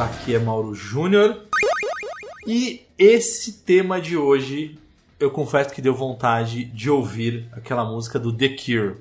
Aqui 0.00 0.32
é 0.32 0.38
Mauro 0.38 0.76
Júnior. 0.76 1.42
E 2.46 2.86
esse 2.96 3.52
tema 3.64 4.00
de 4.00 4.16
hoje, 4.16 4.78
eu 5.18 5.28
confesso 5.28 5.74
que 5.74 5.82
deu 5.82 5.92
vontade 5.92 6.64
de 6.66 6.88
ouvir 6.88 7.48
aquela 7.50 7.84
música 7.84 8.16
do 8.16 8.32
The 8.32 8.50
Cure. 8.50 8.96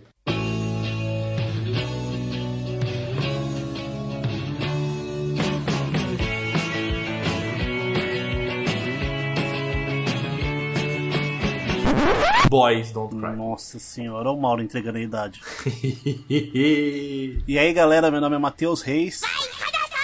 Boys 12.50 12.92
Don't 12.92 13.15
Cry. 13.15 13.36
Nossa 13.36 13.78
senhora, 13.78 14.32
o 14.32 14.42
Mauro 14.42 14.64
entregando 14.64 14.98
a 14.98 15.01
idade. 15.01 15.42
e 16.28 17.59
aí 17.59 17.71
galera, 17.71 18.09
meu 18.09 18.20
nome 18.20 18.36
é 18.36 18.39
Matheus 18.39 18.82
Reis. 18.82 19.21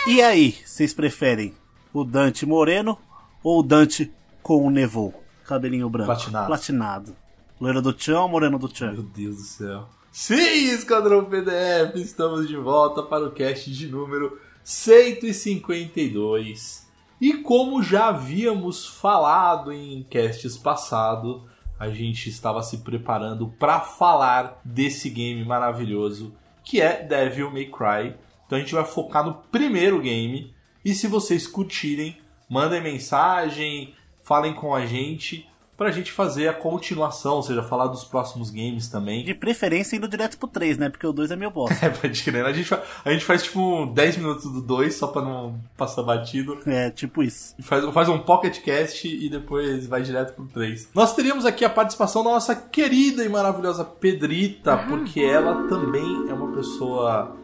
E 0.05 0.21
aí, 0.21 0.51
vocês 0.65 0.93
preferem 0.93 1.53
o 1.93 2.03
Dante 2.03 2.45
moreno 2.45 2.99
ou 3.41 3.61
o 3.61 3.63
Dante 3.63 4.11
com 4.41 4.67
o 4.67 4.69
nevô? 4.69 5.13
Cabelinho 5.45 5.89
branco. 5.89 6.07
Platinado. 6.07 6.47
Platinado. 6.47 7.15
Loira 7.59 7.81
do 7.81 7.93
Tchan 7.93 8.19
ou 8.19 8.27
moreno 8.27 8.59
do 8.59 8.67
Tchan? 8.67 8.91
Meu 8.91 9.03
Deus 9.03 9.37
do 9.37 9.43
céu. 9.43 9.87
Sim, 10.11 10.73
Esquadrão 10.73 11.23
PDF, 11.23 11.95
estamos 11.95 12.49
de 12.49 12.57
volta 12.57 13.01
para 13.01 13.25
o 13.25 13.31
cast 13.31 13.71
de 13.71 13.87
número 13.87 14.37
152. 14.61 16.85
E 17.21 17.35
como 17.35 17.81
já 17.81 18.09
havíamos 18.09 18.85
falado 18.85 19.71
em 19.71 20.03
casts 20.03 20.57
passados, 20.57 21.43
a 21.79 21.87
gente 21.89 22.29
estava 22.29 22.61
se 22.61 22.79
preparando 22.79 23.47
para 23.57 23.79
falar 23.79 24.59
desse 24.65 25.09
game 25.09 25.45
maravilhoso 25.45 26.33
que 26.63 26.81
é 26.81 27.01
Devil 27.01 27.49
May 27.51 27.67
Cry. 27.67 28.15
Então 28.53 28.59
a 28.59 28.61
gente 28.61 28.75
vai 28.75 28.85
focar 28.85 29.25
no 29.25 29.33
primeiro 29.33 29.99
game. 29.99 30.53
E 30.85 30.93
se 30.93 31.07
vocês 31.07 31.47
curtirem, 31.47 32.17
mandem 32.47 32.83
mensagem, 32.83 33.95
falem 34.21 34.53
com 34.53 34.75
a 34.75 34.85
gente 34.85 35.49
pra 35.75 35.89
gente 35.89 36.11
fazer 36.11 36.47
a 36.47 36.53
continuação, 36.53 37.37
ou 37.37 37.41
seja, 37.41 37.63
falar 37.63 37.87
dos 37.87 38.03
próximos 38.03 38.51
games 38.51 38.87
também. 38.87 39.25
De 39.25 39.33
preferência 39.33 39.95
indo 39.95 40.07
direto 40.07 40.37
pro 40.37 40.47
3, 40.47 40.77
né? 40.77 40.87
Porque 40.87 41.07
o 41.07 41.11
2 41.11 41.31
é 41.31 41.35
meio 41.35 41.49
bosta. 41.49 41.73
É, 41.83 41.89
pode 41.89 42.23
crer. 42.23 42.45
A 42.45 42.53
gente, 42.53 42.71
a 42.71 43.11
gente 43.11 43.25
faz 43.25 43.41
tipo 43.41 43.87
10 43.87 44.17
minutos 44.17 44.51
do 44.51 44.61
2 44.61 44.93
só 44.93 45.07
pra 45.07 45.23
não 45.23 45.59
passar 45.75 46.03
batido. 46.03 46.59
É, 46.67 46.91
tipo 46.91 47.23
isso. 47.23 47.55
Faz, 47.59 47.83
faz 47.91 48.07
um 48.07 48.19
pocket 48.19 48.61
cast 48.61 49.07
e 49.07 49.27
depois 49.29 49.87
vai 49.87 50.03
direto 50.03 50.35
pro 50.35 50.45
3. 50.45 50.89
Nós 50.93 51.15
teríamos 51.15 51.43
aqui 51.43 51.65
a 51.65 51.69
participação 51.71 52.23
da 52.23 52.29
nossa 52.29 52.55
querida 52.55 53.25
e 53.25 53.29
maravilhosa 53.29 53.83
Pedrita, 53.83 54.77
porque 54.77 55.21
ela 55.21 55.67
também 55.67 56.29
é 56.29 56.33
uma 56.33 56.55
pessoa 56.55 57.35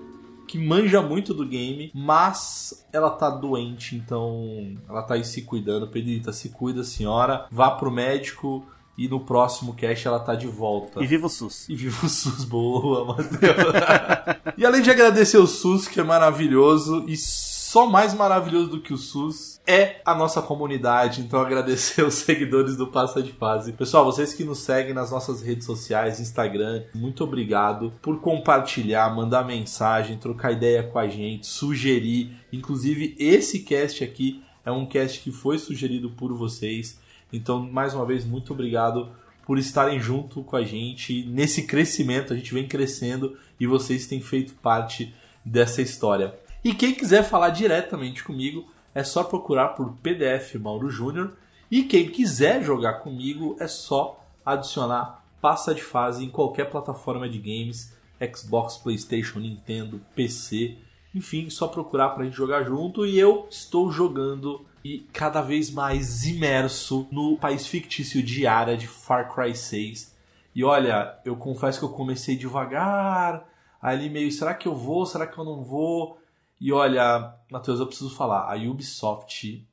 que 0.49 0.57
manja 0.57 0.99
muito 0.99 1.31
do 1.31 1.45
game, 1.45 1.91
mas 1.93 2.83
ela 2.91 3.11
tá 3.11 3.29
doente, 3.29 3.95
então 3.95 4.75
ela 4.89 5.03
tá 5.03 5.13
aí 5.13 5.23
se 5.23 5.43
cuidando. 5.43 5.87
Pedrita, 5.87 6.33
se 6.33 6.49
cuida, 6.49 6.83
senhora. 6.83 7.45
Vá 7.51 7.69
pro 7.69 7.91
médico 7.91 8.65
e 8.97 9.07
no 9.07 9.19
próximo 9.19 9.75
cast 9.75 10.07
ela 10.07 10.19
tá 10.19 10.33
de 10.33 10.47
volta. 10.47 11.03
E 11.03 11.05
viva 11.05 11.27
o 11.27 11.29
SUS. 11.29 11.69
E 11.69 11.75
viva 11.75 12.03
o 12.03 12.09
SUS, 12.09 12.45
boa, 12.45 13.05
Matheus. 13.05 13.37
e 14.57 14.65
além 14.65 14.81
de 14.81 14.89
agradecer 14.89 15.37
o 15.37 15.45
SUS, 15.45 15.87
que 15.87 15.99
é 15.99 16.03
maravilhoso, 16.03 17.05
e 17.07 17.15
só 17.15 17.85
mais 17.85 18.15
maravilhoso 18.15 18.69
do 18.69 18.81
que 18.81 18.91
o 18.91 18.97
SUS 18.97 19.58
é 19.69 20.01
a 20.03 20.15
nossa 20.15 20.41
comunidade. 20.41 21.21
Então 21.21 21.39
agradecer 21.39 22.01
os 22.01 22.15
seguidores 22.15 22.75
do 22.75 22.87
Passa 22.87 23.21
de 23.21 23.31
Fase. 23.31 23.71
Pessoal, 23.73 24.03
vocês 24.03 24.33
que 24.33 24.43
nos 24.43 24.61
seguem 24.61 24.95
nas 24.95 25.11
nossas 25.11 25.43
redes 25.43 25.67
sociais, 25.67 26.19
Instagram, 26.19 26.85
muito 26.95 27.23
obrigado 27.23 27.93
por 28.01 28.19
compartilhar, 28.19 29.15
mandar 29.15 29.45
mensagem, 29.45 30.17
trocar 30.17 30.53
ideia 30.53 30.81
com 30.81 30.97
a 30.97 31.07
gente, 31.07 31.45
sugerir. 31.45 32.35
Inclusive, 32.51 33.15
esse 33.19 33.59
cast 33.59 34.03
aqui 34.03 34.43
é 34.65 34.71
um 34.71 34.87
cast 34.87 35.19
que 35.19 35.31
foi 35.31 35.59
sugerido 35.59 36.09
por 36.09 36.33
vocês. 36.33 36.99
Então, 37.31 37.61
mais 37.61 37.93
uma 37.93 38.07
vez, 38.07 38.25
muito 38.25 38.53
obrigado 38.53 39.11
por 39.45 39.59
estarem 39.59 39.99
junto 39.99 40.43
com 40.43 40.55
a 40.55 40.63
gente 40.63 41.23
nesse 41.27 41.67
crescimento. 41.67 42.33
A 42.33 42.35
gente 42.35 42.55
vem 42.55 42.67
crescendo 42.67 43.37
e 43.59 43.67
vocês 43.67 44.07
têm 44.07 44.19
feito 44.19 44.55
parte 44.55 45.13
dessa 45.45 45.79
história. 45.79 46.33
E 46.63 46.73
quem 46.73 46.95
quiser 46.95 47.23
falar 47.23 47.49
diretamente 47.49 48.23
comigo, 48.23 48.65
é 48.93 49.03
só 49.03 49.23
procurar 49.23 49.69
por 49.69 49.93
PDF 49.97 50.55
Mauro 50.55 50.89
Júnior. 50.89 51.33
E 51.69 51.83
quem 51.83 52.09
quiser 52.09 52.63
jogar 52.63 52.99
comigo, 52.99 53.55
é 53.59 53.67
só 53.67 54.25
adicionar 54.45 55.23
passa 55.41 55.73
de 55.73 55.81
fase 55.81 56.25
em 56.25 56.29
qualquer 56.29 56.69
plataforma 56.69 57.29
de 57.29 57.37
games, 57.39 57.93
Xbox, 58.33 58.77
PlayStation, 58.77 59.39
Nintendo, 59.39 60.01
PC, 60.15 60.77
enfim, 61.13 61.49
só 61.49 61.67
procurar 61.67 62.09
pra 62.09 62.23
gente 62.23 62.35
jogar 62.35 62.63
junto 62.63 63.05
e 63.05 63.17
eu 63.17 63.47
estou 63.49 63.91
jogando 63.91 64.65
e 64.83 64.99
cada 65.11 65.41
vez 65.41 65.71
mais 65.71 66.23
imerso 66.23 67.07
no 67.11 67.37
país 67.37 67.67
fictício 67.67 68.21
de 68.21 68.43
Yara 68.43 68.77
de 68.77 68.87
Far 68.87 69.33
Cry 69.33 69.55
6. 69.55 70.15
E 70.53 70.63
olha, 70.63 71.19
eu 71.25 71.35
confesso 71.35 71.79
que 71.79 71.85
eu 71.85 71.89
comecei 71.89 72.35
devagar, 72.35 73.45
ali 73.81 74.09
meio, 74.09 74.31
será 74.31 74.53
que 74.53 74.67
eu 74.67 74.75
vou, 74.75 75.05
será 75.05 75.25
que 75.25 75.37
eu 75.37 75.43
não 75.43 75.63
vou? 75.63 76.18
E 76.59 76.71
olha, 76.73 77.33
Matheus, 77.51 77.79
eu 77.79 77.87
preciso 77.87 78.09
falar, 78.15 78.51
a 78.51 78.55
Ubisoft, 78.57 79.65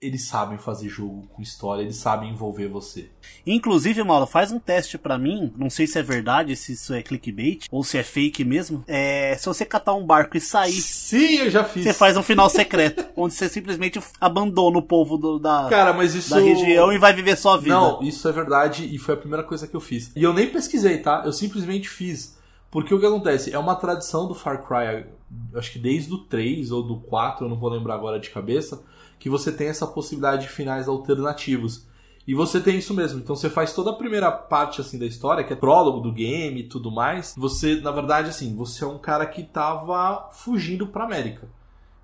eles 0.00 0.26
sabem 0.26 0.56
fazer 0.56 0.88
jogo 0.88 1.26
com 1.28 1.42
história, 1.42 1.82
eles 1.82 1.96
sabem 1.96 2.30
envolver 2.30 2.66
você. 2.68 3.10
Inclusive, 3.46 4.02
Mauro, 4.02 4.26
faz 4.26 4.50
um 4.50 4.58
teste 4.58 4.96
pra 4.96 5.18
mim. 5.18 5.52
Não 5.54 5.68
sei 5.68 5.86
se 5.86 5.98
é 5.98 6.02
verdade, 6.02 6.56
se 6.56 6.72
isso 6.72 6.94
é 6.94 7.02
clickbait 7.02 7.66
ou 7.70 7.84
se 7.84 7.98
é 7.98 8.02
fake 8.02 8.42
mesmo. 8.42 8.82
É, 8.88 9.36
se 9.36 9.44
você 9.44 9.66
catar 9.66 9.92
um 9.94 10.06
barco 10.06 10.38
e 10.38 10.40
sair, 10.40 10.72
Sim, 10.80 11.34
eu 11.40 11.50
já 11.50 11.62
fiz. 11.64 11.82
você 11.84 11.92
faz 11.92 12.16
um 12.16 12.22
final 12.22 12.48
secreto, 12.48 13.04
onde 13.14 13.34
você 13.34 13.46
simplesmente 13.46 14.00
abandona 14.18 14.78
o 14.78 14.82
povo 14.82 15.18
do- 15.18 15.38
da, 15.38 15.66
Cara, 15.68 15.92
mas 15.92 16.14
isso 16.14 16.30
da 16.30 16.40
região 16.40 16.90
e 16.90 16.96
vai 16.96 17.12
viver 17.12 17.36
sua 17.36 17.58
vida. 17.58 17.74
Não, 17.74 18.02
isso 18.02 18.26
é 18.26 18.32
verdade 18.32 18.86
e 18.86 18.96
foi 18.96 19.12
a 19.12 19.18
primeira 19.18 19.44
coisa 19.44 19.66
que 19.68 19.76
eu 19.76 19.80
fiz. 19.80 20.10
E 20.16 20.22
eu 20.22 20.32
nem 20.32 20.48
pesquisei, 20.48 20.96
tá? 21.02 21.20
Eu 21.26 21.32
simplesmente 21.34 21.90
fiz. 21.90 22.39
Porque 22.70 22.94
o 22.94 23.00
que 23.00 23.06
acontece? 23.06 23.52
É 23.52 23.58
uma 23.58 23.74
tradição 23.74 24.28
do 24.28 24.34
Far 24.34 24.66
Cry, 24.66 25.06
acho 25.54 25.72
que 25.72 25.78
desde 25.78 26.12
o 26.14 26.18
3 26.18 26.70
ou 26.70 26.82
do 26.82 27.00
4, 27.00 27.44
eu 27.44 27.50
não 27.50 27.58
vou 27.58 27.68
lembrar 27.68 27.94
agora 27.94 28.20
de 28.20 28.30
cabeça, 28.30 28.84
que 29.18 29.28
você 29.28 29.50
tem 29.50 29.68
essa 29.68 29.86
possibilidade 29.86 30.42
de 30.42 30.48
finais 30.48 30.86
alternativos. 30.86 31.86
E 32.26 32.34
você 32.34 32.60
tem 32.60 32.78
isso 32.78 32.94
mesmo. 32.94 33.18
Então 33.18 33.34
você 33.34 33.50
faz 33.50 33.72
toda 33.72 33.90
a 33.90 33.94
primeira 33.94 34.30
parte 34.30 34.80
assim 34.80 34.98
da 34.98 35.06
história, 35.06 35.42
que 35.42 35.52
é 35.52 35.56
prólogo 35.56 36.00
do 36.00 36.12
game 36.12 36.60
e 36.60 36.68
tudo 36.68 36.90
mais. 36.90 37.34
Você, 37.36 37.80
na 37.80 37.90
verdade, 37.90 38.28
assim, 38.28 38.54
você 38.54 38.84
é 38.84 38.86
um 38.86 38.98
cara 38.98 39.26
que 39.26 39.42
tava 39.42 40.28
fugindo 40.30 40.86
pra 40.86 41.04
América. 41.04 41.48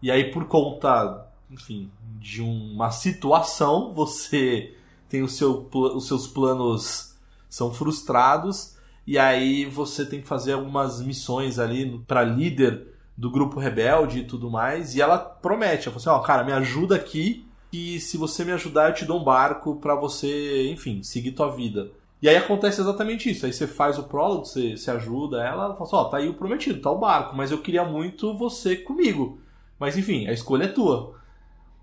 E 0.03 0.11
aí, 0.11 0.33
por 0.33 0.47
conta, 0.47 1.29
enfim, 1.49 1.91
de 2.19 2.43
uma 2.43 2.91
situação, 2.91 3.93
você 3.93 4.75
tem 5.09 5.27
seu, 5.29 5.69
os 5.73 6.09
seus 6.09 6.27
planos 6.27 7.17
são 7.49 7.73
frustrados 7.73 8.76
e 9.07 9.19
aí 9.19 9.65
você 9.65 10.05
tem 10.05 10.21
que 10.21 10.27
fazer 10.27 10.55
algumas 10.55 11.01
missões 11.01 11.59
ali 11.59 11.99
para 12.07 12.25
líder 12.25 12.89
do 13.17 13.31
grupo 13.31 13.61
rebelde 13.61 14.21
e 14.21 14.25
tudo 14.25 14.51
mais 14.51 14.95
e 14.95 15.01
ela 15.01 15.19
promete, 15.19 15.89
ela 15.89 15.99
fala 15.99 16.17
assim, 16.17 16.23
ó, 16.23 16.27
cara, 16.27 16.45
me 16.45 16.53
ajuda 16.53 16.97
aqui 16.97 17.47
e 17.73 18.01
se 18.01 18.17
você 18.17 18.45
me 18.45 18.53
ajudar 18.53 18.89
eu 18.89 18.95
te 18.95 19.05
dou 19.05 19.21
um 19.21 19.25
barco 19.25 19.77
para 19.77 19.95
você, 19.95 20.71
enfim, 20.71 21.03
seguir 21.03 21.33
tua 21.33 21.51
vida. 21.51 21.91
E 22.21 22.29
aí 22.29 22.37
acontece 22.37 22.81
exatamente 22.81 23.31
isso. 23.31 23.45
Aí 23.45 23.53
você 23.53 23.67
faz 23.67 23.99
o 23.99 24.05
prólogo, 24.05 24.47
você, 24.47 24.77
você 24.77 24.91
ajuda 24.91 25.43
ela, 25.43 25.65
ela 25.65 25.75
fala 25.75 25.87
assim, 25.87 25.97
ó, 25.97 26.05
tá 26.05 26.17
aí 26.17 26.29
o 26.29 26.35
prometido, 26.35 26.81
tá 26.81 26.91
o 26.91 26.99
barco, 26.99 27.37
mas 27.37 27.51
eu 27.51 27.59
queria 27.59 27.85
muito 27.85 28.37
você 28.37 28.77
comigo. 28.77 29.39
Mas 29.79 29.97
enfim, 29.97 30.27
a 30.27 30.33
escolha 30.33 30.65
é 30.65 30.69
tua. 30.69 31.15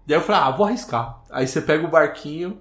Daí 0.05 0.17
eu 0.17 0.21
falei, 0.21 0.41
ah, 0.41 0.51
vou 0.51 0.65
arriscar. 0.65 1.21
Aí 1.29 1.47
você 1.47 1.61
pega 1.61 1.85
o 1.85 1.91
barquinho, 1.91 2.59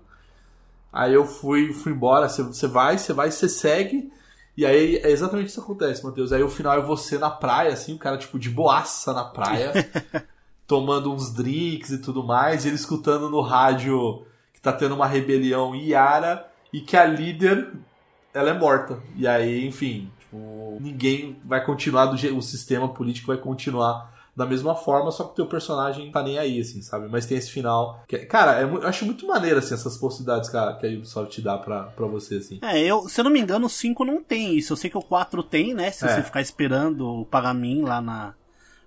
aí 0.93 1.15
eu 1.15 1.25
fui, 1.25 1.73
fui 1.73 1.93
embora, 1.93 2.29
você, 2.29 2.43
você 2.43 2.67
vai, 2.67 2.99
você 2.99 3.12
vai, 3.12 3.31
você 3.31 3.49
segue. 3.49 4.12
E 4.56 4.66
aí 4.66 4.96
é 4.96 5.10
exatamente 5.10 5.49
isso 5.49 5.60
que 5.60 5.64
acontece, 5.64 6.04
Matheus. 6.04 6.32
Aí 6.32 6.43
o 6.43 6.49
final 6.49 6.76
é 6.76 6.81
você 6.81 7.19
na 7.19 7.31
praia, 7.31 7.72
assim, 7.72 7.94
o 7.94 7.99
cara, 7.99 8.19
tipo, 8.19 8.38
de 8.38 8.50
boaça 8.50 9.12
na 9.12 9.25
praia, 9.25 9.72
tomando 10.66 11.12
uns 11.12 11.32
drinks 11.32 11.90
e 11.90 11.99
tudo 11.99 12.22
mais, 12.22 12.64
e 12.64 12.69
ele 12.69 12.76
escutando 12.76 13.31
no 13.31 13.40
rádio 13.40 14.26
que 14.52 14.60
tá 14.60 14.72
tendo 14.72 14.94
uma 14.94 15.06
rebelião 15.06 15.75
em 15.75 15.88
Yara 15.88 16.46
e 16.72 16.81
que 16.81 16.96
a 16.96 17.04
líder 17.04 17.72
ela 18.34 18.50
é 18.50 18.58
morta. 18.58 19.02
E 19.16 19.26
aí, 19.26 19.66
enfim, 19.66 20.10
tipo, 20.20 20.78
ninguém 20.81 21.38
vai 21.44 21.64
continuar 21.64 22.06
do 22.06 22.16
jeito. 22.16 22.37
O 22.37 22.43
sistema 22.43 22.88
político 22.88 23.28
vai 23.28 23.38
continuar 23.38 24.12
da 24.34 24.46
mesma 24.46 24.75
forma, 24.75 25.11
só 25.11 25.25
que 25.25 25.32
o 25.32 25.34
teu 25.34 25.46
personagem 25.46 26.11
tá 26.11 26.23
nem 26.23 26.38
aí, 26.38 26.58
assim, 26.61 26.81
sabe? 26.81 27.06
Mas 27.11 27.26
tem 27.26 27.37
esse 27.37 27.50
final. 27.50 28.02
Que, 28.08 28.17
é- 28.17 28.25
cara, 28.25 28.61
é 28.61 28.64
eu 28.64 28.87
acho 28.87 29.05
muito 29.05 29.26
maneiro, 29.26 29.58
assim, 29.58 29.75
essas 29.75 29.99
possibilidades 29.99 30.49
que 30.49 30.56
a, 30.56 30.73
que 30.75 30.87
a 30.87 30.88
Ubisoft 30.90 31.31
te 31.34 31.43
dá 31.43 31.58
pra, 31.58 31.82
pra 31.84 32.06
você, 32.06 32.37
assim. 32.37 32.58
É, 32.62 32.81
eu, 32.81 33.08
se 33.08 33.20
eu 33.20 33.25
não 33.25 33.31
me 33.31 33.40
engano, 33.40 33.67
o 33.67 33.70
5 33.70 34.05
não 34.05 34.23
tem 34.23 34.56
isso. 34.56 34.73
Eu 34.73 34.76
sei 34.79 34.88
que 34.88 34.96
o 34.96 35.02
4 35.02 35.43
tem, 35.43 35.75
né? 35.75 35.90
Se 35.90 36.05
É. 36.06 36.08
você 36.14 36.23
ficar 36.23 36.40
esperando 36.40 37.06
o 37.06 37.26
Pagamin 37.26 37.82
lá 37.82 38.00
na, 38.00 38.34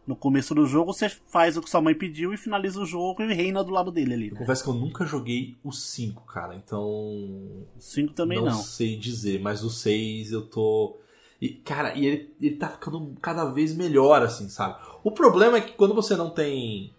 no 0.07 0.15
começo 0.15 0.55
do 0.55 0.65
jogo, 0.65 0.91
você 0.93 1.09
faz 1.09 1.55
o 1.57 1.61
que 1.61 1.69
sua 1.69 1.81
mãe 1.81 1.93
pediu 1.93 2.33
e 2.33 2.37
finaliza 2.37 2.79
o 2.81 2.85
jogo 2.85 3.21
e 3.21 3.31
reina 3.33 3.63
do 3.63 3.71
lado 3.71 3.91
dele 3.91 4.13
ali. 4.15 4.27
Eu 4.29 4.33
Né? 4.33 4.39
confesso 4.39 4.63
que 4.63 4.69
eu 4.71 4.73
nunca 4.73 5.05
joguei 5.05 5.57
o 5.63 5.71
5, 5.71 6.23
cara, 6.25 6.55
então. 6.55 6.83
O 6.83 7.67
5 7.79 8.13
também 8.13 8.39
não, 8.39 8.45
não. 8.45 8.53
sei 8.63 8.95
dizer, 8.97 9.39
mas 9.41 9.63
o 9.63 9.69
6 9.69 10.31
eu 10.31 10.41
tô. 10.41 10.97
E, 11.45 11.49
cara, 11.63 11.93
e 11.95 12.05
ele, 12.05 12.35
ele 12.41 12.55
tá 12.55 12.69
ficando 12.69 13.13
cada 13.21 13.45
vez 13.45 13.75
melhor, 13.75 14.23
assim, 14.23 14.49
sabe? 14.49 14.75
O 15.03 15.11
problema 15.11 15.57
é 15.57 15.61
que 15.61 15.73
quando 15.73 15.93
você 15.93 16.15
não 16.15 16.29
tem 16.29 16.93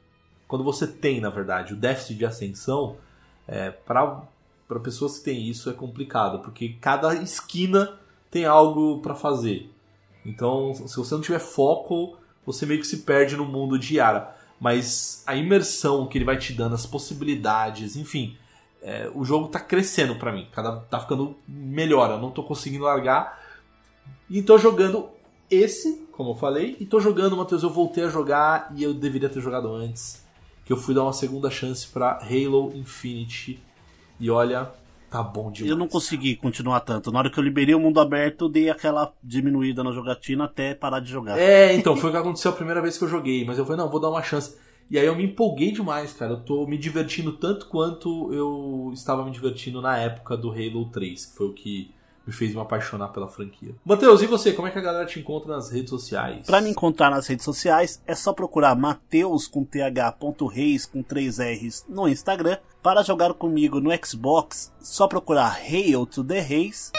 quando 0.46 0.64
você 0.64 0.86
tem, 0.86 1.20
na 1.20 1.30
verdade, 1.30 1.72
o 1.72 1.76
déficit 1.76 2.18
de 2.18 2.24
ascensão, 2.24 2.96
é, 3.48 3.70
para 3.70 4.22
pessoas 4.82 5.18
que 5.18 5.24
têm 5.24 5.48
isso 5.48 5.68
é 5.68 5.72
complicado, 5.72 6.40
porque 6.40 6.76
cada 6.80 7.14
esquina 7.14 7.98
tem 8.30 8.44
algo 8.44 9.00
para 9.00 9.14
fazer. 9.14 9.70
Então, 10.24 10.74
se 10.74 10.96
você 10.96 11.14
não 11.14 11.20
tiver 11.20 11.38
foco, 11.38 12.16
você 12.44 12.66
meio 12.66 12.80
que 12.80 12.86
se 12.86 12.98
perde 12.98 13.36
no 13.36 13.44
mundo 13.44 13.78
de 13.78 13.96
Yara. 13.96 14.34
Mas 14.58 15.22
a 15.26 15.34
imersão 15.34 16.06
que 16.06 16.16
ele 16.18 16.24
vai 16.24 16.36
te 16.36 16.52
dando, 16.52 16.74
as 16.74 16.86
possibilidades, 16.86 17.96
enfim, 17.96 18.36
é, 18.82 19.10
o 19.14 19.24
jogo 19.24 19.48
tá 19.48 19.60
crescendo 19.60 20.16
para 20.16 20.32
mim. 20.32 20.48
Cada 20.52 20.80
tá 20.80 20.98
ficando 20.98 21.36
melhor. 21.46 22.10
Eu 22.10 22.18
não 22.18 22.30
tô 22.30 22.42
conseguindo 22.42 22.84
largar. 22.84 23.40
E 24.28 24.42
tô 24.42 24.58
jogando 24.58 25.08
esse, 25.50 26.06
como 26.12 26.30
eu 26.30 26.34
falei, 26.34 26.76
e 26.80 26.86
tô 26.86 27.00
jogando, 27.00 27.36
Matheus, 27.36 27.62
eu 27.62 27.70
voltei 27.70 28.04
a 28.04 28.08
jogar 28.08 28.72
e 28.76 28.82
eu 28.82 28.92
deveria 28.92 29.28
ter 29.28 29.40
jogado 29.40 29.72
antes. 29.72 30.24
Que 30.64 30.72
eu 30.72 30.76
fui 30.76 30.94
dar 30.94 31.04
uma 31.04 31.12
segunda 31.12 31.48
chance 31.48 31.86
para 31.86 32.18
Halo 32.22 32.72
Infinite. 32.74 33.62
E 34.18 34.28
olha, 34.28 34.72
tá 35.08 35.22
bom 35.22 35.50
demais. 35.50 35.70
Eu 35.70 35.76
não 35.76 35.86
consegui 35.86 36.34
continuar 36.34 36.80
tanto. 36.80 37.12
Na 37.12 37.20
hora 37.20 37.30
que 37.30 37.38
eu 37.38 37.44
liberei 37.44 37.74
o 37.74 37.78
mundo 37.78 38.00
aberto, 38.00 38.48
dei 38.48 38.68
aquela 38.68 39.12
diminuída 39.22 39.84
na 39.84 39.92
jogatina 39.92 40.44
até 40.44 40.74
parar 40.74 40.98
de 40.98 41.10
jogar. 41.10 41.38
É, 41.38 41.74
então, 41.74 41.96
foi 41.96 42.10
o 42.10 42.12
que 42.12 42.18
aconteceu 42.18 42.50
a 42.50 42.54
primeira 42.54 42.82
vez 42.82 42.98
que 42.98 43.04
eu 43.04 43.08
joguei. 43.08 43.44
Mas 43.44 43.58
eu 43.58 43.64
falei, 43.64 43.80
não, 43.80 43.88
vou 43.88 44.00
dar 44.00 44.10
uma 44.10 44.22
chance. 44.22 44.56
E 44.90 44.98
aí 44.98 45.06
eu 45.06 45.14
me 45.14 45.24
empolguei 45.24 45.70
demais, 45.70 46.12
cara. 46.12 46.32
Eu 46.32 46.40
tô 46.40 46.66
me 46.66 46.76
divertindo 46.76 47.32
tanto 47.32 47.66
quanto 47.66 48.32
eu 48.32 48.90
estava 48.92 49.24
me 49.24 49.30
divertindo 49.30 49.80
na 49.80 49.96
época 49.98 50.36
do 50.36 50.50
Halo 50.50 50.86
3, 50.90 51.26
que 51.26 51.36
foi 51.36 51.46
o 51.46 51.52
que 51.52 51.94
me 52.26 52.32
fez 52.32 52.54
me 52.54 52.60
apaixonar 52.60 53.08
pela 53.08 53.28
franquia. 53.28 53.74
Matheus, 53.84 54.20
e 54.20 54.26
você? 54.26 54.52
Como 54.52 54.66
é 54.66 54.70
que 54.70 54.78
a 54.78 54.82
galera 54.82 55.06
te 55.06 55.20
encontra 55.20 55.54
nas 55.54 55.70
redes 55.70 55.90
sociais? 55.90 56.46
Para 56.46 56.60
me 56.60 56.70
encontrar 56.70 57.10
nas 57.10 57.26
redes 57.26 57.44
sociais 57.44 58.02
é 58.06 58.14
só 58.14 58.32
procurar 58.32 58.74
Mateus 58.74 59.46
com 59.46 59.64
th.reis 59.64 60.86
com 60.86 61.02
3 61.02 61.38
R's 61.38 61.84
no 61.88 62.08
Instagram. 62.08 62.58
Para 62.82 63.02
jogar 63.02 63.34
comigo 63.34 63.80
no 63.80 63.90
Xbox, 63.92 64.72
só 64.80 65.06
procurar 65.06 65.56
Hail 65.56 66.06
to 66.06 66.24
the 66.24 66.40
Reis. 66.40 66.90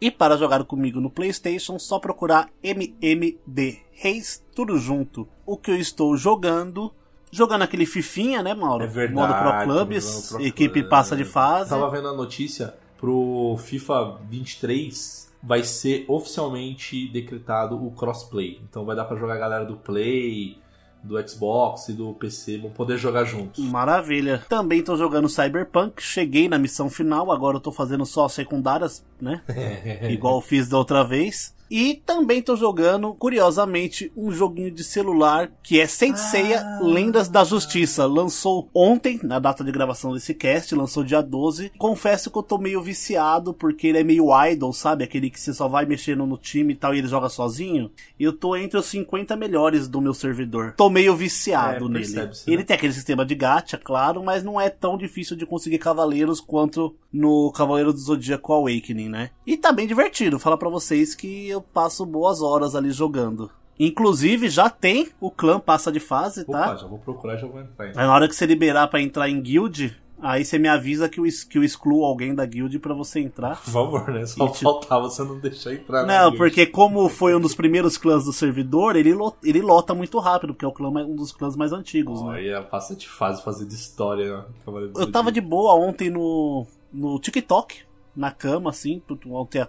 E 0.00 0.10
para 0.10 0.36
jogar 0.36 0.64
comigo 0.64 1.00
no 1.00 1.08
PlayStation, 1.08 1.78
só 1.78 2.00
procurar 2.00 2.50
MMD 2.62 3.82
Reis, 3.92 4.44
tudo 4.52 4.76
junto. 4.76 5.28
O 5.46 5.56
que 5.56 5.70
eu 5.70 5.76
estou 5.76 6.16
jogando 6.16 6.92
jogando 7.32 7.62
aquele 7.62 7.86
Fifinha, 7.86 8.42
né, 8.42 8.54
Mauro? 8.54 8.84
É 8.84 8.86
verdade. 8.86 9.14
Modo 9.14 9.34
Pro 9.34 9.64
Clubs, 9.64 10.28
Pro 10.28 10.40
equipe 10.42 10.80
Club. 10.80 10.88
passa 10.88 11.16
de 11.16 11.24
fase. 11.24 11.70
Tava 11.70 11.90
vendo 11.90 12.08
a 12.08 12.12
notícia 12.12 12.74
pro 12.98 13.56
FIFA 13.58 14.18
23 14.28 15.32
vai 15.42 15.64
ser 15.64 16.04
oficialmente 16.06 17.08
decretado 17.08 17.74
o 17.84 17.90
crossplay. 17.90 18.60
Então 18.68 18.84
vai 18.84 18.94
dar 18.94 19.04
para 19.04 19.16
jogar 19.16 19.34
a 19.34 19.38
galera 19.38 19.64
do 19.64 19.76
Play, 19.76 20.56
do 21.02 21.28
Xbox 21.28 21.88
e 21.88 21.94
do 21.94 22.14
PC 22.14 22.58
vão 22.58 22.70
poder 22.70 22.96
jogar 22.96 23.24
juntos. 23.24 23.64
Maravilha. 23.64 24.44
Também 24.48 24.82
tô 24.82 24.96
jogando 24.96 25.28
Cyberpunk, 25.28 26.00
cheguei 26.00 26.48
na 26.48 26.58
missão 26.58 26.88
final, 26.88 27.32
agora 27.32 27.56
eu 27.56 27.60
tô 27.60 27.72
fazendo 27.72 28.06
só 28.06 28.28
secundárias, 28.28 29.04
né? 29.20 29.42
Igual 30.08 30.36
eu 30.36 30.40
fiz 30.40 30.68
da 30.68 30.78
outra 30.78 31.02
vez. 31.02 31.52
E 31.72 32.02
também 32.04 32.42
tô 32.42 32.54
jogando, 32.54 33.14
curiosamente, 33.14 34.12
um 34.14 34.30
joguinho 34.30 34.70
de 34.70 34.84
celular 34.84 35.50
que 35.62 35.80
é 35.80 35.86
Senseiya 35.86 36.60
ah. 36.60 36.80
Lendas 36.82 37.30
da 37.30 37.44
Justiça. 37.44 38.04
Lançou 38.04 38.68
ontem, 38.74 39.18
na 39.22 39.38
data 39.38 39.64
de 39.64 39.72
gravação 39.72 40.12
desse 40.12 40.34
cast, 40.34 40.74
lançou 40.74 41.02
dia 41.02 41.22
12. 41.22 41.72
Confesso 41.78 42.30
que 42.30 42.36
eu 42.36 42.42
tô 42.42 42.58
meio 42.58 42.82
viciado, 42.82 43.54
porque 43.54 43.86
ele 43.86 44.00
é 44.00 44.04
meio 44.04 44.26
idol, 44.48 44.70
sabe? 44.74 45.02
Aquele 45.02 45.30
que 45.30 45.40
você 45.40 45.54
só 45.54 45.66
vai 45.66 45.86
mexendo 45.86 46.26
no 46.26 46.36
time 46.36 46.74
e 46.74 46.76
tal, 46.76 46.94
e 46.94 46.98
ele 46.98 47.08
joga 47.08 47.30
sozinho. 47.30 47.90
E 48.20 48.24
eu 48.24 48.34
tô 48.34 48.54
entre 48.54 48.78
os 48.78 48.84
50 48.84 49.34
melhores 49.34 49.88
do 49.88 50.02
meu 50.02 50.12
servidor. 50.12 50.74
Tô 50.76 50.90
meio 50.90 51.16
viciado 51.16 51.86
é, 51.86 51.88
nele. 51.88 52.12
Né? 52.12 52.30
Ele 52.46 52.64
tem 52.64 52.76
aquele 52.76 52.92
sistema 52.92 53.24
de 53.24 53.34
gacha, 53.34 53.78
claro, 53.78 54.22
mas 54.22 54.44
não 54.44 54.60
é 54.60 54.68
tão 54.68 54.98
difícil 54.98 55.38
de 55.38 55.46
conseguir 55.46 55.78
cavaleiros 55.78 56.38
quanto 56.38 56.94
no 57.10 57.52
Cavaleiro 57.52 57.92
do 57.92 57.98
Zodíaco 57.98 58.52
Awakening, 58.52 59.08
né? 59.08 59.30
E 59.46 59.56
tá 59.56 59.70
bem 59.70 59.86
divertido. 59.86 60.38
Falar 60.38 60.56
para 60.56 60.70
vocês 60.70 61.14
que 61.14 61.48
eu 61.48 61.61
passo 61.62 62.04
boas 62.04 62.42
horas 62.42 62.74
ali 62.74 62.90
jogando. 62.90 63.50
Inclusive, 63.78 64.48
já 64.48 64.68
tem 64.68 65.08
o 65.20 65.30
clã 65.30 65.58
passa 65.58 65.90
de 65.90 65.98
fase, 65.98 66.44
tá? 66.44 66.66
Opa, 66.66 66.76
já 66.76 66.86
vou 66.86 66.98
procurar 66.98 67.36
já 67.36 67.46
vou 67.46 67.60
entrar. 67.60 67.86
Aí 67.86 67.94
na 67.94 68.14
hora 68.14 68.28
que 68.28 68.34
você 68.34 68.46
liberar 68.46 68.86
para 68.88 69.00
entrar 69.00 69.28
em 69.28 69.40
guild, 69.40 69.96
aí 70.20 70.44
você 70.44 70.58
me 70.58 70.68
avisa 70.68 71.08
que 71.08 71.18
eu, 71.18 71.24
que 71.50 71.58
eu 71.58 71.64
excluo 71.64 72.04
alguém 72.04 72.34
da 72.34 72.44
guild 72.46 72.78
para 72.78 72.94
você 72.94 73.18
entrar. 73.18 73.56
Por 73.62 73.72
favor, 73.72 74.08
né? 74.08 74.24
Só 74.26 74.46
e, 74.46 74.54
faltava 74.54 75.10
você 75.10 75.24
não 75.24 75.38
deixar 75.40 75.74
entrar 75.74 76.06
Não, 76.06 76.36
porque 76.36 76.66
como 76.66 77.08
foi 77.08 77.34
um 77.34 77.40
dos 77.40 77.54
primeiros 77.54 77.96
clãs 77.96 78.24
do 78.24 78.32
servidor, 78.32 78.94
ele, 78.94 79.12
lota, 79.14 79.38
ele 79.42 79.60
lota 79.60 79.94
muito 79.94 80.18
rápido, 80.18 80.52
porque 80.52 80.64
é 80.64 80.68
o 80.68 80.72
clã, 80.72 80.88
um 80.88 81.16
dos 81.16 81.32
clãs 81.32 81.56
mais 81.56 81.72
antigos, 81.72 82.20
oh, 82.20 82.30
né? 82.30 82.38
Aí 82.38 82.48
é 82.50 82.60
passa 82.60 82.94
de 82.94 83.08
fase, 83.08 83.42
fazer 83.42 83.66
de 83.66 83.74
história. 83.74 84.36
Né? 84.36 84.44
Eu 84.96 85.10
tava 85.10 85.32
de 85.32 85.40
boa 85.40 85.74
ontem 85.74 86.08
no, 86.08 86.66
no 86.92 87.18
TikTok, 87.18 87.80
na 88.14 88.30
cama, 88.30 88.70
assim, 88.70 89.02
ontem 89.26 89.66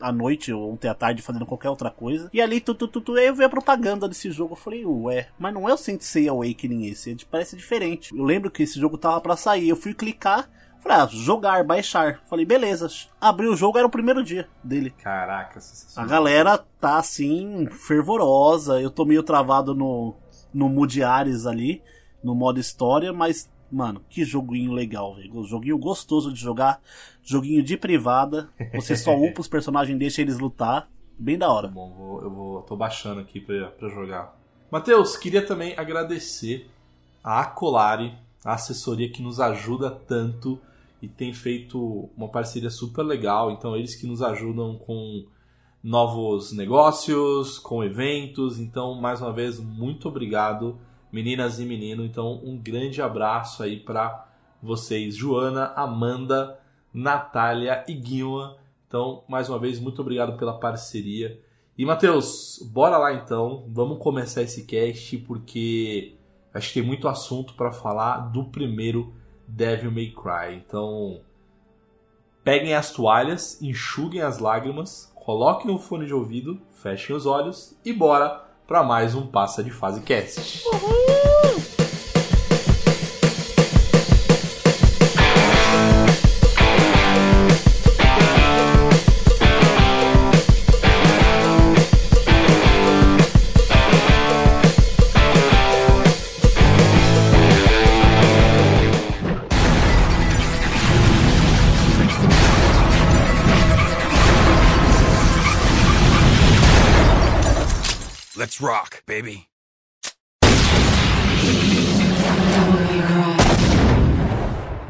à 0.00 0.12
noite 0.12 0.52
ou 0.52 0.72
ontem 0.72 0.88
à 0.88 0.94
tarde 0.94 1.22
fazendo 1.22 1.46
qualquer 1.46 1.70
outra 1.70 1.90
coisa. 1.90 2.28
E 2.32 2.40
ali, 2.40 2.60
tu, 2.60 2.74
tu, 2.74 2.88
tu, 2.88 3.00
tu, 3.00 3.18
eu 3.18 3.34
vi 3.34 3.44
a 3.44 3.48
propaganda 3.48 4.08
desse 4.08 4.30
jogo. 4.30 4.52
Eu 4.52 4.56
falei, 4.56 4.84
ué, 4.84 5.28
mas 5.38 5.52
não 5.54 5.68
é 5.68 5.74
o 5.74 5.76
Sensei 5.76 6.28
Awakening 6.28 6.86
esse, 6.86 7.16
parece 7.30 7.56
diferente. 7.56 8.14
Eu 8.16 8.24
lembro 8.24 8.50
que 8.50 8.62
esse 8.62 8.78
jogo 8.78 8.98
tava 8.98 9.20
para 9.20 9.36
sair. 9.36 9.68
Eu 9.68 9.76
fui 9.76 9.94
clicar, 9.94 10.48
falei, 10.80 10.98
ah, 10.98 11.08
jogar, 11.10 11.64
baixar. 11.64 12.20
Falei, 12.28 12.44
beleza. 12.44 12.88
Abri 13.20 13.46
o 13.46 13.56
jogo, 13.56 13.78
era 13.78 13.86
o 13.86 13.90
primeiro 13.90 14.22
dia 14.22 14.48
dele. 14.62 14.90
Caraca, 15.02 15.60
A 15.96 16.06
galera 16.06 16.58
tá 16.80 16.98
assim, 16.98 17.68
fervorosa. 17.70 18.80
Eu 18.80 18.90
tô 18.90 19.04
meio 19.04 19.22
travado 19.22 19.74
no, 19.74 20.14
no 20.52 20.68
Mood 20.68 21.02
Ares 21.02 21.46
ali, 21.46 21.82
no 22.22 22.34
modo 22.34 22.60
história, 22.60 23.12
mas 23.12 23.48
Mano, 23.70 24.02
que 24.08 24.24
joguinho 24.24 24.72
legal, 24.72 25.14
velho. 25.14 25.44
Joguinho 25.44 25.78
gostoso 25.78 26.32
de 26.32 26.40
jogar. 26.40 26.80
Joguinho 27.22 27.62
de 27.62 27.76
privada. 27.76 28.48
Você 28.74 28.96
só 28.96 29.14
upa 29.16 29.40
os 29.40 29.48
personagens, 29.48 29.96
deixa 29.98 30.20
eles 30.20 30.38
lutar. 30.38 30.88
Bem 31.18 31.38
da 31.38 31.52
hora. 31.52 31.68
Tá 31.68 31.74
bom, 31.74 31.92
vou, 31.92 32.22
eu 32.22 32.30
vou, 32.30 32.62
tô 32.62 32.76
baixando 32.76 33.20
aqui 33.20 33.40
pra, 33.40 33.68
pra 33.68 33.88
jogar. 33.88 34.36
Matheus, 34.70 35.16
queria 35.16 35.44
também 35.44 35.74
agradecer 35.76 36.68
a 37.22 37.40
Acolari, 37.40 38.14
a 38.44 38.54
assessoria 38.54 39.10
que 39.10 39.22
nos 39.22 39.38
ajuda 39.38 39.90
tanto 39.90 40.58
e 41.02 41.08
tem 41.08 41.32
feito 41.32 42.08
uma 42.16 42.28
parceria 42.28 42.70
super 42.70 43.02
legal. 43.02 43.50
Então, 43.50 43.76
eles 43.76 43.94
que 43.94 44.06
nos 44.06 44.22
ajudam 44.22 44.76
com 44.78 45.24
novos 45.82 46.52
negócios, 46.52 47.58
com 47.58 47.84
eventos. 47.84 48.58
Então, 48.58 48.94
mais 48.94 49.20
uma 49.20 49.32
vez, 49.32 49.58
muito 49.58 50.08
obrigado 50.08 50.78
meninas 51.12 51.58
e 51.58 51.64
menino. 51.64 52.04
Então, 52.04 52.40
um 52.44 52.56
grande 52.56 53.00
abraço 53.02 53.62
aí 53.62 53.78
para 53.78 54.28
vocês, 54.62 55.16
Joana, 55.16 55.72
Amanda, 55.76 56.58
Natália 56.92 57.84
e 57.88 57.94
Guilherme. 57.94 58.56
Então, 58.86 59.22
mais 59.28 59.48
uma 59.48 59.58
vez, 59.58 59.78
muito 59.78 60.00
obrigado 60.02 60.36
pela 60.36 60.58
parceria. 60.58 61.40
E, 61.78 61.86
Matheus, 61.86 62.58
bora 62.72 62.98
lá 62.98 63.14
então. 63.14 63.64
Vamos 63.68 63.98
começar 63.98 64.42
esse 64.42 64.66
cast 64.66 65.16
porque 65.18 66.16
acho 66.52 66.68
que 66.68 66.74
tem 66.74 66.82
muito 66.82 67.06
assunto 67.06 67.54
para 67.54 67.70
falar 67.70 68.32
do 68.32 68.44
primeiro 68.44 69.14
Devil 69.46 69.92
May 69.92 70.10
Cry. 70.10 70.56
Então, 70.56 71.20
peguem 72.42 72.74
as 72.74 72.90
toalhas, 72.90 73.62
enxuguem 73.62 74.22
as 74.22 74.40
lágrimas, 74.40 75.12
coloquem 75.14 75.70
o 75.70 75.78
fone 75.78 76.04
de 76.04 76.12
ouvido, 76.12 76.60
fechem 76.72 77.14
os 77.14 77.26
olhos 77.26 77.78
e 77.84 77.92
bora 77.92 78.49
para 78.70 78.84
mais 78.84 79.16
um 79.16 79.26
Passa 79.26 79.64
de 79.64 79.70
Fase 79.72 80.00
Cast. 80.02 80.62
Uhul! 108.40 108.70
rock, 108.70 109.02
baby. 109.06 109.46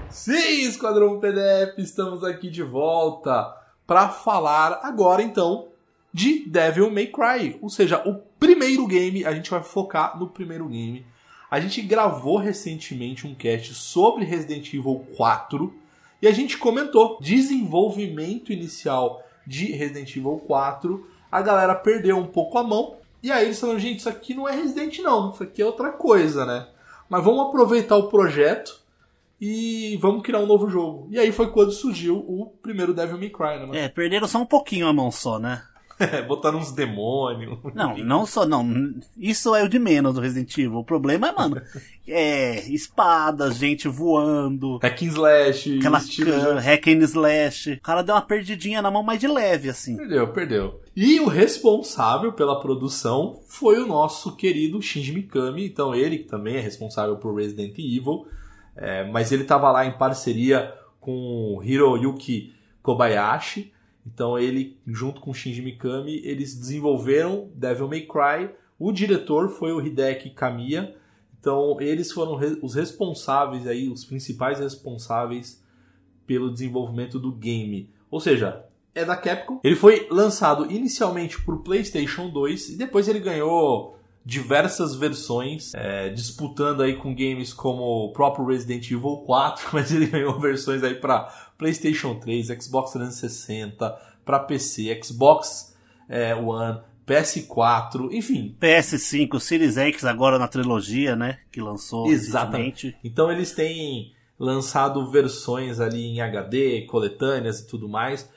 Sim, 0.08 0.62
Esquadrão 0.62 1.18
PDF, 1.18 1.78
estamos 1.78 2.22
aqui 2.22 2.48
de 2.48 2.62
volta 2.62 3.52
para 3.86 4.08
falar 4.08 4.78
agora 4.84 5.20
então 5.20 5.68
de 6.12 6.48
Devil 6.48 6.92
May 6.92 7.08
Cry, 7.08 7.58
ou 7.60 7.68
seja, 7.68 8.00
o 8.08 8.14
primeiro 8.38 8.86
game, 8.86 9.24
a 9.24 9.32
gente 9.32 9.50
vai 9.50 9.62
focar 9.62 10.16
no 10.16 10.28
primeiro 10.28 10.68
game. 10.68 11.04
A 11.50 11.58
gente 11.58 11.82
gravou 11.82 12.36
recentemente 12.36 13.26
um 13.26 13.34
cast 13.34 13.74
sobre 13.74 14.24
Resident 14.24 14.72
Evil 14.72 15.04
4 15.16 15.74
e 16.22 16.28
a 16.28 16.32
gente 16.32 16.56
comentou 16.56 17.18
desenvolvimento 17.20 18.52
inicial 18.52 19.24
de 19.44 19.72
Resident 19.72 20.14
Evil 20.16 20.40
4. 20.46 21.04
A 21.32 21.42
galera 21.42 21.74
perdeu 21.74 22.16
um 22.16 22.26
pouco 22.26 22.56
a 22.56 22.62
mão 22.62 22.99
E 23.22 23.30
aí 23.30 23.46
eles 23.46 23.60
falaram, 23.60 23.78
gente, 23.78 23.98
isso 23.98 24.08
aqui 24.08 24.34
não 24.34 24.48
é 24.48 24.54
Resident 24.54 24.98
não, 25.00 25.30
isso 25.30 25.42
aqui 25.42 25.60
é 25.60 25.66
outra 25.66 25.92
coisa, 25.92 26.46
né? 26.46 26.66
Mas 27.08 27.24
vamos 27.24 27.48
aproveitar 27.48 27.96
o 27.96 28.08
projeto 28.08 28.80
e 29.40 29.98
vamos 30.00 30.22
criar 30.22 30.38
um 30.38 30.46
novo 30.46 30.68
jogo. 30.68 31.08
E 31.10 31.18
aí 31.18 31.32
foi 31.32 31.50
quando 31.50 31.72
surgiu 31.72 32.16
o 32.16 32.46
primeiro 32.62 32.94
Devil 32.94 33.18
May 33.18 33.30
Cry, 33.30 33.66
né? 33.66 33.84
É, 33.84 33.88
perderam 33.88 34.28
só 34.28 34.38
um 34.38 34.46
pouquinho 34.46 34.86
a 34.86 34.92
mão 34.92 35.10
só, 35.10 35.38
né? 35.38 35.62
Botaram 36.26 36.58
uns 36.58 36.72
demônios. 36.72 37.58
Não, 37.74 37.96
não 37.98 38.26
só, 38.26 38.46
não. 38.46 38.66
Isso 39.18 39.54
é 39.54 39.62
o 39.62 39.68
de 39.68 39.78
menos 39.78 40.14
do 40.14 40.20
Resident 40.20 40.56
Evil. 40.58 40.78
O 40.78 40.84
problema 40.84 41.28
é, 41.28 41.32
mano, 41.32 41.60
é 42.08 42.66
espadas, 42.70 43.56
gente 43.56 43.86
voando. 43.88 44.78
Hack 44.82 45.02
and 45.02 45.06
slash. 45.06 45.78
Aquela 45.78 46.00
can- 46.00 46.54
de- 46.56 46.60
hack 46.60 46.86
and 46.88 47.04
slash. 47.04 47.72
O 47.72 47.80
cara 47.80 48.02
deu 48.02 48.14
uma 48.14 48.22
perdidinha 48.22 48.80
na 48.82 48.90
mão 48.90 49.02
mais 49.02 49.20
de 49.20 49.28
leve, 49.28 49.68
assim. 49.68 49.96
Perdeu, 49.96 50.28
perdeu. 50.32 50.80
E 50.96 51.20
o 51.20 51.28
responsável 51.28 52.32
pela 52.32 52.60
produção 52.60 53.40
foi 53.46 53.78
o 53.80 53.86
nosso 53.86 54.34
querido 54.36 54.80
Shinji 54.82 55.12
Mikami. 55.12 55.66
Então 55.66 55.94
ele 55.94 56.18
que 56.18 56.24
também 56.24 56.56
é 56.56 56.60
responsável 56.60 57.16
por 57.16 57.34
Resident 57.34 57.78
Evil. 57.78 58.26
É, 58.76 59.04
mas 59.10 59.30
ele 59.32 59.42
estava 59.42 59.70
lá 59.70 59.84
em 59.84 59.98
parceria 59.98 60.72
com 61.00 61.60
Hiroyuki 61.62 62.54
Kobayashi. 62.82 63.72
Então 64.12 64.38
ele, 64.38 64.78
junto 64.86 65.20
com 65.20 65.30
o 65.30 65.34
Shinji 65.34 65.62
Mikami, 65.62 66.20
eles 66.24 66.54
desenvolveram 66.54 67.50
Devil 67.54 67.88
May 67.88 68.02
Cry. 68.02 68.50
O 68.78 68.92
diretor 68.92 69.48
foi 69.48 69.72
o 69.72 69.80
Hideki 69.80 70.30
Kamiya. 70.30 70.94
Então 71.38 71.80
eles 71.80 72.12
foram 72.12 72.38
os 72.62 72.74
responsáveis 72.74 73.66
aí, 73.66 73.88
os 73.88 74.04
principais 74.04 74.58
responsáveis 74.58 75.62
pelo 76.26 76.52
desenvolvimento 76.52 77.18
do 77.18 77.32
game. 77.32 77.90
Ou 78.10 78.20
seja, 78.20 78.64
é 78.94 79.04
da 79.04 79.16
Capcom. 79.16 79.60
Ele 79.62 79.76
foi 79.76 80.06
lançado 80.10 80.70
inicialmente 80.70 81.40
por 81.42 81.62
PlayStation 81.62 82.28
2 82.28 82.70
e 82.70 82.76
depois 82.76 83.08
ele 83.08 83.20
ganhou 83.20 83.99
diversas 84.24 84.94
versões, 84.94 85.72
é, 85.74 86.10
disputando 86.10 86.82
aí 86.82 86.96
com 86.96 87.14
games 87.14 87.52
como 87.52 87.82
o 87.82 88.12
próprio 88.12 88.46
Resident 88.46 88.90
Evil 88.90 89.22
4, 89.26 89.68
mas 89.72 89.92
ele 89.92 90.06
ganhou 90.06 90.38
versões 90.38 90.82
aí 90.82 90.94
para 90.94 91.24
PlayStation 91.56 92.14
3, 92.16 92.48
Xbox 92.62 92.92
360, 92.92 93.96
para 94.24 94.38
PC, 94.40 95.00
Xbox 95.02 95.76
é, 96.08 96.34
One, 96.34 96.80
PS4, 97.06 98.12
enfim. 98.12 98.56
PS5, 98.60 99.40
Series 99.40 99.76
X 99.76 100.04
agora 100.04 100.38
na 100.38 100.46
trilogia, 100.46 101.16
né? 101.16 101.38
Que 101.50 101.60
lançou 101.60 102.06
Exatamente. 102.06 102.86
recentemente. 102.86 102.98
Então 103.02 103.32
eles 103.32 103.52
têm 103.52 104.12
lançado 104.38 105.10
versões 105.10 105.80
ali 105.80 106.02
em 106.02 106.20
HD, 106.20 106.82
coletâneas 106.82 107.60
e 107.60 107.66
tudo 107.66 107.88
mais, 107.88 108.30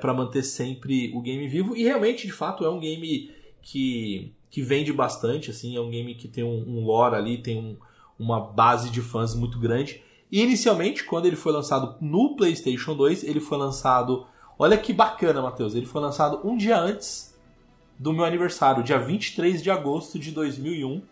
para 0.00 0.12
manter 0.12 0.42
sempre 0.42 1.10
o 1.14 1.22
game 1.22 1.48
vivo. 1.48 1.76
E 1.76 1.84
realmente, 1.84 2.26
de 2.26 2.32
fato, 2.32 2.64
é 2.64 2.70
um 2.70 2.78
game 2.78 3.30
que, 3.62 4.32
que 4.50 4.62
vende 4.62 4.92
bastante, 4.92 5.50
assim, 5.50 5.76
é 5.76 5.80
um 5.80 5.90
game 5.90 6.14
que 6.14 6.26
tem 6.28 6.42
um, 6.44 6.64
um 6.66 6.84
lore 6.84 7.14
ali, 7.14 7.38
tem 7.38 7.58
um- 7.58 7.76
uma 8.18 8.40
base 8.40 8.90
de 8.90 9.00
fãs 9.00 9.34
muito 9.34 9.58
grande. 9.58 10.02
E 10.30 10.42
inicialmente, 10.42 11.04
quando 11.04 11.26
ele 11.26 11.36
foi 11.36 11.52
lançado 11.52 11.96
no 12.00 12.34
PlayStation 12.36 12.94
2, 12.94 13.22
ele 13.24 13.40
foi 13.40 13.56
lançado. 13.58 14.26
Olha 14.58 14.76
que 14.76 14.92
bacana, 14.92 15.40
Matheus. 15.40 15.74
Ele 15.74 15.86
foi 15.86 16.00
lançado 16.00 16.40
um 16.46 16.56
dia 16.56 16.78
antes 16.78 17.34
do 17.98 18.12
meu 18.12 18.24
aniversário, 18.24 18.82
dia 18.82 18.98
23 18.98 19.62
de 19.62 19.70
agosto 19.70 20.18
de 20.18 20.30
2001. 20.32 21.02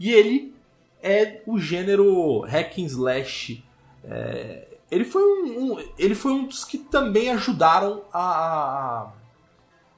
E 0.00 0.10
ele 0.10 0.54
é 1.02 1.42
o 1.46 1.58
gênero 1.58 2.40
hack 2.40 2.78
and 2.78 2.86
slash. 2.86 3.64
É, 4.04 4.66
ele, 4.90 5.04
foi 5.04 5.22
um, 5.22 5.74
um- 5.74 5.84
ele 5.98 6.14
foi 6.14 6.32
um 6.32 6.46
dos 6.46 6.64
que 6.64 6.78
também 6.78 7.30
ajudaram 7.30 8.02
a, 8.12 8.20
a, 8.20 9.12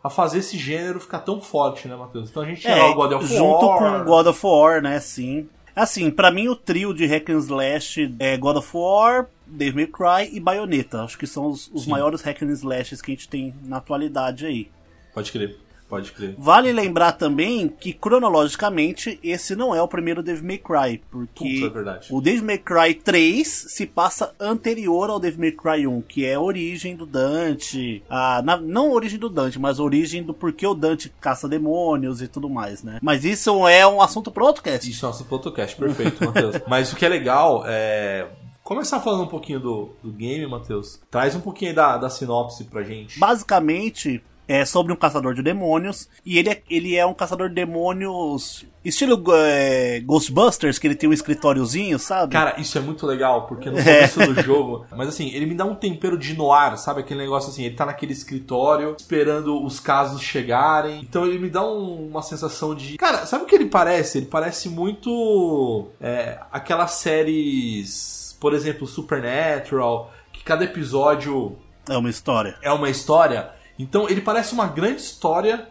a 0.04 0.10
fazer 0.10 0.40
esse 0.40 0.58
gênero 0.58 1.00
ficar 1.00 1.20
tão 1.20 1.40
forte, 1.40 1.88
né, 1.88 1.96
Matheus? 1.96 2.28
Então 2.28 2.42
a 2.42 2.46
gente 2.46 2.68
lá 2.68 2.90
o 2.90 2.94
God 2.94 3.12
of 3.12 3.24
É, 3.24 3.38
junto 3.38 3.66
War. 3.66 3.78
com 4.00 4.04
God 4.04 4.26
of 4.26 4.40
War, 4.46 4.82
né? 4.82 5.00
Sim. 5.00 5.48
Assim, 5.74 6.10
pra 6.10 6.30
mim 6.30 6.46
o 6.46 6.54
trio 6.54 6.92
de 6.92 7.06
hack 7.06 7.30
and 7.30 7.38
slash 7.38 8.14
é 8.20 8.36
God 8.36 8.58
of 8.58 8.68
War, 8.76 9.26
Devil 9.46 9.74
May 9.74 9.86
Cry 9.86 10.36
e 10.36 10.38
Bayonetta. 10.38 11.02
Acho 11.02 11.18
que 11.18 11.26
são 11.26 11.46
os, 11.46 11.68
os 11.72 11.86
maiores 11.86 12.20
hack 12.20 12.42
and 12.42 12.52
slashes 12.52 13.00
que 13.02 13.10
a 13.10 13.14
gente 13.14 13.28
tem 13.28 13.54
na 13.64 13.78
atualidade 13.78 14.44
aí. 14.46 14.70
Pode 15.14 15.32
crer, 15.32 15.56
pode 15.88 16.12
crer. 16.12 16.34
Vale 16.38 16.72
lembrar 16.72 17.12
também 17.12 17.68
que 17.68 17.92
cronologicamente 17.92 19.18
esse 19.22 19.54
não 19.54 19.74
é 19.74 19.80
o 19.80 19.88
primeiro 19.88 20.22
Devil 20.22 20.44
May 20.44 20.58
Cry, 20.58 21.02
porque 21.10 21.44
Putz, 21.44 21.62
é 21.62 21.68
verdade. 21.68 22.08
o 22.10 22.20
Devil 22.20 22.44
May 22.44 22.58
Cry 22.58 22.94
3 22.94 23.46
se 23.68 23.86
passa 23.86 24.34
anterior 24.40 25.10
ao 25.10 25.20
Devil 25.20 25.40
May 25.40 25.52
Cry 25.52 25.86
1, 25.86 26.02
que 26.02 26.24
é 26.24 26.34
a 26.34 26.40
origem 26.40 26.96
do 26.96 27.06
Dante, 27.06 28.02
a, 28.08 28.42
na- 28.42 28.56
não 28.60 28.88
a 28.88 28.94
origem 28.94 29.18
do 29.18 29.28
Dante, 29.28 29.58
mas 29.58 29.78
a 29.78 29.82
origem 29.82 30.22
do 30.22 30.34
porquê 30.34 30.66
o 30.66 30.74
Dante 30.74 31.12
caça 31.20 31.48
demônios 31.48 32.20
e 32.22 32.28
tudo 32.28 32.48
mais, 32.48 32.82
né? 32.82 32.98
Mas 33.02 33.24
isso 33.24 33.66
é 33.68 33.86
um 33.86 34.00
assunto 34.00 34.30
para 34.30 34.44
outro 34.44 34.62
cast. 34.62 34.90
Isso 34.90 35.04
é 35.04 35.08
nosso 35.08 35.24
podcast, 35.24 35.76
perfeito, 35.76 36.24
Matheus. 36.24 36.56
Mas 36.66 36.92
o 36.92 36.96
que 36.96 37.04
é 37.04 37.08
legal 37.08 37.62
é. 37.66 38.26
Começar 38.62 38.98
falando 39.00 39.24
um 39.24 39.28
pouquinho 39.28 39.60
do, 39.60 39.90
do 40.02 40.10
game, 40.10 40.46
Matheus. 40.46 40.98
Traz 41.10 41.34
um 41.36 41.40
pouquinho 41.40 41.74
da, 41.74 41.98
da 41.98 42.08
sinopse 42.08 42.64
pra 42.64 42.82
gente. 42.82 43.18
Basicamente, 43.18 44.22
é 44.46 44.64
sobre 44.64 44.92
um 44.92 44.96
caçador 44.96 45.34
de 45.34 45.42
demônios. 45.42 46.08
E 46.24 46.38
ele 46.38 46.50
é, 46.50 46.62
ele 46.68 46.96
é 46.96 47.04
um 47.06 47.14
caçador 47.14 47.48
de 47.48 47.54
demônios. 47.54 48.64
Estilo 48.84 49.22
é, 49.34 50.00
Ghostbusters, 50.00 50.78
que 50.78 50.86
ele 50.86 50.94
tem 50.94 51.08
um 51.08 51.12
escritóriozinho, 51.12 51.98
sabe? 51.98 52.32
Cara, 52.32 52.60
isso 52.60 52.76
é 52.76 52.82
muito 52.82 53.06
legal, 53.06 53.46
porque 53.46 53.70
no 53.70 53.78
É. 53.78 53.82
começo 53.82 54.20
do 54.34 54.34
jogo. 54.42 54.84
Mas 54.94 55.08
assim, 55.08 55.30
ele 55.32 55.46
me 55.46 55.54
dá 55.54 55.64
um 55.64 55.74
tempero 55.74 56.18
de 56.18 56.34
noir, 56.36 56.76
sabe? 56.78 57.00
Aquele 57.00 57.20
negócio 57.20 57.48
assim, 57.50 57.64
ele 57.64 57.74
tá 57.74 57.86
naquele 57.86 58.12
escritório, 58.12 58.94
esperando 58.98 59.64
os 59.64 59.80
casos 59.80 60.20
chegarem. 60.20 61.00
Então 61.00 61.24
ele 61.24 61.38
me 61.38 61.48
dá 61.48 61.64
um- 61.66 62.08
uma 62.08 62.20
sensação 62.22 62.74
de. 62.74 62.98
Cara, 62.98 63.24
sabe 63.24 63.44
o 63.44 63.46
que 63.46 63.54
ele 63.54 63.66
parece? 63.66 64.18
Ele 64.18 64.26
parece 64.26 64.68
muito. 64.68 65.88
é, 66.00 66.38
aquelas 66.52 66.92
séries. 66.92 68.36
Por 68.40 68.52
exemplo, 68.52 68.86
Supernatural, 68.86 70.12
que 70.32 70.42
cada 70.44 70.64
episódio 70.64 71.56
É 71.88 71.96
uma 71.96 72.10
história. 72.10 72.56
é 72.62 72.70
uma 72.72 72.90
história. 72.90 73.50
Então 73.78 74.08
ele 74.08 74.20
parece 74.20 74.52
uma 74.52 74.66
grande 74.66 75.00
história 75.00 75.68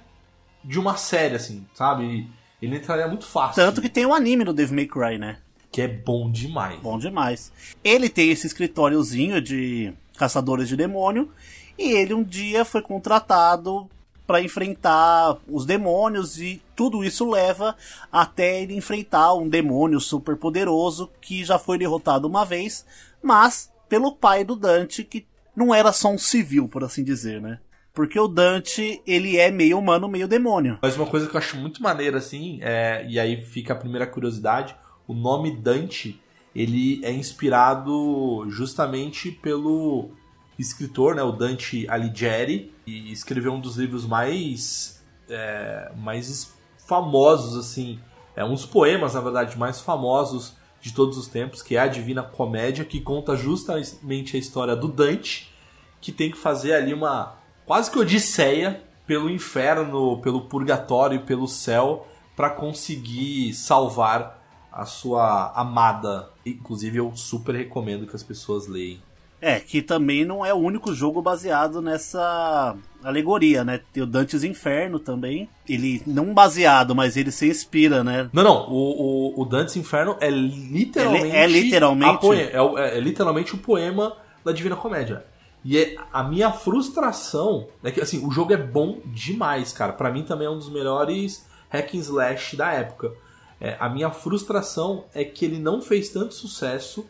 de 0.63 0.79
uma 0.79 0.97
série, 0.97 1.35
assim, 1.35 1.65
sabe? 1.73 2.29
Ele 2.61 2.77
entraria 2.77 3.07
muito 3.07 3.25
fácil. 3.25 3.61
Tanto 3.61 3.81
que 3.81 3.89
tem 3.89 4.05
um 4.05 4.13
anime 4.13 4.45
do 4.45 4.53
Devil 4.53 4.75
May 4.75 4.85
Cry, 4.85 5.17
né? 5.17 5.39
Que 5.71 5.81
é 5.81 5.87
bom 5.87 6.31
demais. 6.31 6.79
Bom 6.79 6.97
demais. 6.97 7.51
Ele 7.83 8.07
tem 8.07 8.29
esse 8.29 8.47
escritóriozinho 8.47 9.41
de 9.41 9.93
caçadores 10.17 10.67
de 10.67 10.77
demônio. 10.77 11.29
E 11.77 11.91
ele 11.91 12.13
um 12.13 12.23
dia 12.23 12.63
foi 12.63 12.81
contratado 12.81 13.89
para 14.25 14.41
enfrentar 14.41 15.37
os 15.47 15.65
demônios 15.65 16.39
e 16.39 16.61
tudo 16.75 17.03
isso 17.03 17.29
leva 17.29 17.75
até 18.11 18.61
ele 18.61 18.75
enfrentar 18.75 19.33
um 19.33 19.49
demônio 19.49 19.99
super 19.99 20.37
poderoso 20.37 21.09
que 21.19 21.43
já 21.43 21.59
foi 21.59 21.77
derrotado 21.77 22.27
uma 22.27 22.45
vez, 22.45 22.85
mas 23.21 23.71
pelo 23.89 24.15
pai 24.15 24.43
do 24.43 24.55
Dante 24.55 25.03
que 25.03 25.25
não 25.55 25.75
era 25.75 25.91
só 25.91 26.09
um 26.09 26.17
civil, 26.17 26.67
por 26.67 26.83
assim 26.83 27.03
dizer, 27.03 27.41
né? 27.41 27.59
Porque 27.93 28.19
o 28.19 28.27
Dante, 28.27 29.03
ele 29.05 29.37
é 29.37 29.51
meio 29.51 29.77
humano, 29.77 30.07
meio 30.07 30.27
demônio. 30.27 30.79
Mas 30.81 30.97
uma 30.97 31.05
coisa 31.05 31.27
que 31.27 31.35
eu 31.35 31.37
acho 31.37 31.57
muito 31.57 31.81
maneira, 31.83 32.17
assim, 32.17 32.57
é, 32.61 33.05
e 33.07 33.19
aí 33.19 33.39
fica 33.39 33.73
a 33.73 33.75
primeira 33.75 34.07
curiosidade, 34.07 34.75
o 35.07 35.13
nome 35.13 35.55
Dante, 35.55 36.19
ele 36.55 36.99
é 37.05 37.11
inspirado 37.11 38.45
justamente 38.49 39.29
pelo 39.29 40.09
escritor, 40.57 41.13
né, 41.13 41.21
o 41.21 41.31
Dante 41.31 41.87
Alighieri, 41.87 42.73
e 42.87 43.11
escreveu 43.11 43.53
um 43.53 43.59
dos 43.59 43.77
livros 43.77 44.07
mais, 44.07 44.99
é, 45.29 45.91
mais 45.95 46.51
famosos, 46.87 47.55
assim, 47.55 47.99
é 48.35 48.43
um 48.43 48.55
dos 48.55 48.65
poemas, 48.65 49.13
na 49.13 49.21
verdade, 49.21 49.55
mais 49.55 49.79
famosos 49.79 50.55
de 50.81 50.91
todos 50.93 51.15
os 51.15 51.27
tempos, 51.27 51.61
que 51.61 51.75
é 51.75 51.79
a 51.79 51.87
Divina 51.87 52.23
Comédia, 52.23 52.83
que 52.83 52.99
conta 52.99 53.35
justamente 53.35 54.35
a 54.35 54.39
história 54.39 54.75
do 54.75 54.87
Dante, 54.87 55.53
que 56.01 56.11
tem 56.11 56.31
que 56.31 56.37
fazer 56.37 56.73
ali 56.73 56.91
uma 56.91 57.42
quase 57.65 57.89
que 57.91 57.99
odisseia 57.99 58.81
pelo 59.05 59.29
inferno, 59.29 60.17
pelo 60.21 60.41
purgatório, 60.41 61.21
pelo 61.21 61.47
céu, 61.47 62.07
para 62.35 62.49
conseguir 62.49 63.53
salvar 63.53 64.41
a 64.71 64.85
sua 64.85 65.51
amada. 65.55 66.29
Inclusive, 66.45 66.97
eu 66.97 67.11
super 67.15 67.53
recomendo 67.55 68.07
que 68.07 68.15
as 68.15 68.23
pessoas 68.23 68.67
leiam. 68.67 68.99
É, 69.41 69.59
que 69.59 69.81
também 69.81 70.23
não 70.23 70.45
é 70.45 70.53
o 70.53 70.57
único 70.57 70.93
jogo 70.93 71.21
baseado 71.21 71.81
nessa 71.81 72.77
alegoria, 73.03 73.65
né? 73.65 73.81
Tem 73.91 74.01
o 74.01 74.05
Dante's 74.07 74.41
Inferno 74.45 74.99
também. 74.99 75.49
Ele 75.67 76.01
não 76.07 76.33
baseado, 76.33 76.95
mas 76.95 77.17
ele 77.17 77.29
se 77.29 77.49
inspira, 77.49 78.05
né? 78.05 78.29
Não, 78.31 78.41
não, 78.41 78.69
o, 78.69 79.33
o, 79.37 79.41
o 79.41 79.45
Dante's 79.45 79.75
Inferno 79.75 80.15
é 80.21 80.29
literalmente. 80.29 81.25
Ele 81.27 81.35
é 81.35 81.47
literalmente? 81.47 82.25
é, 82.53 82.61
o- 82.61 82.77
é 82.77 82.97
literalmente 83.01 83.53
o 83.53 83.57
poema 83.57 84.15
da 84.45 84.53
Divina 84.53 84.77
Comédia. 84.77 85.25
E 85.63 85.77
é- 85.77 85.95
a 86.11 86.23
minha 86.23 86.51
frustração 86.51 87.67
é 87.83 87.91
que, 87.91 88.01
assim, 88.01 88.25
o 88.25 88.31
jogo 88.31 88.53
é 88.53 88.57
bom 88.57 88.99
demais, 89.05 89.71
cara. 89.71 89.93
Pra 89.93 90.11
mim 90.11 90.23
também 90.23 90.47
é 90.47 90.49
um 90.49 90.57
dos 90.57 90.69
melhores 90.69 91.47
hack 91.69 91.93
and 91.95 91.99
slash 91.99 92.55
da 92.55 92.71
época. 92.71 93.13
É, 93.59 93.77
a 93.79 93.87
minha 93.87 94.11
frustração 94.11 95.05
é 95.13 95.23
que 95.23 95.45
ele 95.45 95.57
não 95.57 95.81
fez 95.81 96.09
tanto 96.09 96.33
sucesso 96.33 97.07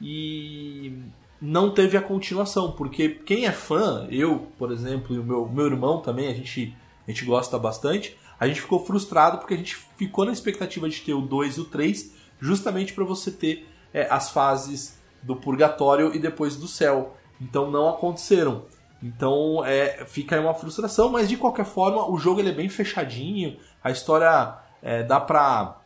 e 0.00 0.96
não 1.40 1.70
teve 1.70 1.96
a 1.96 2.02
continuação. 2.02 2.72
Porque 2.72 3.08
quem 3.08 3.46
é 3.46 3.52
fã, 3.52 4.06
eu, 4.10 4.46
por 4.56 4.70
exemplo, 4.70 5.14
e 5.14 5.18
o 5.18 5.24
meu, 5.24 5.48
meu 5.48 5.66
irmão 5.66 6.00
também, 6.00 6.28
a 6.28 6.34
gente, 6.34 6.76
a 7.06 7.10
gente 7.10 7.24
gosta 7.24 7.58
bastante. 7.58 8.16
A 8.38 8.46
gente 8.46 8.60
ficou 8.60 8.84
frustrado 8.84 9.38
porque 9.38 9.54
a 9.54 9.56
gente 9.56 9.76
ficou 9.96 10.24
na 10.24 10.32
expectativa 10.32 10.88
de 10.88 11.00
ter 11.00 11.14
o 11.14 11.20
2 11.20 11.56
e 11.56 11.60
o 11.60 11.64
3, 11.64 12.14
justamente 12.40 12.92
para 12.92 13.04
você 13.04 13.32
ter 13.32 13.66
é, 13.92 14.06
as 14.08 14.30
fases 14.30 14.98
do 15.22 15.34
purgatório 15.34 16.14
e 16.14 16.18
depois 16.18 16.54
do 16.54 16.68
céu. 16.68 17.17
Então 17.40 17.70
não 17.70 17.88
aconteceram. 17.88 18.66
Então 19.02 19.64
é, 19.64 20.04
fica 20.06 20.36
aí 20.36 20.42
uma 20.42 20.54
frustração, 20.54 21.08
mas 21.08 21.28
de 21.28 21.36
qualquer 21.36 21.64
forma 21.64 22.10
o 22.10 22.18
jogo 22.18 22.40
ele 22.40 22.50
é 22.50 22.54
bem 22.54 22.68
fechadinho, 22.68 23.56
a 23.82 23.90
história 23.90 24.58
é, 24.82 25.02
dá 25.02 25.20
pra 25.20 25.80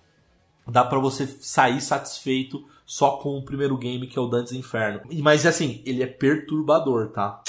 dá 0.67 0.85
para 0.85 0.99
você 0.99 1.27
sair 1.27 1.81
satisfeito 1.81 2.65
só 2.87 3.19
com 3.19 3.37
o 3.37 3.45
primeiro 3.45 3.77
game 3.77 4.07
que 4.07 4.19
é 4.19 4.23
o 4.23 4.29
Dantes 4.29 4.53
Inferno. 4.53 5.03
Mas 5.23 5.45
assim, 5.45 5.83
ele 5.85 6.03
é 6.03 6.07
perturbador, 6.07 7.11
tá? 7.11 7.43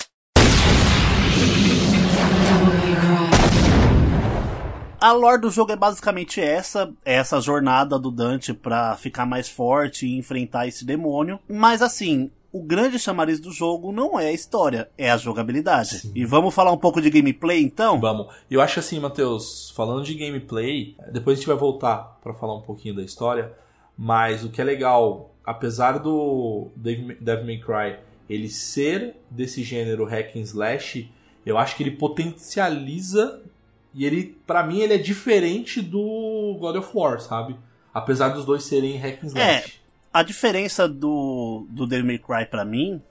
A 5.00 5.12
lore 5.12 5.42
do 5.42 5.52
jogo 5.52 5.70
é 5.70 5.76
basicamente 5.76 6.40
essa, 6.40 6.90
é 7.04 7.16
essa 7.16 7.42
jornada 7.42 8.00
do 8.00 8.10
Dante 8.10 8.54
para 8.54 8.96
ficar 8.96 9.26
mais 9.26 9.50
forte 9.50 10.06
e 10.06 10.18
enfrentar 10.18 10.66
esse 10.66 10.86
demônio. 10.86 11.40
Mas 11.46 11.82
assim, 11.82 12.32
o 12.54 12.62
grande 12.62 13.00
chamariz 13.00 13.40
do 13.40 13.52
jogo 13.52 13.92
não 13.92 14.20
é 14.20 14.28
a 14.28 14.32
história, 14.32 14.88
é 14.96 15.10
a 15.10 15.18
jogabilidade. 15.18 16.02
Sim. 16.02 16.12
E 16.14 16.24
vamos 16.24 16.54
falar 16.54 16.72
um 16.72 16.78
pouco 16.78 17.02
de 17.02 17.10
gameplay 17.10 17.64
então? 17.64 18.00
Vamos. 18.00 18.28
Eu 18.50 18.62
acho 18.62 18.80
assim, 18.80 19.00
Matheus, 19.00 19.74
falando 19.76 20.06
de 20.06 20.14
gameplay, 20.14 20.96
depois 21.12 21.36
a 21.36 21.42
gente 21.42 21.48
vai 21.48 21.58
voltar 21.58 22.20
para 22.22 22.32
falar 22.32 22.56
um 22.56 22.62
pouquinho 22.62 22.96
da 22.96 23.02
história, 23.02 23.52
mas 23.98 24.46
o 24.46 24.50
que 24.50 24.62
é 24.62 24.64
legal, 24.64 25.34
apesar 25.44 25.98
do 25.98 26.68
Devil 26.76 27.46
May 27.46 27.60
Cry 27.60 27.98
ele 28.30 28.50
ser 28.50 29.16
desse 29.32 29.64
gênero 29.64 30.06
hack 30.06 30.36
and 30.36 30.42
slash, 30.42 31.12
eu 31.44 31.58
acho 31.58 31.76
que 31.76 31.82
ele 31.82 31.92
potencializa 31.92 33.42
e 33.96 34.06
ele, 34.06 34.38
para 34.46 34.64
mim, 34.64 34.80
ele 34.80 34.94
é 34.94 34.98
diferente 34.98 35.82
do 35.82 36.56
God 36.60 36.76
of 36.76 36.90
War, 36.94 37.20
sabe? 37.20 37.56
Apesar 37.92 38.30
dos 38.30 38.46
dois 38.46 38.64
serem 38.64 38.98
hack 38.98 39.24
and 39.24 39.28
slash. 39.28 39.80
É, 39.80 39.83
a 40.13 40.22
diferença 40.22 40.88
do, 40.88 41.65
do 41.70 41.88
Devil 41.88 42.05
May 42.05 42.20
Cry 42.20 42.46
pra 42.46 42.63
mim 42.63 43.01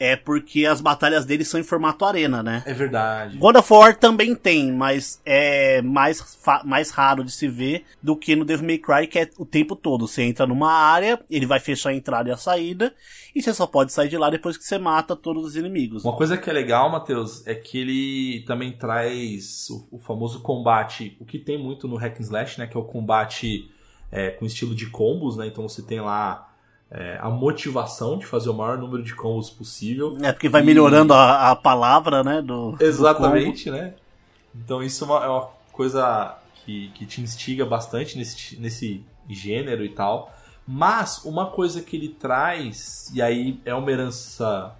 é 0.00 0.16
porque 0.16 0.64
as 0.64 0.80
batalhas 0.80 1.26
dele 1.26 1.44
são 1.44 1.60
em 1.60 1.62
formato 1.62 2.06
arena, 2.06 2.42
né? 2.42 2.62
É 2.64 2.72
verdade. 2.72 3.36
God 3.36 3.56
of 3.56 3.70
War 3.70 3.94
também 3.94 4.34
tem, 4.34 4.72
mas 4.72 5.20
é 5.26 5.82
mais, 5.82 6.40
mais 6.64 6.90
raro 6.90 7.22
de 7.22 7.30
se 7.30 7.46
ver 7.46 7.84
do 8.02 8.16
que 8.16 8.34
no 8.34 8.46
Devil 8.46 8.66
May 8.66 8.78
Cry, 8.78 9.06
que 9.06 9.18
é 9.18 9.28
o 9.36 9.44
tempo 9.44 9.76
todo. 9.76 10.08
Você 10.08 10.22
entra 10.22 10.46
numa 10.46 10.72
área, 10.72 11.20
ele 11.30 11.44
vai 11.44 11.60
fechar 11.60 11.90
a 11.90 11.94
entrada 11.94 12.30
e 12.30 12.32
a 12.32 12.36
saída, 12.38 12.94
e 13.34 13.42
você 13.42 13.52
só 13.52 13.66
pode 13.66 13.92
sair 13.92 14.08
de 14.08 14.16
lá 14.16 14.30
depois 14.30 14.56
que 14.56 14.64
você 14.64 14.78
mata 14.78 15.14
todos 15.14 15.44
os 15.44 15.54
inimigos. 15.54 16.02
Uma 16.02 16.16
coisa 16.16 16.38
que 16.38 16.48
é 16.48 16.52
legal, 16.52 16.90
Matheus, 16.90 17.46
é 17.46 17.54
que 17.54 17.78
ele 17.78 18.42
também 18.46 18.72
traz 18.72 19.68
o, 19.68 19.96
o 19.96 19.98
famoso 19.98 20.40
combate, 20.40 21.14
o 21.20 21.26
que 21.26 21.38
tem 21.38 21.62
muito 21.62 21.86
no 21.86 21.96
Hack 21.96 22.18
and 22.18 22.22
Slash, 22.22 22.58
né? 22.58 22.66
Que 22.66 22.76
é 22.76 22.80
o 22.80 22.84
combate 22.84 23.70
é, 24.10 24.30
com 24.30 24.44
estilo 24.44 24.74
de 24.74 24.86
combos, 24.86 25.36
né? 25.36 25.46
Então 25.46 25.68
você 25.68 25.82
tem 25.82 26.00
lá 26.00 26.50
é, 26.90 27.18
a 27.20 27.30
motivação 27.30 28.18
de 28.18 28.26
fazer 28.26 28.50
o 28.50 28.54
maior 28.54 28.76
número 28.76 29.02
de 29.02 29.14
combos 29.14 29.50
possível. 29.50 30.16
É, 30.22 30.32
porque 30.32 30.48
vai 30.48 30.62
e... 30.62 30.64
melhorando 30.64 31.14
a, 31.14 31.50
a, 31.50 31.56
palavra, 31.56 32.24
né? 32.24 32.42
Do, 32.42 32.76
Exatamente, 32.80 33.70
do 33.70 33.76
né? 33.76 33.94
Então 34.54 34.82
isso 34.82 35.04
é 35.04 35.06
uma, 35.06 35.24
é 35.24 35.28
uma 35.28 35.48
coisa 35.72 36.36
que, 36.64 36.88
que 36.94 37.06
te 37.06 37.20
instiga 37.20 37.64
bastante 37.64 38.18
nesse, 38.18 38.60
nesse 38.60 39.04
gênero 39.28 39.84
e 39.84 39.90
tal. 39.90 40.34
Mas 40.66 41.24
uma 41.24 41.46
coisa 41.46 41.80
que 41.80 41.96
ele 41.96 42.08
traz, 42.08 43.10
e 43.14 43.22
aí 43.22 43.60
é 43.64 43.74
uma 43.74 43.90
herança 43.90 44.74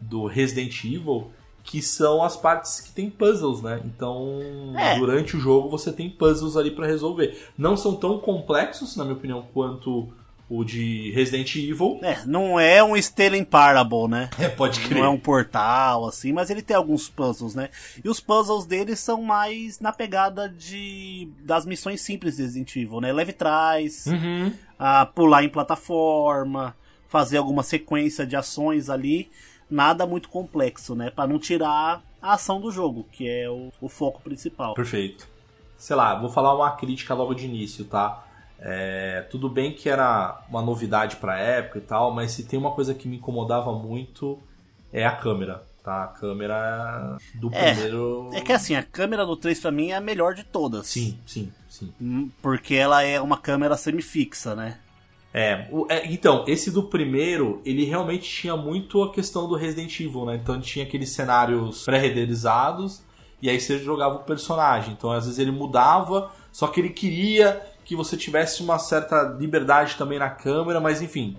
do 0.00 0.26
Resident 0.26 0.84
Evil, 0.84 1.30
que 1.64 1.80
são 1.80 2.22
as 2.22 2.36
partes 2.36 2.80
que 2.80 2.90
tem 2.90 3.08
puzzles, 3.08 3.62
né? 3.62 3.80
Então, 3.84 4.40
é. 4.76 4.98
durante 4.98 5.36
o 5.36 5.40
jogo 5.40 5.68
você 5.68 5.92
tem 5.92 6.10
puzzles 6.10 6.56
ali 6.56 6.70
para 6.70 6.86
resolver. 6.86 7.50
Não 7.56 7.76
são 7.76 7.94
tão 7.94 8.18
complexos, 8.18 8.96
na 8.96 9.04
minha 9.04 9.16
opinião, 9.16 9.44
quanto 9.54 10.08
o 10.52 10.64
de 10.64 11.10
Resident 11.12 11.56
Evil. 11.56 11.98
É, 12.02 12.26
não 12.26 12.60
é 12.60 12.84
um 12.84 12.94
Stellan 13.00 13.42
Parable, 13.42 14.06
né? 14.06 14.28
É, 14.38 14.48
pode 14.48 14.80
crer. 14.80 14.98
Não 14.98 15.06
é 15.06 15.08
um 15.08 15.18
portal, 15.18 16.06
assim, 16.06 16.30
mas 16.30 16.50
ele 16.50 16.60
tem 16.60 16.76
alguns 16.76 17.08
puzzles, 17.08 17.54
né? 17.54 17.70
E 18.04 18.06
os 18.06 18.20
puzzles 18.20 18.66
dele 18.66 18.94
são 18.94 19.22
mais 19.22 19.80
na 19.80 19.92
pegada 19.92 20.50
de 20.50 21.28
das 21.40 21.64
missões 21.64 22.02
simples 22.02 22.36
de 22.36 22.42
Resident 22.42 22.76
Evil, 22.76 23.00
né? 23.00 23.10
Leve 23.12 23.32
trás, 23.32 24.04
uhum. 24.06 24.52
a 24.78 25.06
pular 25.06 25.42
em 25.42 25.48
plataforma, 25.48 26.76
fazer 27.08 27.38
alguma 27.38 27.62
sequência 27.62 28.26
de 28.26 28.36
ações 28.36 28.90
ali. 28.90 29.30
Nada 29.72 30.06
muito 30.06 30.28
complexo, 30.28 30.94
né? 30.94 31.10
Para 31.10 31.26
não 31.26 31.38
tirar 31.38 32.02
a 32.20 32.34
ação 32.34 32.60
do 32.60 32.70
jogo, 32.70 33.06
que 33.10 33.26
é 33.26 33.48
o, 33.48 33.72
o 33.80 33.88
foco 33.88 34.20
principal. 34.20 34.74
Perfeito. 34.74 35.26
Sei 35.78 35.96
lá, 35.96 36.14
vou 36.14 36.28
falar 36.28 36.54
uma 36.54 36.70
crítica 36.72 37.14
logo 37.14 37.32
de 37.32 37.46
início, 37.46 37.86
tá? 37.86 38.24
É, 38.58 39.26
tudo 39.30 39.48
bem 39.48 39.72
que 39.72 39.88
era 39.88 40.44
uma 40.48 40.60
novidade 40.60 41.16
para 41.16 41.32
a 41.34 41.38
época 41.38 41.78
e 41.78 41.82
tal, 41.82 42.12
mas 42.12 42.32
se 42.32 42.44
tem 42.44 42.58
uma 42.58 42.72
coisa 42.72 42.94
que 42.94 43.08
me 43.08 43.16
incomodava 43.16 43.72
muito 43.72 44.38
é 44.92 45.06
a 45.06 45.16
câmera. 45.16 45.64
Tá? 45.82 46.04
A 46.04 46.08
câmera 46.08 47.16
do 47.34 47.50
é, 47.52 47.72
primeiro. 47.72 48.30
É 48.32 48.40
que 48.40 48.52
assim, 48.52 48.76
a 48.76 48.82
câmera 48.82 49.26
do 49.26 49.36
3 49.36 49.58
pra 49.58 49.72
mim 49.72 49.90
é 49.90 49.96
a 49.96 50.00
melhor 50.00 50.34
de 50.34 50.44
todas. 50.44 50.86
Sim, 50.86 51.18
sim, 51.26 51.52
sim. 51.68 51.92
Hum, 52.00 52.30
porque 52.40 52.74
ela 52.74 53.02
é 53.02 53.20
uma 53.20 53.36
câmera 53.36 53.76
semifixa, 53.76 54.54
né? 54.54 54.78
É, 55.34 55.66
o, 55.70 55.86
é, 55.88 56.06
então, 56.12 56.44
esse 56.46 56.70
do 56.70 56.82
primeiro, 56.82 57.62
ele 57.64 57.84
realmente 57.84 58.28
tinha 58.28 58.56
muito 58.56 59.02
a 59.02 59.12
questão 59.12 59.48
do 59.48 59.54
Resident 59.54 59.98
Evil, 59.98 60.26
né? 60.26 60.36
Então 60.42 60.60
tinha 60.60 60.84
aqueles 60.84 61.10
cenários 61.10 61.84
pré-renderizados 61.84 63.02
e 63.40 63.48
aí 63.48 63.58
você 63.58 63.78
jogava 63.78 64.16
o 64.16 64.24
personagem. 64.24 64.92
Então 64.92 65.10
às 65.10 65.24
vezes 65.24 65.38
ele 65.38 65.50
mudava, 65.50 66.30
só 66.50 66.66
que 66.66 66.80
ele 66.80 66.90
queria 66.90 67.60
que 67.84 67.96
você 67.96 68.16
tivesse 68.16 68.62
uma 68.62 68.78
certa 68.78 69.22
liberdade 69.38 69.96
também 69.96 70.18
na 70.18 70.30
câmera, 70.30 70.80
mas 70.80 71.00
enfim. 71.00 71.36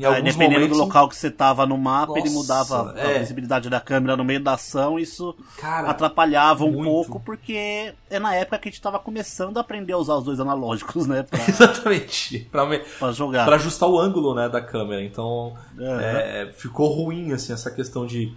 Em 0.00 0.04
alguns 0.04 0.32
dependendo 0.32 0.60
momentos... 0.60 0.78
do 0.78 0.84
local 0.84 1.08
que 1.08 1.16
você 1.16 1.30
tava 1.30 1.66
no 1.66 1.76
mapa, 1.76 2.14
Nossa, 2.14 2.20
ele 2.20 2.30
mudava 2.30 2.94
é. 2.96 3.16
a 3.16 3.18
visibilidade 3.18 3.68
da 3.68 3.80
câmera 3.80 4.16
no 4.16 4.24
meio 4.24 4.42
da 4.42 4.54
ação, 4.54 4.98
isso 4.98 5.36
Cara, 5.58 5.90
atrapalhava 5.90 6.64
um 6.64 6.72
muito. 6.72 6.84
pouco, 6.84 7.20
porque 7.20 7.92
é 8.08 8.18
na 8.18 8.34
época 8.34 8.58
que 8.58 8.68
a 8.68 8.72
gente 8.72 8.80
tava 8.80 8.98
começando 8.98 9.58
a 9.58 9.60
aprender 9.60 9.92
a 9.92 9.98
usar 9.98 10.14
os 10.14 10.24
dois 10.24 10.40
analógicos, 10.40 11.06
né? 11.06 11.22
Pra... 11.22 11.38
Exatamente. 11.46 12.48
Pra, 12.50 12.64
me... 12.64 12.78
pra 12.78 13.12
jogar. 13.12 13.44
Pra 13.44 13.56
ajustar 13.56 13.88
o 13.88 13.98
ângulo 13.98 14.34
né, 14.34 14.48
da 14.48 14.62
câmera. 14.62 15.04
Então, 15.04 15.54
uhum. 15.76 16.00
é, 16.00 16.50
ficou 16.54 16.88
ruim, 16.88 17.32
assim, 17.32 17.52
essa 17.52 17.70
questão 17.70 18.06
de 18.06 18.32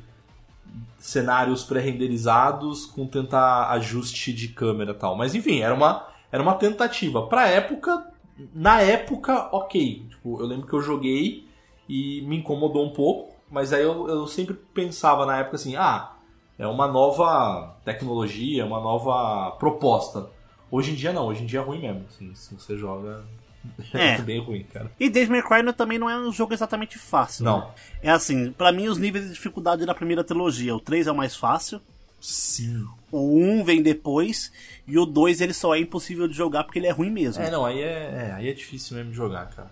cenários 1.00 1.64
pré-renderizados 1.64 2.86
com 2.86 3.08
tentar 3.08 3.70
ajuste 3.72 4.34
de 4.34 4.50
câmera 4.50 4.92
e 4.92 4.96
tal. 4.96 5.16
Mas 5.16 5.34
enfim, 5.34 5.62
era 5.62 5.74
uma 5.74 6.08
era 6.32 6.42
uma 6.42 6.56
tentativa. 6.56 7.28
Pra 7.28 7.48
época, 7.48 8.08
na 8.54 8.82
época, 8.82 9.50
ok. 9.52 10.08
Tipo, 10.10 10.42
eu 10.42 10.48
lembro 10.48 10.66
que 10.66 10.74
eu 10.74 10.82
joguei 10.82 11.48
e 11.88 12.22
me 12.22 12.38
incomodou 12.38 12.86
um 12.86 12.94
pouco, 12.94 13.36
mas 13.50 13.74
aí 13.74 13.84
eu, 13.84 14.08
eu 14.08 14.28
sempre 14.28 14.56
pensava 14.74 15.26
na 15.26 15.38
época 15.38 15.56
assim, 15.56 15.76
ah, 15.76 16.14
é 16.58 16.68
uma 16.68 16.88
nova 16.88 17.78
tecnologia, 17.84 18.66
uma 18.66 18.80
nova 18.80 19.52
proposta. 19.58 20.30
Hoje 20.72 20.92
em 20.92 20.96
dia 20.96 21.14
não, 21.14 21.28
hoje 21.28 21.44
em 21.44 21.46
dia 21.46 21.60
é 21.60 21.64
ruim 21.64 21.82
mesmo. 21.82 22.06
Assim, 22.10 22.34
se 22.34 22.54
você 22.54 22.78
joga, 22.78 23.24
é. 23.94 24.16
é 24.16 24.22
bem 24.22 24.40
ruim, 24.40 24.64
cara. 24.64 24.92
E 25.00 25.10
Devil 25.10 25.32
May 25.32 25.44
Cry 25.44 25.74
também 25.74 26.00
não 26.00 26.10
é 26.10 26.18
um 26.18 26.32
jogo 26.32 26.54
exatamente 26.54 26.98
fácil. 26.98 27.46
Não. 27.46 27.60
Né? 27.60 27.74
É 28.04 28.10
assim, 28.10 28.52
para 28.52 28.72
mim 28.72 28.88
os 28.88 28.98
níveis 28.98 29.26
de 29.26 29.34
dificuldade 29.34 29.86
da 29.86 29.94
primeira 29.94 30.24
trilogia, 30.24 30.76
o 30.76 30.80
3 30.80 31.08
é 31.08 31.12
o 31.12 31.16
mais 31.16 31.36
fácil. 31.36 31.82
Sim. 32.20 32.88
O 33.12 33.38
1 33.38 33.66
vem 33.66 33.82
depois 33.82 34.52
e 34.88 34.98
o 34.98 35.06
2 35.06 35.42
ele 35.42 35.54
só 35.54 35.76
é 35.76 35.80
impossível 35.80 36.26
de 36.28 36.34
jogar 36.34 36.64
porque 36.64 36.80
ele 36.80 36.88
é 36.88 36.92
ruim 36.92 37.10
mesmo. 37.10 37.44
É, 37.44 37.52
não, 37.52 37.66
aí 37.66 37.82
é, 37.82 38.30
é 38.30 38.34
aí 38.34 38.48
é 38.48 38.54
difícil 38.54 38.96
mesmo 38.96 39.12
de 39.12 39.18
jogar, 39.18 39.50
cara. 39.50 39.70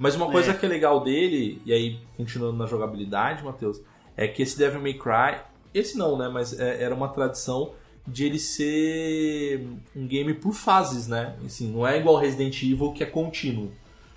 Mas 0.00 0.16
uma 0.16 0.30
coisa 0.30 0.52
é. 0.52 0.54
que 0.54 0.64
é 0.64 0.68
legal 0.68 1.04
dele, 1.04 1.60
e 1.66 1.74
aí 1.74 1.98
continuando 2.16 2.56
na 2.56 2.64
jogabilidade, 2.64 3.44
Matheus, 3.44 3.82
é 4.16 4.26
que 4.26 4.40
esse 4.40 4.56
Devil 4.56 4.80
May 4.80 4.94
Cry, 4.94 5.42
esse 5.74 5.98
não, 5.98 6.16
né, 6.16 6.26
mas 6.26 6.58
é, 6.58 6.82
era 6.82 6.94
uma 6.94 7.08
tradição 7.08 7.72
de 8.06 8.24
ele 8.24 8.38
ser 8.38 9.62
um 9.94 10.06
game 10.06 10.32
por 10.32 10.54
fases, 10.54 11.06
né? 11.06 11.36
Assim, 11.44 11.70
não 11.70 11.86
é 11.86 11.98
igual 11.98 12.16
Resident 12.16 12.62
Evil 12.62 12.92
que 12.92 13.02
é 13.02 13.06
contínuo. 13.06 13.70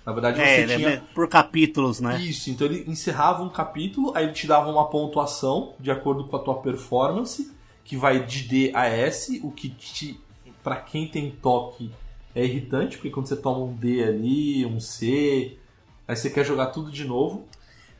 Na 0.06 0.12
verdade, 0.12 0.40
é, 0.40 0.66
você 0.66 0.76
tinha. 0.76 0.88
É 0.88 1.02
por 1.14 1.28
capítulos, 1.28 2.00
né? 2.00 2.18
Isso, 2.18 2.48
então 2.48 2.66
ele 2.66 2.90
encerrava 2.90 3.42
um 3.42 3.50
capítulo, 3.50 4.10
aí 4.14 4.24
ele 4.24 4.32
te 4.32 4.46
dava 4.46 4.70
uma 4.70 4.88
pontuação 4.88 5.74
de 5.78 5.90
acordo 5.90 6.24
com 6.24 6.36
a 6.36 6.38
tua 6.38 6.54
performance, 6.62 7.52
que 7.84 7.94
vai 7.94 8.24
de 8.24 8.48
D 8.48 8.72
a 8.74 8.86
S, 8.86 9.38
o 9.44 9.50
que 9.50 9.68
te. 9.68 10.18
para 10.62 10.76
quem 10.76 11.06
tem 11.06 11.30
toque 11.30 11.90
é 12.34 12.42
irritante, 12.42 12.96
porque 12.96 13.10
quando 13.10 13.26
você 13.26 13.36
toma 13.36 13.58
um 13.58 13.74
D 13.74 14.02
ali, 14.02 14.64
um 14.64 14.80
C, 14.80 15.58
aí 16.06 16.16
você 16.16 16.30
quer 16.30 16.44
jogar 16.44 16.66
tudo 16.66 16.90
de 16.90 17.04
novo. 17.04 17.46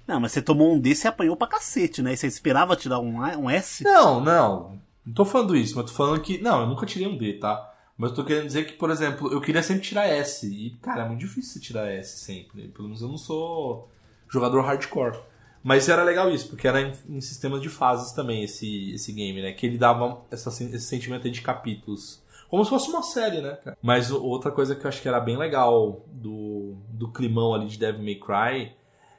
Não, 0.06 0.20
mas 0.20 0.32
você 0.32 0.42
tomou 0.42 0.74
um 0.74 0.78
D, 0.78 0.94
você 0.94 1.08
apanhou 1.08 1.36
pra 1.36 1.46
cacete, 1.46 2.02
né? 2.02 2.12
E 2.12 2.16
você 2.16 2.26
esperava 2.26 2.76
tirar 2.76 2.98
um, 2.98 3.20
um 3.20 3.50
S? 3.50 3.82
Não, 3.82 4.20
não. 4.20 4.78
Não 5.04 5.14
tô 5.14 5.24
falando 5.24 5.56
isso, 5.56 5.76
mas 5.76 5.86
tô 5.86 5.96
falando 5.96 6.20
que. 6.20 6.38
Não, 6.38 6.62
eu 6.62 6.66
nunca 6.66 6.86
tirei 6.86 7.06
um 7.06 7.16
D, 7.16 7.34
tá? 7.34 7.72
Mas 7.96 8.10
eu 8.10 8.16
tô 8.16 8.24
querendo 8.24 8.46
dizer 8.46 8.66
que, 8.66 8.72
por 8.72 8.90
exemplo, 8.90 9.32
eu 9.32 9.40
queria 9.40 9.62
sempre 9.62 9.82
tirar 9.82 10.06
S. 10.08 10.46
E, 10.46 10.70
cara, 10.82 11.04
é 11.04 11.08
muito 11.08 11.20
difícil 11.20 11.60
tirar 11.60 11.88
S 11.88 12.18
sempre. 12.18 12.68
Pelo 12.68 12.88
menos 12.88 13.02
eu 13.02 13.08
não 13.08 13.18
sou 13.18 13.88
jogador 14.28 14.62
hardcore. 14.62 15.20
Mas 15.62 15.88
era 15.88 16.02
legal 16.02 16.30
isso, 16.30 16.48
porque 16.48 16.68
era 16.68 16.82
em, 16.82 16.92
em 17.08 17.20
sistemas 17.20 17.62
de 17.62 17.68
fases 17.70 18.12
também 18.12 18.44
esse, 18.44 18.92
esse 18.92 19.12
game, 19.12 19.40
né? 19.40 19.52
Que 19.52 19.66
ele 19.66 19.78
dava 19.78 20.20
essa, 20.30 20.50
esse 20.50 20.80
sentimento 20.80 21.30
de 21.30 21.40
capítulos. 21.40 22.22
Como 22.48 22.64
se 22.64 22.70
fosse 22.70 22.88
uma 22.88 23.02
série, 23.02 23.40
né, 23.40 23.58
cara? 23.64 23.78
Mas 23.82 24.10
outra 24.10 24.50
coisa 24.50 24.74
que 24.74 24.84
eu 24.84 24.88
acho 24.88 25.02
que 25.02 25.08
era 25.08 25.20
bem 25.20 25.36
legal 25.36 26.04
do, 26.08 26.76
do 26.88 27.10
climão 27.10 27.54
ali 27.54 27.66
de 27.66 27.78
Devil 27.78 28.04
May 28.04 28.14
Cry 28.14 28.72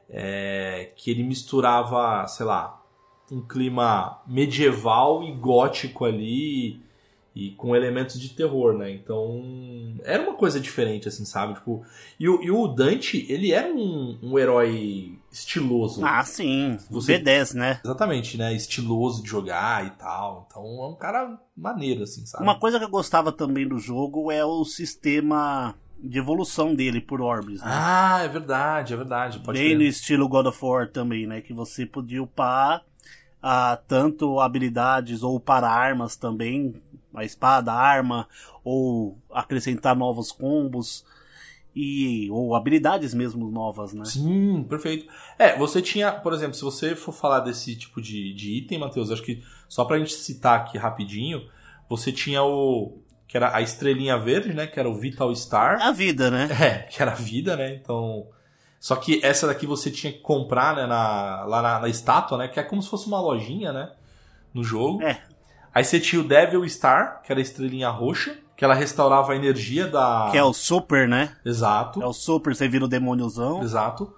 é 0.10 0.92
que 0.96 1.10
ele 1.12 1.24
misturava, 1.24 2.26
sei 2.28 2.46
lá, 2.46 2.82
um 3.32 3.42
clima 3.42 4.22
medieval 4.28 5.24
e 5.24 5.32
gótico 5.32 6.06
ali 6.06 6.85
e 7.36 7.52
com 7.52 7.76
elementos 7.76 8.18
de 8.18 8.30
terror, 8.30 8.78
né? 8.78 8.90
Então 8.90 9.44
era 10.04 10.24
uma 10.24 10.36
coisa 10.36 10.58
diferente, 10.58 11.10
assim, 11.10 11.26
sabe? 11.26 11.56
Tipo, 11.56 11.84
e, 12.18 12.30
o, 12.30 12.42
e 12.42 12.50
o 12.50 12.66
Dante, 12.66 13.26
ele 13.30 13.52
era 13.52 13.68
um, 13.68 14.18
um 14.24 14.40
herói 14.40 15.20
estiloso. 15.30 16.04
Ah, 16.06 16.24
sim. 16.24 16.78
Você... 16.90 17.20
B10, 17.20 17.56
né? 17.56 17.82
Exatamente, 17.84 18.38
né? 18.38 18.54
Estiloso 18.54 19.22
de 19.22 19.30
jogar 19.30 19.86
e 19.86 19.90
tal. 19.92 20.48
Então 20.48 20.64
é 20.64 20.88
um 20.88 20.96
cara 20.96 21.38
maneiro, 21.56 22.04
assim, 22.04 22.26
sabe? 22.26 22.42
Uma 22.42 22.58
coisa 22.58 22.80
que 22.80 22.86
eu 22.86 22.90
gostava 22.90 23.34
também 23.34 23.68
do 23.68 23.78
jogo 23.78 24.32
é 24.32 24.46
o 24.46 24.64
sistema 24.64 25.76
de 26.02 26.20
evolução 26.20 26.74
dele 26.74 27.02
por 27.02 27.20
orbes. 27.20 27.60
Né? 27.60 27.68
Ah, 27.68 28.22
é 28.24 28.30
verdade, 28.30 28.94
é 28.94 28.98
verdade. 28.98 29.40
Pode 29.40 29.60
Bem 29.60 29.76
no 29.76 29.84
estilo 29.84 30.30
God 30.30 30.46
of 30.46 30.64
War 30.64 30.90
também, 30.90 31.28
né? 31.28 31.42
Que 31.42 31.54
você 31.54 31.86
podia 31.86 32.24
upar 32.24 32.82
ah, 33.44 33.78
tanto 33.88 34.40
habilidades 34.40 35.22
ou 35.22 35.38
para 35.38 35.70
armas 35.70 36.16
também, 36.16 36.82
a 37.16 37.24
espada, 37.24 37.72
a 37.72 37.80
arma, 37.80 38.28
ou 38.64 39.18
acrescentar 39.32 39.96
novos 39.96 40.32
combos 40.32 41.06
e 41.76 42.30
ou 42.32 42.56
habilidades 42.56 43.14
mesmo 43.14 43.52
novas, 43.52 43.94
né? 43.94 44.06
Sim, 44.06 44.64
perfeito. 44.64 45.12
É, 45.38 45.58
você 45.58 45.82
tinha, 45.82 46.12
por 46.12 46.34
exemplo, 46.34 46.54
se 46.54 46.64
você 46.64 46.96
for 46.96 47.12
falar 47.12 47.42
desse 47.42 47.76
tipo 47.76 48.02
de, 48.02 48.34
de 48.34 48.54
item, 48.54 48.80
Matheus, 48.80 49.12
acho 49.12 49.22
que 49.22 49.44
só 49.68 49.84
pra 49.84 49.98
gente 49.98 50.14
citar 50.14 50.60
aqui 50.60 50.78
rapidinho, 50.78 51.48
você 51.90 52.12
tinha 52.12 52.42
o 52.44 52.98
que 53.28 53.36
era 53.36 53.56
a 53.56 53.62
estrelinha 53.62 54.18
verde, 54.18 54.54
né, 54.54 54.68
que 54.68 54.80
era 54.80 54.90
o 54.90 54.96
Vital 54.96 55.36
Star. 55.36 55.82
A 55.82 55.92
vida, 55.92 56.32
né? 56.32 56.48
É, 56.62 56.78
que 56.84 57.02
era 57.02 57.12
a 57.12 57.16
vida, 57.16 57.58
né? 57.58 57.74
Então, 57.76 58.28
só 58.80 58.96
que 58.96 59.20
essa 59.24 59.48
daqui 59.48 59.66
você 59.66 59.92
tinha 59.92 60.14
que 60.14 60.20
comprar, 60.20 60.76
né, 60.76 60.86
na, 60.86 61.44
lá 61.44 61.62
na, 61.62 61.80
na, 61.80 61.90
estátua, 61.90 62.38
né? 62.38 62.48
Que 62.48 62.60
é 62.60 62.64
como 62.64 62.82
se 62.82 62.90
fosse 62.90 63.08
uma 63.08 63.20
lojinha, 63.20 63.74
né? 63.74 63.92
No 64.54 64.64
jogo. 64.64 65.02
É. 65.02 65.22
Aí 65.76 65.84
você 65.84 66.00
tinha 66.00 66.22
o 66.22 66.28
Devil 66.28 66.68
Star, 66.70 67.22
que 67.22 67.32
era 67.32 67.40
a 67.40 67.44
estrelinha 67.44 67.90
roxa, 67.90 68.38
que 68.56 68.64
ela 68.64 68.74
restaurava 68.74 69.34
a 69.34 69.36
energia 69.36 69.86
da. 69.88 70.30
Que 70.32 70.38
é 70.38 70.44
o 70.44 70.54
super, 70.54 71.06
né? 71.08 71.36
Exato. 71.46 72.02
É 72.02 72.06
o 72.08 72.14
super, 72.14 72.56
você 72.56 72.66
vira 72.70 72.86
o 72.86 72.88
demôniozão. 72.88 73.62
Exato. 73.62 74.14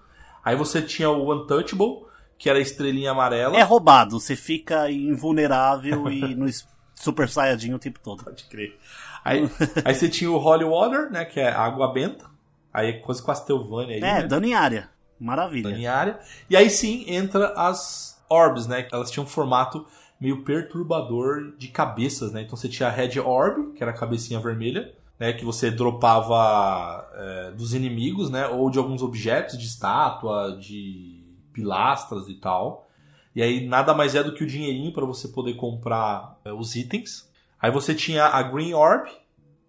Aí 0.45 0.55
você 0.55 0.81
tinha 0.83 1.09
o 1.09 1.33
Untouchable, 1.33 2.05
que 2.37 2.47
era 2.47 2.59
a 2.59 2.61
estrelinha 2.61 3.09
amarela. 3.11 3.57
É 3.57 3.63
roubado, 3.63 4.19
você 4.19 4.35
fica 4.35 4.89
invulnerável 4.91 6.07
e 6.11 6.33
no 6.37 6.47
Super 6.93 7.27
Saiyajin 7.27 7.73
o 7.73 7.79
tempo 7.79 7.99
todo. 8.03 8.23
Pode 8.23 8.43
crer. 8.45 8.77
Aí, 9.25 9.49
aí 9.83 9.93
você 9.95 10.07
tinha 10.07 10.31
o 10.31 10.37
Holy 10.37 10.63
Water, 10.63 11.11
né? 11.11 11.25
Que 11.25 11.39
é 11.39 11.51
água 11.51 11.91
benta. 11.91 12.25
Aí 12.73 12.89
é 12.89 12.93
quase 12.93 13.25
Castlevania 13.25 13.95
aí, 13.95 13.97
É, 13.97 14.21
né? 14.21 14.23
dano 14.23 14.45
em 14.45 14.53
área. 14.53 14.89
Maravilha. 15.19 15.69
Dano 15.71 15.81
em 15.81 15.87
área. 15.87 16.19
E 16.47 16.55
aí 16.55 16.69
sim 16.69 17.03
entra 17.07 17.53
as 17.57 18.23
orbs, 18.29 18.67
né? 18.67 18.87
Elas 18.91 19.09
tinham 19.09 19.25
um 19.25 19.27
formato 19.27 19.85
meio 20.19 20.43
perturbador 20.43 21.53
de 21.57 21.67
cabeças, 21.67 22.31
né? 22.31 22.41
Então 22.41 22.55
você 22.55 22.67
tinha 22.67 22.89
a 22.89 22.91
Red 22.91 23.19
Orb, 23.19 23.73
que 23.73 23.83
era 23.83 23.91
a 23.91 23.97
cabecinha 23.97 24.39
vermelha, 24.39 24.93
né? 25.19 25.33
Que 25.33 25.45
você 25.45 25.69
dropava 25.69 27.07
é, 27.13 27.51
dos 27.51 27.73
inimigos, 27.73 28.29
né? 28.29 28.47
Ou 28.47 28.69
de 28.69 28.79
alguns 28.79 29.01
objetos, 29.01 29.57
de 29.57 29.65
estátua, 29.65 30.57
de 30.59 31.23
pilastras 31.53 32.27
e 32.27 32.35
tal. 32.35 32.87
E 33.35 33.41
aí 33.41 33.67
nada 33.67 33.93
mais 33.93 34.15
é 34.15 34.23
do 34.23 34.33
que 34.33 34.43
o 34.43 34.47
dinheirinho 34.47 34.91
para 34.91 35.05
você 35.05 35.27
poder 35.27 35.53
comprar 35.55 36.39
é, 36.43 36.51
os 36.51 36.75
itens. 36.75 37.29
Aí 37.59 37.71
você 37.71 37.93
tinha 37.93 38.25
a 38.25 38.41
Green 38.43 38.73
Orb, 38.73 39.09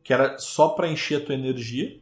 que 0.03 0.13
era 0.13 0.39
só 0.39 0.71
para 0.71 0.89
encher 0.89 1.23
a 1.23 1.25
tua 1.25 1.35
energia 1.35 2.01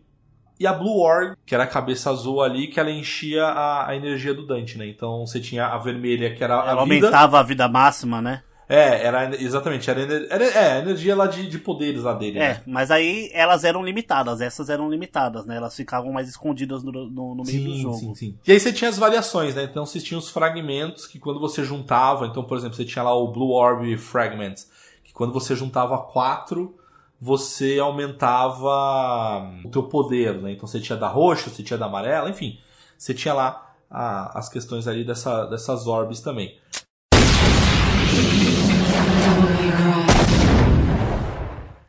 e 0.58 0.66
a 0.66 0.72
Blue 0.72 0.98
Orb, 0.98 1.36
que 1.44 1.54
era 1.54 1.64
a 1.64 1.66
cabeça 1.66 2.10
azul 2.10 2.42
ali, 2.42 2.68
que 2.68 2.80
ela 2.80 2.90
enchia 2.90 3.44
a, 3.44 3.90
a 3.90 3.96
energia 3.96 4.32
do 4.32 4.46
Dante, 4.46 4.78
né? 4.78 4.86
Então 4.86 5.26
você 5.26 5.38
tinha 5.38 5.66
a 5.66 5.78
vermelha, 5.78 6.34
que 6.34 6.42
era 6.42 6.54
ela 6.54 6.82
a 6.82 6.84
vida. 6.84 7.06
aumentava 7.06 7.40
a 7.40 7.42
vida 7.42 7.68
máxima, 7.68 8.22
né? 8.22 8.42
É, 8.68 9.06
era 9.06 9.40
exatamente, 9.40 9.88
era, 9.88 10.00
era 10.28 10.44
é, 10.44 10.72
a 10.72 10.78
energia 10.80 11.14
lá 11.14 11.28
de, 11.28 11.48
de 11.48 11.56
poderes 11.56 12.02
lá 12.02 12.12
dele. 12.12 12.38
É, 12.40 12.54
né? 12.54 12.62
mas 12.66 12.90
aí 12.90 13.30
elas 13.32 13.62
eram 13.62 13.84
limitadas, 13.84 14.40
essas 14.40 14.68
eram 14.68 14.90
limitadas, 14.90 15.46
né? 15.46 15.56
Elas 15.56 15.76
ficavam 15.76 16.12
mais 16.12 16.28
escondidas 16.28 16.82
no, 16.82 16.90
no, 16.90 17.34
no 17.36 17.44
meio 17.44 17.60
sim, 17.60 17.64
do 17.64 17.76
jogo. 17.76 17.98
Sim, 17.98 18.14
sim. 18.16 18.38
E 18.44 18.50
aí 18.50 18.58
você 18.58 18.72
tinha 18.72 18.90
as 18.90 18.98
variações, 18.98 19.54
né? 19.54 19.62
Então 19.62 19.86
você 19.86 20.00
tinha 20.00 20.18
os 20.18 20.28
fragmentos 20.28 21.06
que 21.06 21.20
quando 21.20 21.38
você 21.38 21.62
juntava, 21.62 22.26
então, 22.26 22.42
por 22.42 22.58
exemplo, 22.58 22.76
você 22.76 22.84
tinha 22.84 23.04
lá 23.04 23.14
o 23.14 23.30
Blue 23.30 23.52
Orb 23.52 23.96
Fragments, 23.98 24.68
que 25.04 25.12
quando 25.12 25.32
você 25.32 25.54
juntava 25.54 25.98
quatro 25.98 26.76
você 27.20 27.78
aumentava 27.78 29.50
o 29.64 29.70
teu 29.70 29.84
poder, 29.84 30.40
né? 30.40 30.52
Então 30.52 30.66
você 30.66 30.80
tinha 30.80 30.98
da 30.98 31.08
roxa, 31.08 31.50
você 31.50 31.62
tinha 31.62 31.78
da 31.78 31.86
amarela, 31.86 32.28
enfim, 32.28 32.58
você 32.96 33.14
tinha 33.14 33.32
lá 33.32 33.74
a, 33.90 34.38
as 34.38 34.48
questões 34.48 34.86
ali 34.86 35.04
dessa, 35.04 35.46
dessas 35.46 35.86
orbes 35.86 36.20
também. 36.20 36.58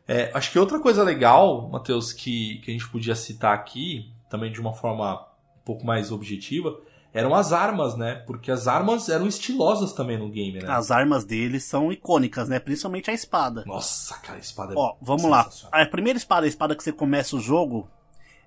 É, 0.07 0.31
acho 0.33 0.51
que 0.51 0.57
outra 0.57 0.79
coisa 0.79 1.03
legal, 1.03 1.69
Matheus, 1.69 2.13
que, 2.13 2.59
que 2.59 2.71
a 2.71 2.73
gente 2.73 2.87
podia 2.89 3.13
citar 3.13 3.53
aqui, 3.53 4.09
também 4.29 4.51
de 4.51 4.61
uma 4.61 4.73
forma 4.73 5.21
um 5.21 5.65
pouco 5.65 5.85
mais 5.85 6.13
objetiva, 6.13 6.79
eram 7.17 7.33
as 7.33 7.51
armas, 7.51 7.97
né? 7.97 8.15
Porque 8.27 8.51
as 8.51 8.67
armas 8.67 9.09
eram 9.09 9.27
estilosas 9.27 9.91
também 9.93 10.17
no 10.17 10.29
game, 10.29 10.59
né? 10.59 10.69
As 10.69 10.91
armas 10.91 11.25
deles 11.25 11.63
são 11.63 11.91
icônicas, 11.91 12.47
né? 12.47 12.59
Principalmente 12.59 13.09
a 13.09 13.13
espada. 13.13 13.63
Nossa, 13.65 14.15
cara, 14.19 14.37
a 14.37 14.41
espada 14.41 14.73
é 14.73 14.77
Ó, 14.77 14.95
vamos 15.01 15.23
lá. 15.23 15.49
A 15.71 15.85
primeira 15.85 16.17
espada, 16.17 16.45
a 16.45 16.49
espada 16.49 16.75
que 16.75 16.83
você 16.83 16.91
começa 16.91 17.35
o 17.35 17.39
jogo, 17.39 17.89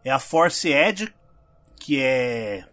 é 0.05 0.11
a 0.11 0.19
Force 0.19 0.69
Edge, 0.69 1.13
que 1.81 2.01
é 2.01 2.65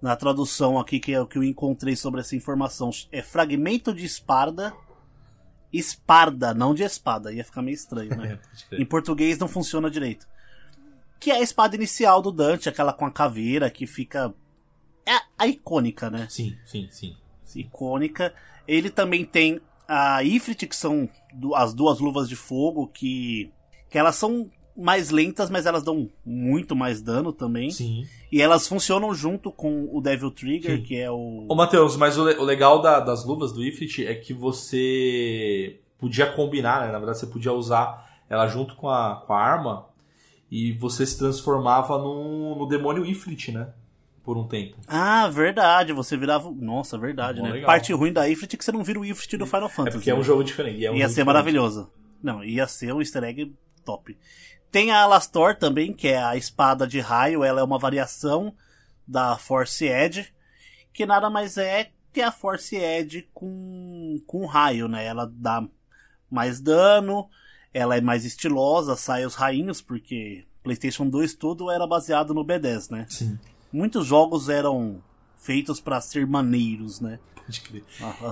na 0.00 0.14
tradução 0.14 0.78
aqui 0.78 1.00
que 1.00 1.12
é 1.12 1.20
o 1.20 1.26
que 1.26 1.36
eu 1.36 1.42
encontrei 1.42 1.96
sobre 1.96 2.20
essa 2.20 2.36
informação, 2.36 2.90
é 3.10 3.20
fragmento 3.20 3.92
de 3.92 4.04
espada. 4.04 4.72
Esparda, 5.70 6.54
não 6.54 6.72
de 6.72 6.82
espada, 6.82 7.30
ia 7.30 7.44
ficar 7.44 7.60
meio 7.60 7.74
estranho, 7.74 8.16
né? 8.16 8.38
em 8.72 8.86
português 8.86 9.36
não 9.36 9.48
funciona 9.48 9.90
direito. 9.90 10.26
Que 11.20 11.30
é 11.30 11.34
a 11.34 11.42
espada 11.42 11.74
inicial 11.74 12.22
do 12.22 12.30
Dante, 12.30 12.68
aquela 12.68 12.92
com 12.92 13.04
a 13.04 13.10
caveira 13.10 13.68
que 13.68 13.86
fica 13.86 14.32
é 15.08 15.20
a 15.38 15.46
icônica, 15.46 16.10
né? 16.10 16.26
Sim, 16.28 16.56
sim, 16.64 16.88
sim. 16.90 17.16
Icônica. 17.54 18.34
Ele 18.66 18.90
também 18.90 19.24
tem 19.24 19.60
a 19.88 20.22
Ifrit, 20.22 20.66
que 20.66 20.76
são 20.76 21.08
as 21.54 21.72
duas 21.72 21.98
luvas 21.98 22.28
de 22.28 22.36
fogo, 22.36 22.86
que, 22.86 23.50
que 23.88 23.96
elas 23.96 24.16
são 24.16 24.50
mais 24.76 25.10
lentas, 25.10 25.50
mas 25.50 25.66
elas 25.66 25.82
dão 25.82 26.08
muito 26.24 26.76
mais 26.76 27.00
dano 27.00 27.32
também. 27.32 27.70
Sim. 27.70 28.06
E 28.30 28.40
elas 28.40 28.68
funcionam 28.68 29.14
junto 29.14 29.50
com 29.50 29.88
o 29.90 30.00
Devil 30.00 30.30
Trigger, 30.30 30.76
Sim. 30.76 30.82
que 30.82 30.96
é 30.96 31.10
o. 31.10 31.46
Ô, 31.48 31.54
Matheus, 31.54 31.96
mas 31.96 32.18
o, 32.18 32.22
o 32.22 32.44
legal 32.44 32.80
da, 32.80 33.00
das 33.00 33.24
luvas 33.24 33.52
do 33.52 33.64
Ifrit 33.64 34.06
é 34.06 34.14
que 34.14 34.34
você 34.34 35.80
podia 35.98 36.30
combinar, 36.32 36.82
né? 36.82 36.92
Na 36.92 36.98
verdade, 36.98 37.18
você 37.18 37.26
podia 37.26 37.52
usar 37.52 38.06
ela 38.28 38.46
junto 38.46 38.76
com 38.76 38.88
a, 38.88 39.22
com 39.26 39.32
a 39.32 39.40
arma 39.42 39.86
e 40.50 40.72
você 40.72 41.04
se 41.04 41.18
transformava 41.18 41.98
no, 41.98 42.56
no 42.56 42.66
demônio 42.66 43.04
Ifrit, 43.04 43.50
né? 43.50 43.72
Por 44.28 44.36
um 44.36 44.46
tempo. 44.46 44.76
Ah, 44.86 45.26
verdade. 45.28 45.94
Você 45.94 46.14
virava. 46.14 46.50
Nossa, 46.50 46.98
verdade, 46.98 47.40
Bom, 47.40 47.46
né? 47.46 47.52
Legal. 47.52 47.66
Parte 47.66 47.94
ruim 47.94 48.12
da 48.12 48.28
Ifrit 48.28 48.54
é 48.54 48.58
que 48.58 48.62
você 48.62 48.70
não 48.70 48.84
vira 48.84 49.00
o 49.00 49.04
Ifrit 49.06 49.38
do 49.38 49.46
Final 49.46 49.70
Fantasy. 49.70 49.88
É 49.88 49.98
porque 49.98 50.10
é 50.10 50.14
um 50.14 50.22
jogo 50.22 50.44
diferente. 50.44 50.84
É 50.84 50.90
um 50.90 50.94
ia 50.96 51.04
ser 51.04 51.08
diferente. 51.08 51.26
maravilhoso. 51.28 51.90
Não, 52.22 52.44
ia 52.44 52.66
ser 52.66 52.92
um 52.92 53.00
easter 53.00 53.24
egg 53.24 53.56
top. 53.86 54.18
Tem 54.70 54.90
a 54.90 55.00
Alastor 55.00 55.54
também, 55.54 55.94
que 55.94 56.08
é 56.08 56.22
a 56.22 56.36
espada 56.36 56.86
de 56.86 57.00
raio. 57.00 57.42
Ela 57.42 57.62
é 57.62 57.64
uma 57.64 57.78
variação 57.78 58.52
da 59.06 59.38
Force 59.38 59.86
Edge, 59.86 60.30
que 60.92 61.06
nada 61.06 61.30
mais 61.30 61.56
é 61.56 61.90
que 62.12 62.20
a 62.20 62.30
Force 62.30 62.76
Edge 62.76 63.26
com, 63.32 64.20
com 64.26 64.44
raio, 64.44 64.88
né? 64.88 65.06
Ela 65.06 65.24
dá 65.32 65.66
mais 66.30 66.60
dano, 66.60 67.30
ela 67.72 67.96
é 67.96 68.00
mais 68.02 68.26
estilosa, 68.26 68.94
sai 68.94 69.24
os 69.24 69.34
rainhos, 69.34 69.80
porque 69.80 70.44
PlayStation 70.62 71.08
2 71.08 71.32
tudo 71.34 71.70
era 71.70 71.86
baseado 71.86 72.34
no 72.34 72.44
B10, 72.44 72.90
né? 72.90 73.06
Sim 73.08 73.38
muitos 73.72 74.06
jogos 74.06 74.48
eram 74.48 75.02
feitos 75.36 75.80
para 75.80 76.00
ser 76.00 76.26
maneiros, 76.26 77.00
né? 77.00 77.18
Pode 77.34 77.60
crer. 77.60 77.84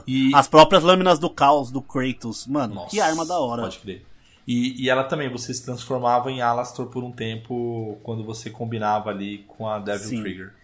E... 0.06 0.34
As 0.34 0.46
próprias 0.46 0.82
lâminas 0.82 1.18
do 1.18 1.30
caos 1.30 1.70
do 1.70 1.80
Kratos, 1.80 2.46
mano, 2.46 2.74
Nossa, 2.74 2.90
que 2.90 3.00
arma 3.00 3.24
da 3.24 3.38
hora. 3.38 3.62
Pode 3.62 3.78
crer. 3.78 4.04
E, 4.46 4.84
e, 4.84 4.88
ela 4.88 5.02
também, 5.02 5.28
você 5.28 5.52
se 5.52 5.64
transformava 5.64 6.30
em 6.30 6.40
Alastor 6.40 6.86
por 6.86 7.02
um 7.02 7.10
tempo 7.10 7.98
quando 8.04 8.24
você 8.24 8.48
combinava 8.48 9.10
ali 9.10 9.38
com 9.48 9.66
a 9.68 9.78
Devil 9.78 10.08
Sim. 10.08 10.22
Trigger. 10.22 10.54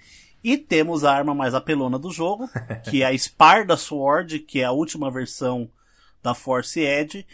E 0.44 0.56
temos 0.56 1.02
a 1.02 1.12
arma 1.12 1.34
mais 1.34 1.54
apelona 1.54 1.98
do 1.98 2.10
jogo, 2.10 2.48
que 2.88 3.02
é 3.02 3.06
a 3.06 3.18
Sparda 3.18 3.76
Sword, 3.76 4.40
que 4.40 4.60
é 4.60 4.64
a 4.64 4.72
última 4.72 5.10
versão 5.10 5.68
da 6.22 6.32
Force 6.32 6.78
Edge, 6.80 7.26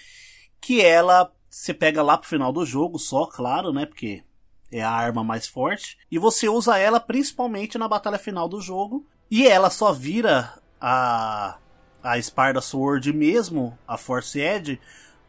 que 0.61 0.81
ela 0.81 1.31
você 1.51 1.75
pega 1.75 2.03
lá 2.03 2.17
pro 2.17 2.29
final 2.29 2.53
do 2.53 2.65
jogo 2.65 2.99
só, 2.99 3.27
claro, 3.27 3.73
né? 3.73 3.87
Porque 3.87 4.23
é 4.71 4.83
a 4.83 4.91
arma 4.91 5.25
mais 5.25 5.47
forte, 5.47 5.97
e 6.11 6.19
você 6.19 6.49
usa 6.49 6.79
ela 6.79 7.01
principalmente 7.01 7.79
na 7.79 7.89
batalha 7.89 8.19
final 8.19 8.49
do 8.49 8.61
jogo, 8.61 9.07
e 9.31 9.47
ela 9.47 9.71
só 9.71 9.93
vira 9.93 10.59
a 10.81 11.59
a 12.03 12.21
Sparda 12.21 12.61
Sword 12.61 13.13
mesmo, 13.13 13.77
a 13.87 13.97
Force 13.97 14.39
Edge, 14.39 14.81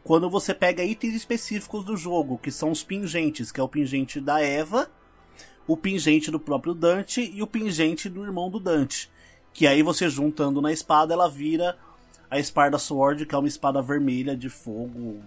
quando 0.02 0.30
você 0.30 0.54
pega 0.54 0.84
itens 0.84 1.14
específicos 1.14 1.84
do 1.84 1.96
jogo, 1.96 2.38
que 2.38 2.50
são 2.50 2.70
os 2.70 2.82
pingentes, 2.82 3.52
que 3.52 3.60
é 3.60 3.62
o 3.62 3.68
pingente 3.68 4.20
da 4.20 4.40
Eva, 4.40 4.90
o 5.66 5.76
pingente 5.76 6.30
do 6.30 6.40
próprio 6.40 6.74
Dante 6.74 7.30
e 7.34 7.42
o 7.42 7.46
pingente 7.46 8.08
do 8.08 8.24
irmão 8.24 8.50
do 8.50 8.58
Dante. 8.58 9.10
Que 9.52 9.66
aí 9.66 9.82
você 9.82 10.08
juntando 10.08 10.62
na 10.62 10.72
espada, 10.72 11.12
ela 11.12 11.28
vira 11.28 11.76
a 12.30 12.38
espada 12.38 12.78
Sword, 12.78 13.26
que 13.26 13.34
é 13.34 13.38
uma 13.38 13.48
espada 13.48 13.82
vermelha 13.82 14.36
de 14.36 14.48
fogo 14.48 15.20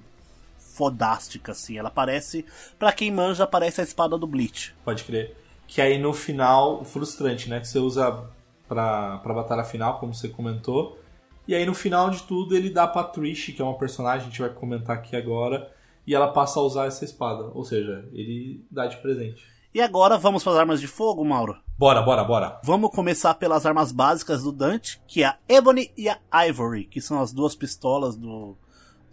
fodástica, 0.73 1.51
assim. 1.51 1.77
Ela 1.77 1.89
parece, 1.89 2.45
para 2.77 2.91
quem 2.91 3.11
manja, 3.11 3.47
parece 3.47 3.81
a 3.81 3.83
espada 3.83 4.17
do 4.17 4.27
Bleach. 4.27 4.75
Pode 4.83 5.03
crer. 5.03 5.37
Que 5.67 5.81
aí 5.81 5.97
no 5.97 6.13
final, 6.13 6.83
frustrante, 6.83 7.49
né? 7.49 7.59
Que 7.59 7.67
você 7.67 7.79
usa 7.79 8.25
pra, 8.67 9.17
pra 9.19 9.33
batalha 9.33 9.63
final, 9.63 9.99
como 9.99 10.13
você 10.13 10.27
comentou. 10.27 10.99
E 11.47 11.53
aí 11.53 11.65
no 11.65 11.73
final 11.73 12.09
de 12.09 12.23
tudo 12.23 12.55
ele 12.55 12.69
dá 12.69 12.87
pra 12.87 13.03
Trish, 13.03 13.51
que 13.51 13.61
é 13.61 13.65
uma 13.65 13.77
personagem, 13.77 14.27
a 14.27 14.29
gente 14.29 14.41
vai 14.41 14.49
comentar 14.49 14.95
aqui 14.95 15.15
agora, 15.15 15.69
e 16.07 16.15
ela 16.15 16.27
passa 16.31 16.59
a 16.59 16.63
usar 16.63 16.85
essa 16.85 17.03
espada. 17.03 17.51
Ou 17.53 17.63
seja, 17.63 18.07
ele 18.13 18.65
dá 18.71 18.87
de 18.87 18.97
presente. 18.97 19.43
E 19.73 19.81
agora 19.81 20.17
vamos 20.17 20.43
para 20.43 20.53
as 20.53 20.59
armas 20.59 20.79
de 20.79 20.87
fogo, 20.87 21.25
Mauro? 21.25 21.57
Bora, 21.77 22.01
bora, 22.01 22.23
bora. 22.23 22.59
Vamos 22.63 22.91
começar 22.91 23.33
pelas 23.33 23.65
armas 23.65 23.91
básicas 23.91 24.43
do 24.43 24.51
Dante, 24.51 25.01
que 25.07 25.23
é 25.23 25.25
a 25.25 25.37
Ebony 25.49 25.91
e 25.97 26.07
a 26.07 26.19
Ivory, 26.45 26.85
que 26.85 27.01
são 27.01 27.19
as 27.19 27.33
duas 27.33 27.55
pistolas 27.55 28.15
do, 28.15 28.55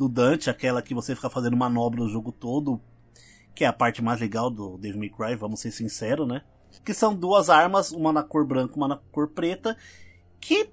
do 0.00 0.08
Dante, 0.08 0.48
aquela 0.48 0.80
que 0.80 0.94
você 0.94 1.14
fica 1.14 1.28
fazendo 1.28 1.58
manobra 1.58 2.02
o 2.02 2.08
jogo 2.08 2.32
todo, 2.32 2.80
que 3.54 3.64
é 3.64 3.66
a 3.66 3.72
parte 3.72 4.00
mais 4.00 4.18
legal 4.18 4.48
do 4.50 4.78
Devil 4.78 4.98
May 4.98 5.10
Cry, 5.10 5.36
vamos 5.36 5.60
ser 5.60 5.70
sinceros, 5.70 6.26
né? 6.26 6.40
Que 6.82 6.94
são 6.94 7.14
duas 7.14 7.50
armas, 7.50 7.92
uma 7.92 8.10
na 8.10 8.22
cor 8.22 8.46
branca, 8.46 8.76
uma 8.76 8.88
na 8.88 8.96
cor 8.96 9.28
preta, 9.28 9.76
que 10.40 10.70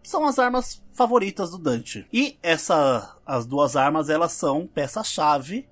são 0.00 0.24
as 0.24 0.38
armas 0.38 0.80
favoritas 0.92 1.50
do 1.50 1.58
Dante. 1.58 2.06
E 2.12 2.38
essa, 2.40 3.18
as 3.26 3.46
duas 3.46 3.74
armas, 3.74 4.08
elas 4.08 4.30
são 4.30 4.64
peça-chave 4.64 5.68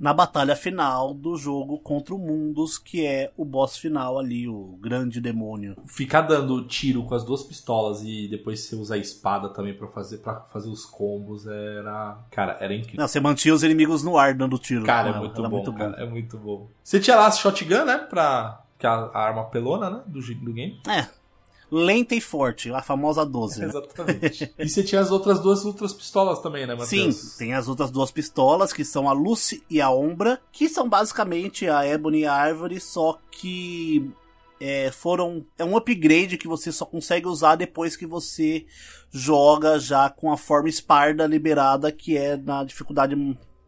na 0.00 0.14
batalha 0.14 0.56
final 0.56 1.12
do 1.12 1.36
jogo 1.36 1.78
contra 1.78 2.14
o 2.14 2.18
Mundus, 2.18 2.78
que 2.78 3.06
é 3.06 3.30
o 3.36 3.44
boss 3.44 3.76
final 3.76 4.18
ali, 4.18 4.48
o 4.48 4.78
grande 4.80 5.20
demônio. 5.20 5.76
Ficar 5.84 6.22
dando 6.22 6.66
tiro 6.66 7.04
com 7.04 7.14
as 7.14 7.22
duas 7.22 7.42
pistolas 7.42 8.02
e 8.02 8.26
depois 8.26 8.60
você 8.60 8.74
usar 8.74 8.94
a 8.94 8.98
espada 8.98 9.50
também 9.50 9.74
para 9.74 9.86
fazer 9.88 10.18
para 10.18 10.40
fazer 10.52 10.70
os 10.70 10.86
combos 10.86 11.46
era, 11.46 12.18
cara, 12.30 12.56
era 12.60 12.74
incrível. 12.74 13.00
Não, 13.00 13.06
você 13.06 13.20
mantinha 13.20 13.54
os 13.54 13.62
inimigos 13.62 14.02
no 14.02 14.16
ar 14.16 14.34
dando 14.34 14.58
tiro. 14.58 14.84
Cara, 14.84 15.10
é 15.10 15.18
muito, 15.18 15.42
bom, 15.42 15.48
muito 15.50 15.72
cara, 15.74 15.90
bom, 15.90 16.02
é 16.02 16.06
muito 16.06 16.38
bom. 16.38 16.68
Você 16.82 16.98
tinha 16.98 17.16
lá 17.16 17.26
a 17.26 17.30
shotgun, 17.30 17.84
né, 17.84 17.98
para 17.98 18.62
que 18.78 18.86
é 18.86 18.88
a 18.88 19.10
arma 19.12 19.44
pelona, 19.44 19.90
né, 19.90 20.02
do, 20.06 20.20
do 20.20 20.52
game. 20.54 20.80
É, 20.88 21.06
lenta 21.70 22.14
e 22.14 22.20
forte, 22.20 22.72
a 22.72 22.82
famosa 22.82 23.24
12. 23.24 23.60
Né? 23.60 23.66
Exatamente. 23.66 24.54
e 24.58 24.68
você 24.68 24.82
tinha 24.82 25.00
as 25.00 25.10
outras 25.10 25.40
duas 25.40 25.64
outras 25.64 25.92
pistolas 25.92 26.40
também, 26.40 26.66
né, 26.66 26.74
Matheus? 26.74 27.16
Sim, 27.16 27.38
tem 27.38 27.54
as 27.54 27.68
outras 27.68 27.90
duas 27.90 28.10
pistolas, 28.10 28.72
que 28.72 28.84
são 28.84 29.08
a 29.08 29.12
Lucy 29.12 29.62
e 29.70 29.80
a 29.80 29.90
Ombra, 29.90 30.40
que 30.50 30.68
são 30.68 30.88
basicamente 30.88 31.68
a 31.68 31.86
Ebony 31.86 32.20
e 32.20 32.26
a 32.26 32.48
Ivory, 32.48 32.80
só 32.80 33.18
que 33.30 34.10
é, 34.60 34.90
foram. 34.90 35.44
É 35.58 35.64
um 35.64 35.76
upgrade 35.76 36.36
que 36.36 36.46
você 36.46 36.70
só 36.70 36.84
consegue 36.84 37.26
usar 37.26 37.56
depois 37.56 37.96
que 37.96 38.06
você 38.06 38.66
joga 39.10 39.78
já 39.78 40.10
com 40.10 40.30
a 40.30 40.36
forma 40.36 40.68
Esparda 40.68 41.26
liberada, 41.26 41.90
que 41.90 42.16
é 42.16 42.36
na 42.36 42.62
dificuldade 42.62 43.16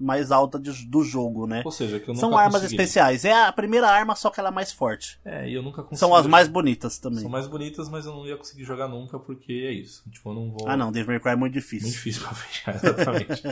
mais 0.02 0.32
alta 0.32 0.58
de, 0.58 0.86
do 0.86 1.02
jogo, 1.02 1.46
né? 1.46 1.62
Ou 1.64 1.70
seja, 1.70 2.00
que 2.00 2.10
eu 2.10 2.14
São 2.14 2.36
armas 2.36 2.62
consegui. 2.62 2.74
especiais. 2.74 3.24
É 3.24 3.32
a 3.32 3.52
primeira 3.52 3.88
arma, 3.88 4.14
só 4.14 4.30
que 4.30 4.40
ela 4.40 4.48
é 4.48 4.52
mais 4.52 4.72
forte. 4.72 5.18
É, 5.24 5.48
e 5.48 5.54
eu 5.54 5.62
nunca 5.62 5.82
consegui. 5.82 5.98
São 5.98 6.14
as 6.14 6.26
mais 6.26 6.48
bonitas 6.48 6.98
também. 6.98 7.20
São 7.20 7.30
mais 7.30 7.46
bonitas, 7.46 7.88
mas 7.88 8.06
eu 8.06 8.12
não 8.12 8.26
ia 8.26 8.36
conseguir 8.36 8.64
jogar 8.64 8.88
nunca, 8.88 9.18
porque 9.18 9.52
é 9.52 9.72
isso. 9.72 10.02
Tipo, 10.10 10.30
eu 10.30 10.34
não 10.34 10.50
vou. 10.50 10.68
Ah, 10.68 10.76
não, 10.76 10.90
Devil 10.90 11.12
May 11.12 11.20
Cry 11.20 11.32
é 11.32 11.36
muito 11.36 11.54
difícil. 11.54 11.88
Muito 11.88 11.96
difícil 11.96 12.22
pra 12.26 12.34
fechar, 12.34 12.74
exatamente. 12.74 13.42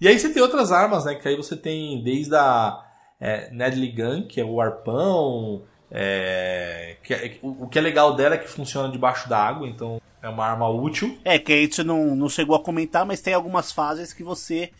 e 0.00 0.08
aí 0.08 0.18
você 0.18 0.32
tem 0.32 0.42
outras 0.42 0.70
armas, 0.70 1.04
né? 1.04 1.14
Que 1.14 1.28
aí 1.28 1.36
você 1.36 1.56
tem 1.56 2.02
desde 2.02 2.34
a 2.34 2.84
é, 3.20 3.50
Nedley 3.50 3.92
Gun, 3.92 4.26
que 4.26 4.40
é 4.40 4.44
o 4.44 4.60
arpão. 4.60 5.62
É, 5.90 6.96
que 7.02 7.14
é, 7.14 7.38
o, 7.42 7.64
o 7.64 7.68
que 7.68 7.78
é 7.78 7.82
legal 7.82 8.14
dela 8.16 8.34
é 8.34 8.38
que 8.38 8.48
funciona 8.48 8.90
debaixo 8.90 9.28
da 9.28 9.38
água, 9.38 9.68
então 9.68 10.00
é 10.26 10.28
uma 10.28 10.44
arma 10.44 10.68
útil. 10.68 11.16
É, 11.24 11.38
que 11.38 11.52
a 11.52 11.56
gente 11.56 11.84
não, 11.84 12.16
não 12.16 12.28
chegou 12.28 12.56
a 12.56 12.62
comentar, 12.62 13.06
mas 13.06 13.20
tem 13.20 13.32
algumas 13.32 13.70
fases 13.70 14.12
que 14.12 14.24
você 14.24 14.70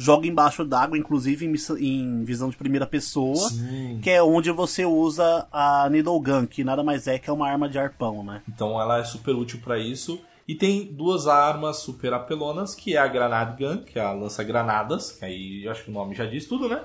joga 0.00 0.26
embaixo 0.26 0.64
d'água, 0.64 0.96
inclusive 0.96 1.44
em, 1.44 1.54
em, 1.78 2.24
visão 2.24 2.48
de 2.48 2.56
primeira 2.56 2.86
pessoa, 2.86 3.50
Sim. 3.50 4.00
que 4.02 4.08
é 4.08 4.22
onde 4.22 4.50
você 4.50 4.86
usa 4.86 5.46
a 5.52 5.90
Needle 5.90 6.18
Gun, 6.18 6.46
que 6.46 6.64
nada 6.64 6.82
mais 6.82 7.06
é 7.06 7.18
que 7.18 7.28
é 7.28 7.32
uma 7.32 7.46
arma 7.46 7.68
de 7.68 7.78
arpão, 7.78 8.24
né? 8.24 8.40
Então 8.48 8.80
ela 8.80 8.98
é 8.98 9.04
super 9.04 9.34
útil 9.34 9.60
para 9.62 9.78
isso. 9.78 10.18
E 10.48 10.54
tem 10.54 10.86
duas 10.86 11.26
armas 11.26 11.76
super 11.80 12.14
apelonas, 12.14 12.74
que 12.74 12.96
é 12.96 12.98
a 12.98 13.06
Granade 13.06 13.62
Gun, 13.62 13.84
que 13.84 13.98
é 13.98 14.02
a 14.02 14.12
lança-granadas, 14.12 15.12
que 15.12 15.24
aí 15.24 15.64
eu 15.64 15.70
acho 15.70 15.84
que 15.84 15.90
o 15.90 15.92
nome 15.92 16.14
já 16.14 16.24
diz 16.24 16.46
tudo, 16.46 16.66
né? 16.66 16.82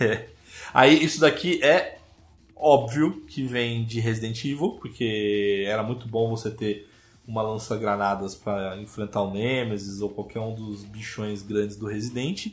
É. 0.00 0.28
aí 0.72 1.04
isso 1.04 1.20
daqui 1.20 1.62
é 1.62 1.98
óbvio 2.56 3.24
que 3.28 3.44
vem 3.44 3.84
de 3.84 4.00
Resident 4.00 4.42
Evil, 4.42 4.78
porque 4.80 5.64
era 5.66 5.82
muito 5.82 6.08
bom 6.08 6.30
você 6.30 6.50
ter 6.50 6.88
uma 7.26 7.42
lança-granadas 7.42 8.34
para 8.34 8.76
enfrentar 8.76 9.22
o 9.22 9.30
Nemesis 9.30 10.00
ou 10.00 10.10
qualquer 10.10 10.40
um 10.40 10.54
dos 10.54 10.84
bichões 10.84 11.42
grandes 11.42 11.76
do 11.76 11.86
Resident. 11.86 12.52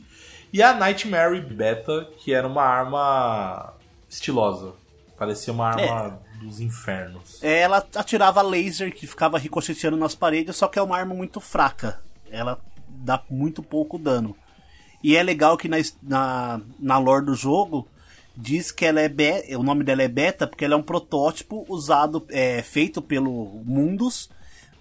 E 0.52 0.62
a 0.62 0.74
Nightmare 0.74 1.40
Beta, 1.40 2.08
que 2.18 2.32
era 2.32 2.46
uma 2.46 2.62
arma 2.62 3.74
estilosa. 4.08 4.72
Parecia 5.18 5.52
uma 5.52 5.68
arma 5.68 6.20
é. 6.34 6.44
dos 6.44 6.60
infernos. 6.60 7.42
É, 7.42 7.60
ela 7.60 7.86
atirava 7.94 8.42
laser 8.42 8.94
que 8.94 9.06
ficava 9.06 9.38
ricocheteando 9.38 9.96
nas 9.96 10.14
paredes, 10.14 10.56
só 10.56 10.66
que 10.68 10.78
é 10.78 10.82
uma 10.82 10.96
arma 10.96 11.14
muito 11.14 11.40
fraca. 11.40 12.00
Ela 12.30 12.58
dá 12.88 13.22
muito 13.30 13.62
pouco 13.62 13.98
dano. 13.98 14.36
E 15.02 15.16
é 15.16 15.22
legal 15.22 15.56
que 15.56 15.68
na, 15.68 15.76
na, 16.02 16.60
na 16.78 16.98
lore 16.98 17.26
do 17.26 17.34
jogo 17.34 17.88
diz 18.36 18.70
que 18.70 18.84
ela 18.84 19.00
é 19.00 19.10
o 19.56 19.62
nome 19.62 19.84
dela 19.84 20.02
é 20.02 20.08
beta 20.08 20.46
porque 20.46 20.64
ela 20.64 20.74
é 20.74 20.76
um 20.76 20.82
protótipo 20.82 21.66
usado 21.68 22.24
é, 22.30 22.62
feito 22.62 23.02
pelo 23.02 23.62
Mundus 23.64 24.30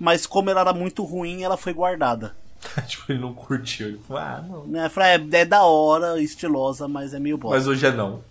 mas 0.02 0.26
como 0.26 0.50
ela 0.50 0.62
era 0.62 0.74
muito 0.74 1.04
ruim, 1.04 1.44
ela 1.44 1.56
foi 1.56 1.74
guardada. 1.74 2.36
tipo, 2.88 3.12
ele 3.12 3.20
não 3.20 3.36
curtiu. 3.36 3.90
Ele 3.90 4.00
falou, 4.00 4.24
ah, 4.24 4.42
não. 4.42 4.66
É, 4.76 4.88
é, 4.88 5.42
é 5.42 5.46
da 5.46 5.64
hora, 5.64 6.20
estilosa, 6.20 6.88
mas 6.88 7.14
é 7.14 7.20
meio 7.20 7.38
bosta. 7.38 7.56
Mas 7.56 7.68
hoje 7.68 7.86
é 7.86 7.92
não. 7.92 8.24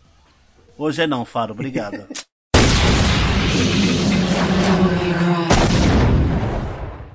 Hoje 0.76 1.02
é 1.02 1.06
não, 1.06 1.24
Faro, 1.24 1.52
obrigado. 1.52 2.08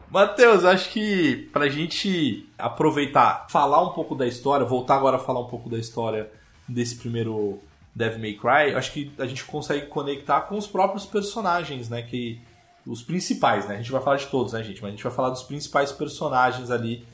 Matheus, 0.10 0.64
acho 0.64 0.90
que 0.92 1.50
pra 1.52 1.68
gente 1.68 2.48
aproveitar, 2.58 3.48
falar 3.50 3.84
um 3.84 3.90
pouco 3.90 4.16
da 4.16 4.26
história, 4.26 4.66
voltar 4.66 4.96
agora 4.96 5.18
a 5.18 5.20
falar 5.20 5.42
um 5.42 5.50
pouco 5.50 5.70
da 5.70 5.78
história 5.78 6.32
desse 6.66 6.96
primeiro 6.96 7.60
Devil 7.94 8.20
May 8.20 8.36
Cry, 8.36 8.74
acho 8.74 8.94
que 8.94 9.12
a 9.20 9.26
gente 9.26 9.44
consegue 9.44 9.88
conectar 9.88 10.40
com 10.44 10.58
os 10.58 10.66
próprios 10.66 11.06
personagens, 11.06 11.90
né? 11.90 12.02
Que 12.02 12.42
os 12.86 13.02
principais, 13.02 13.68
né? 13.68 13.76
A 13.76 13.78
gente 13.78 13.92
vai 13.92 14.02
falar 14.02 14.18
de 14.18 14.28
todos, 14.28 14.54
né, 14.54 14.64
gente? 14.64 14.82
Mas 14.82 14.90
a 14.90 14.92
gente 14.92 15.04
vai 15.04 15.12
falar 15.12 15.30
dos 15.30 15.44
principais 15.44 15.92
personagens 15.92 16.70
ali 16.70 17.06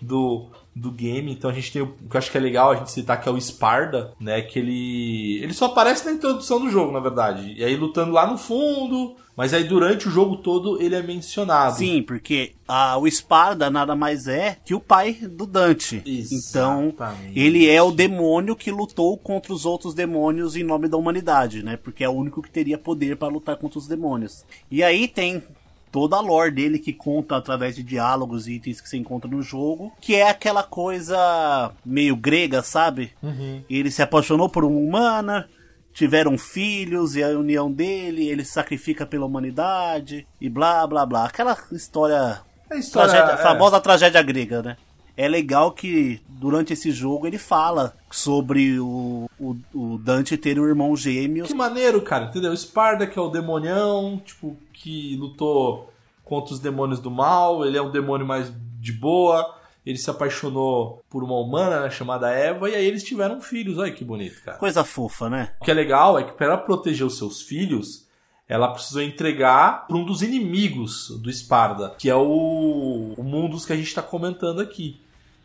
do, 0.00 0.46
do 0.80 0.90
game. 0.90 1.30
Então 1.30 1.50
a 1.50 1.52
gente 1.52 1.70
tem 1.70 1.82
o, 1.82 1.88
que 1.88 2.16
eu 2.16 2.18
acho 2.18 2.30
que 2.30 2.38
é 2.38 2.40
legal 2.40 2.70
a 2.72 2.76
gente 2.76 2.90
citar 2.90 3.20
que 3.20 3.28
é 3.28 3.32
o 3.32 3.40
Sparda, 3.40 4.12
né? 4.18 4.40
Que 4.40 4.58
ele. 4.58 5.42
Ele 5.42 5.52
só 5.52 5.66
aparece 5.66 6.06
na 6.06 6.12
introdução 6.12 6.58
do 6.58 6.70
jogo, 6.70 6.92
na 6.92 7.00
verdade. 7.00 7.54
E 7.56 7.62
aí 7.62 7.76
lutando 7.76 8.12
lá 8.12 8.26
no 8.26 8.38
fundo. 8.38 9.16
Mas 9.36 9.54
aí 9.54 9.64
durante 9.64 10.06
o 10.06 10.10
jogo 10.10 10.36
todo 10.36 10.82
ele 10.82 10.94
é 10.94 11.02
mencionado. 11.02 11.76
Sim, 11.76 12.02
porque 12.02 12.52
a, 12.68 12.98
o 12.98 13.10
Sparda 13.10 13.70
nada 13.70 13.94
mais 13.94 14.26
é 14.26 14.58
que 14.64 14.74
o 14.74 14.80
pai 14.80 15.14
do 15.14 15.46
Dante. 15.46 16.02
Exatamente. 16.04 16.48
Então, 16.50 16.94
ele 17.34 17.66
é 17.66 17.82
o 17.82 17.90
demônio 17.90 18.54
que 18.54 18.70
lutou 18.70 19.16
contra 19.16 19.52
os 19.52 19.64
outros 19.64 19.94
demônios 19.94 20.56
em 20.56 20.62
nome 20.62 20.88
da 20.88 20.98
humanidade, 20.98 21.62
né? 21.62 21.78
Porque 21.78 22.04
é 22.04 22.08
o 22.08 22.12
único 22.12 22.42
que 22.42 22.50
teria 22.50 22.76
poder 22.76 23.16
para 23.16 23.32
lutar 23.32 23.56
contra 23.56 23.78
os 23.78 23.86
demônios. 23.86 24.44
E 24.70 24.82
aí 24.82 25.08
tem 25.08 25.42
toda 25.90 26.16
a 26.16 26.20
lore 26.20 26.50
dele 26.50 26.78
que 26.78 26.92
conta 26.92 27.36
através 27.36 27.74
de 27.74 27.82
diálogos 27.82 28.46
e 28.46 28.54
itens 28.54 28.80
que 28.80 28.88
você 28.88 28.96
encontra 28.96 29.30
no 29.30 29.42
jogo, 29.42 29.92
que 30.00 30.14
é 30.14 30.28
aquela 30.28 30.62
coisa 30.62 31.72
meio 31.84 32.16
grega, 32.16 32.62
sabe? 32.62 33.12
Uhum. 33.22 33.62
Ele 33.68 33.90
se 33.90 34.02
apaixonou 34.02 34.48
por 34.48 34.64
uma 34.64 34.78
humana, 34.78 35.48
tiveram 35.92 36.38
filhos 36.38 37.16
e 37.16 37.22
a 37.22 37.28
união 37.28 37.70
dele, 37.70 38.28
ele 38.28 38.44
se 38.44 38.52
sacrifica 38.52 39.04
pela 39.04 39.26
humanidade 39.26 40.26
e 40.40 40.48
blá 40.48 40.86
blá 40.86 41.04
blá. 41.04 41.26
Aquela 41.26 41.56
história, 41.72 42.40
história 42.72 43.10
tragédia, 43.10 43.34
é. 43.34 43.42
famosa 43.42 43.80
tragédia 43.80 44.22
grega, 44.22 44.62
né? 44.62 44.76
É 45.20 45.28
legal 45.28 45.72
que 45.72 46.18
durante 46.26 46.72
esse 46.72 46.90
jogo 46.90 47.26
ele 47.26 47.36
fala 47.36 47.94
sobre 48.10 48.80
o, 48.80 49.28
o, 49.38 49.56
o 49.74 49.98
Dante 49.98 50.34
ter 50.38 50.58
um 50.58 50.66
irmão 50.66 50.96
gêmeo. 50.96 51.44
Que 51.44 51.52
maneiro, 51.52 52.00
cara, 52.00 52.24
entendeu? 52.24 52.56
Sparda, 52.56 53.06
que 53.06 53.18
é 53.18 53.22
o 53.22 53.28
demonião, 53.28 54.18
tipo, 54.24 54.56
que 54.72 55.16
lutou 55.16 55.92
contra 56.24 56.54
os 56.54 56.58
demônios 56.58 57.00
do 57.00 57.10
mal, 57.10 57.66
ele 57.66 57.76
é 57.76 57.82
um 57.82 57.90
demônio 57.90 58.26
mais 58.26 58.50
de 58.80 58.92
boa 58.92 59.60
ele 59.84 59.98
se 59.98 60.10
apaixonou 60.10 61.02
por 61.08 61.24
uma 61.24 61.38
humana 61.38 61.80
né, 61.80 61.90
chamada 61.90 62.30
Eva 62.30 62.68
e 62.68 62.74
aí 62.74 62.84
eles 62.84 63.02
tiveram 63.02 63.40
filhos. 63.40 63.78
Olha 63.78 63.92
que 63.92 64.04
bonito, 64.04 64.42
cara. 64.42 64.58
Coisa 64.58 64.84
fofa, 64.84 65.28
né? 65.28 65.52
O 65.60 65.64
que 65.64 65.70
é 65.70 65.74
legal 65.74 66.18
é 66.18 66.24
que 66.24 66.32
para 66.32 66.56
proteger 66.56 67.06
os 67.06 67.16
seus 67.16 67.42
filhos, 67.42 68.06
ela 68.48 68.72
precisou 68.72 69.02
entregar 69.02 69.86
para 69.86 69.96
um 69.96 70.04
dos 70.04 70.22
inimigos 70.22 71.08
do 71.22 71.30
Esparda, 71.30 71.94
que 71.98 72.10
é 72.10 72.14
o, 72.14 73.14
o 73.16 73.22
Mundus 73.22 73.64
que 73.64 73.72
a 73.72 73.76
gente 73.76 73.88
está 73.88 74.02
comentando 74.02 74.60
aqui. 74.60 75.00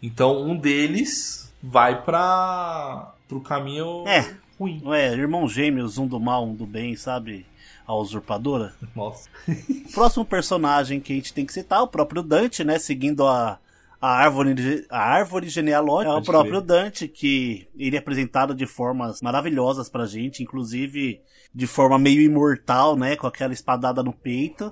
Então, 0.06 0.40
um 0.48 0.56
deles 0.56 1.52
vai 1.64 2.04
para 2.04 3.12
pro 3.28 3.42
caminho 3.42 4.08
É. 4.08 4.36
ruim. 4.60 4.80
É, 4.94 5.14
irmãos 5.14 5.52
gêmeos, 5.52 5.98
um 5.98 6.06
do 6.06 6.20
mal, 6.20 6.46
um 6.46 6.54
do 6.54 6.64
bem, 6.68 6.96
sabe? 6.96 7.44
A 7.88 7.96
usurpadora. 7.96 8.72
Nossa. 8.96 9.28
Próximo 9.94 10.24
personagem 10.24 11.00
que 11.00 11.12
a 11.12 11.16
gente 11.16 11.34
tem 11.34 11.44
que 11.44 11.52
citar, 11.54 11.82
o 11.82 11.88
próprio 11.88 12.22
Dante, 12.22 12.64
né? 12.64 12.78
Seguindo 12.78 13.26
a, 13.26 13.58
a, 14.00 14.08
árvore, 14.08 14.86
a 14.92 15.00
árvore 15.00 15.50
genealógica. 15.50 16.14
É 16.14 16.18
o 16.18 16.22
próprio 16.22 16.62
crer. 16.62 16.84
Dante, 16.84 17.08
que 17.08 17.68
ele 17.76 17.96
é 17.96 18.00
apresentado 18.00 18.54
de 18.54 18.68
formas 18.68 19.22
maravilhosas 19.22 19.90
pra 19.90 20.06
gente, 20.06 20.44
inclusive 20.44 21.20
de 21.54 21.66
forma 21.66 21.98
meio 21.98 22.22
imortal, 22.22 22.96
né? 22.96 23.16
Com 23.16 23.26
aquela 23.26 23.54
espadada 23.54 24.04
no 24.04 24.14
peito. 24.14 24.72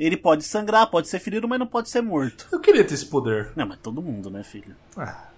Ele 0.00 0.16
pode 0.16 0.44
sangrar, 0.44 0.86
pode 0.86 1.08
ser 1.08 1.18
ferido, 1.18 1.46
mas 1.46 1.58
não 1.58 1.66
pode 1.66 1.90
ser 1.90 2.00
morto. 2.00 2.48
Eu 2.50 2.58
queria 2.58 2.82
ter 2.82 2.94
esse 2.94 3.04
poder. 3.04 3.52
Não, 3.54 3.66
mas 3.66 3.78
todo 3.80 4.00
mundo, 4.00 4.30
né, 4.30 4.42
filho? 4.42 4.74
Ah. 4.96 5.28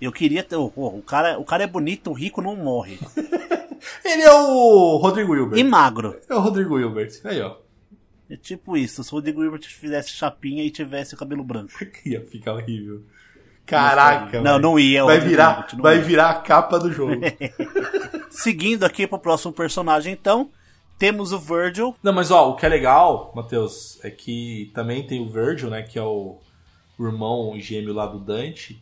Eu 0.00 0.10
queria 0.10 0.42
ter. 0.42 0.56
O, 0.56 0.72
o, 0.74 1.02
cara, 1.02 1.38
o 1.38 1.44
cara 1.44 1.64
é 1.64 1.66
bonito, 1.66 2.10
o 2.10 2.14
rico 2.14 2.40
não 2.40 2.56
morre. 2.56 2.98
Ele 4.02 4.22
é 4.22 4.32
o 4.32 4.96
Rodrigo 4.96 5.36
Hilbert. 5.36 5.60
E 5.60 5.62
magro. 5.62 6.18
É 6.26 6.34
o 6.34 6.40
Rodrigo 6.40 6.80
Hilbert. 6.80 7.20
Aí, 7.22 7.42
ó. 7.42 7.56
É 8.30 8.36
tipo 8.36 8.78
isso, 8.78 9.04
se 9.04 9.10
o 9.10 9.16
Rodrigo 9.16 9.44
Hilbert 9.44 9.68
fizesse 9.68 10.08
chapinha 10.08 10.64
e 10.64 10.70
tivesse 10.70 11.14
o 11.14 11.18
cabelo 11.18 11.44
branco. 11.44 11.72
Ia 12.06 12.24
ficar 12.24 12.54
horrível. 12.54 13.02
Caraca, 13.66 14.40
Não, 14.40 14.58
não 14.58 14.78
ia. 14.78 15.04
Vai 15.04 15.20
virar, 15.20 15.68
vai 15.78 16.00
virar 16.00 16.30
a 16.30 16.34
capa 16.34 16.78
do 16.78 16.90
jogo. 16.90 17.20
Seguindo 18.28 18.84
aqui 18.84 19.06
pro 19.06 19.18
próximo 19.18 19.52
personagem, 19.52 20.12
então, 20.14 20.50
temos 21.02 21.32
o 21.32 21.38
Virgil. 21.40 21.96
Não, 22.00 22.12
mas 22.12 22.30
ó, 22.30 22.50
o 22.50 22.54
que 22.54 22.64
é 22.64 22.68
legal, 22.68 23.32
Matheus, 23.34 23.98
é 24.04 24.08
que 24.08 24.70
também 24.72 25.04
tem 25.04 25.20
o 25.20 25.28
Virgil, 25.28 25.68
né, 25.68 25.82
que 25.82 25.98
é 25.98 26.02
o, 26.02 26.38
o 26.96 27.04
irmão 27.04 27.58
gêmeo 27.58 27.92
lá 27.92 28.06
do 28.06 28.20
Dante, 28.20 28.80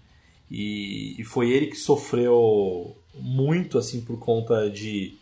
e, 0.51 1.19
e 1.19 1.25
foi 1.25 1.51
ele 1.51 1.69
que 1.69 1.77
sofreu 1.77 2.95
muito, 3.15 3.79
assim, 3.79 4.03
por 4.03 4.19
conta 4.19 4.69
de 4.69 5.17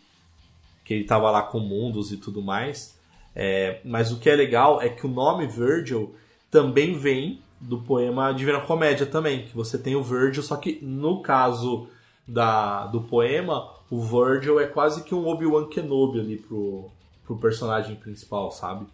que 0.83 0.93
ele 0.93 1.05
tava 1.05 1.31
lá 1.31 1.41
com 1.41 1.61
mundos 1.61 2.11
e 2.11 2.17
tudo 2.17 2.41
mais. 2.41 2.99
É, 3.33 3.79
mas 3.85 4.11
o 4.11 4.19
que 4.19 4.29
é 4.29 4.35
legal 4.35 4.81
é 4.81 4.89
que 4.89 5.05
o 5.05 5.09
nome 5.09 5.47
Virgil 5.47 6.13
também 6.51 6.97
vem 6.97 7.41
do 7.61 7.79
poema 7.79 8.33
Divina 8.33 8.59
Comédia 8.59 9.05
também, 9.05 9.45
que 9.45 9.55
você 9.55 9.77
tem 9.77 9.95
o 9.95 10.03
Virgil, 10.03 10.43
só 10.43 10.57
que 10.57 10.79
no 10.81 11.21
caso 11.21 11.87
da, 12.27 12.87
do 12.87 12.99
poema, 13.03 13.78
o 13.89 14.01
Virgil 14.01 14.59
é 14.59 14.67
quase 14.67 15.03
que 15.03 15.15
um 15.15 15.27
Obi-Wan 15.27 15.67
Kenobi 15.67 16.19
ali 16.19 16.37
pro, 16.37 16.89
pro 17.25 17.37
personagem 17.37 17.95
principal, 17.95 18.51
sabe? 18.51 18.85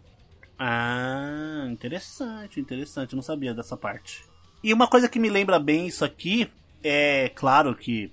Ah, 0.58 1.68
interessante, 1.70 2.60
interessante. 2.60 3.14
Eu 3.14 3.18
não 3.18 3.24
sabia 3.24 3.54
dessa 3.54 3.76
parte. 3.76 4.24
E 4.64 4.74
uma 4.74 4.88
coisa 4.88 5.10
que 5.10 5.20
me 5.20 5.30
lembra 5.30 5.60
bem 5.60 5.86
isso 5.86 6.06
aqui, 6.06 6.50
é 6.84 7.30
claro 7.30 7.76
que 7.76 8.12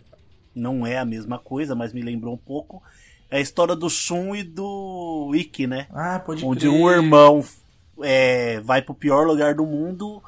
não 0.55 0.87
é 0.87 0.99
a 0.99 1.05
mesma 1.05 1.38
coisa, 1.38 1.75
mas 1.75 1.92
me 1.92 2.03
lembrou 2.03 2.35
um 2.35 2.38
pouco, 2.38 2.83
é 3.31 3.38
a 3.38 3.40
história 3.40 3.75
do 3.75 3.88
Shun 3.88 4.35
e 4.35 4.42
do 4.42 5.33
Ikki, 5.35 5.66
né? 5.66 5.87
Ah, 5.90 6.18
pode 6.18 6.45
Onde 6.45 6.68
crer. 6.68 6.73
um 6.73 6.90
irmão 6.90 7.45
é, 8.03 8.61
vai 8.61 8.83
pro 8.83 8.95
pior 8.95 9.27
lugar 9.27 9.55
do 9.55 9.64
mundo 9.64 10.23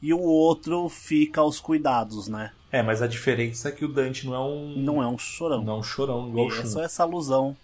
e 0.00 0.12
o 0.12 0.20
outro 0.20 0.88
fica 0.88 1.40
aos 1.40 1.58
cuidados, 1.58 2.28
né? 2.28 2.52
É, 2.76 2.82
mas 2.82 3.00
a 3.02 3.06
diferença 3.06 3.68
é 3.68 3.72
que 3.72 3.84
o 3.84 3.88
Dante 3.88 4.26
não 4.26 4.34
é 4.34 4.40
um. 4.40 4.74
Não 4.76 5.02
é 5.02 5.06
um 5.06 5.16
chorão. 5.18 5.62
não 5.62 5.74
é 5.74 5.78
um 5.78 5.82
chorão 5.82 6.28
igual 6.28 6.46
o 6.46 6.52
é 6.52 6.64
só 6.66 6.82
essa 6.82 7.02
alusão 7.04 7.56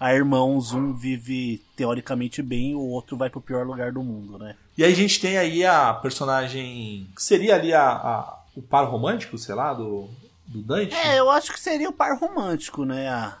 a 0.00 0.14
irmãos, 0.14 0.72
um 0.72 0.92
vive 0.92 1.60
teoricamente 1.74 2.40
bem, 2.40 2.74
o 2.74 2.80
outro 2.80 3.16
vai 3.16 3.28
pro 3.28 3.40
pior 3.40 3.66
lugar 3.66 3.90
do 3.90 4.00
mundo, 4.02 4.38
né? 4.38 4.54
E 4.76 4.84
aí 4.84 4.92
a 4.92 4.94
gente 4.94 5.20
tem 5.20 5.36
aí 5.38 5.64
a 5.64 5.92
personagem. 5.94 7.08
que 7.16 7.22
seria 7.22 7.54
ali 7.56 7.72
a, 7.74 7.82
a- 7.88 8.38
o 8.54 8.62
par 8.62 8.84
romântico, 8.88 9.36
sei 9.38 9.54
lá, 9.54 9.72
do, 9.74 10.08
do 10.46 10.62
Dante. 10.62 10.94
É, 10.94 11.18
eu 11.18 11.28
acho 11.30 11.52
que 11.52 11.58
seria 11.58 11.88
o 11.88 11.92
par 11.92 12.16
romântico, 12.18 12.84
né? 12.84 13.08
A 13.08 13.38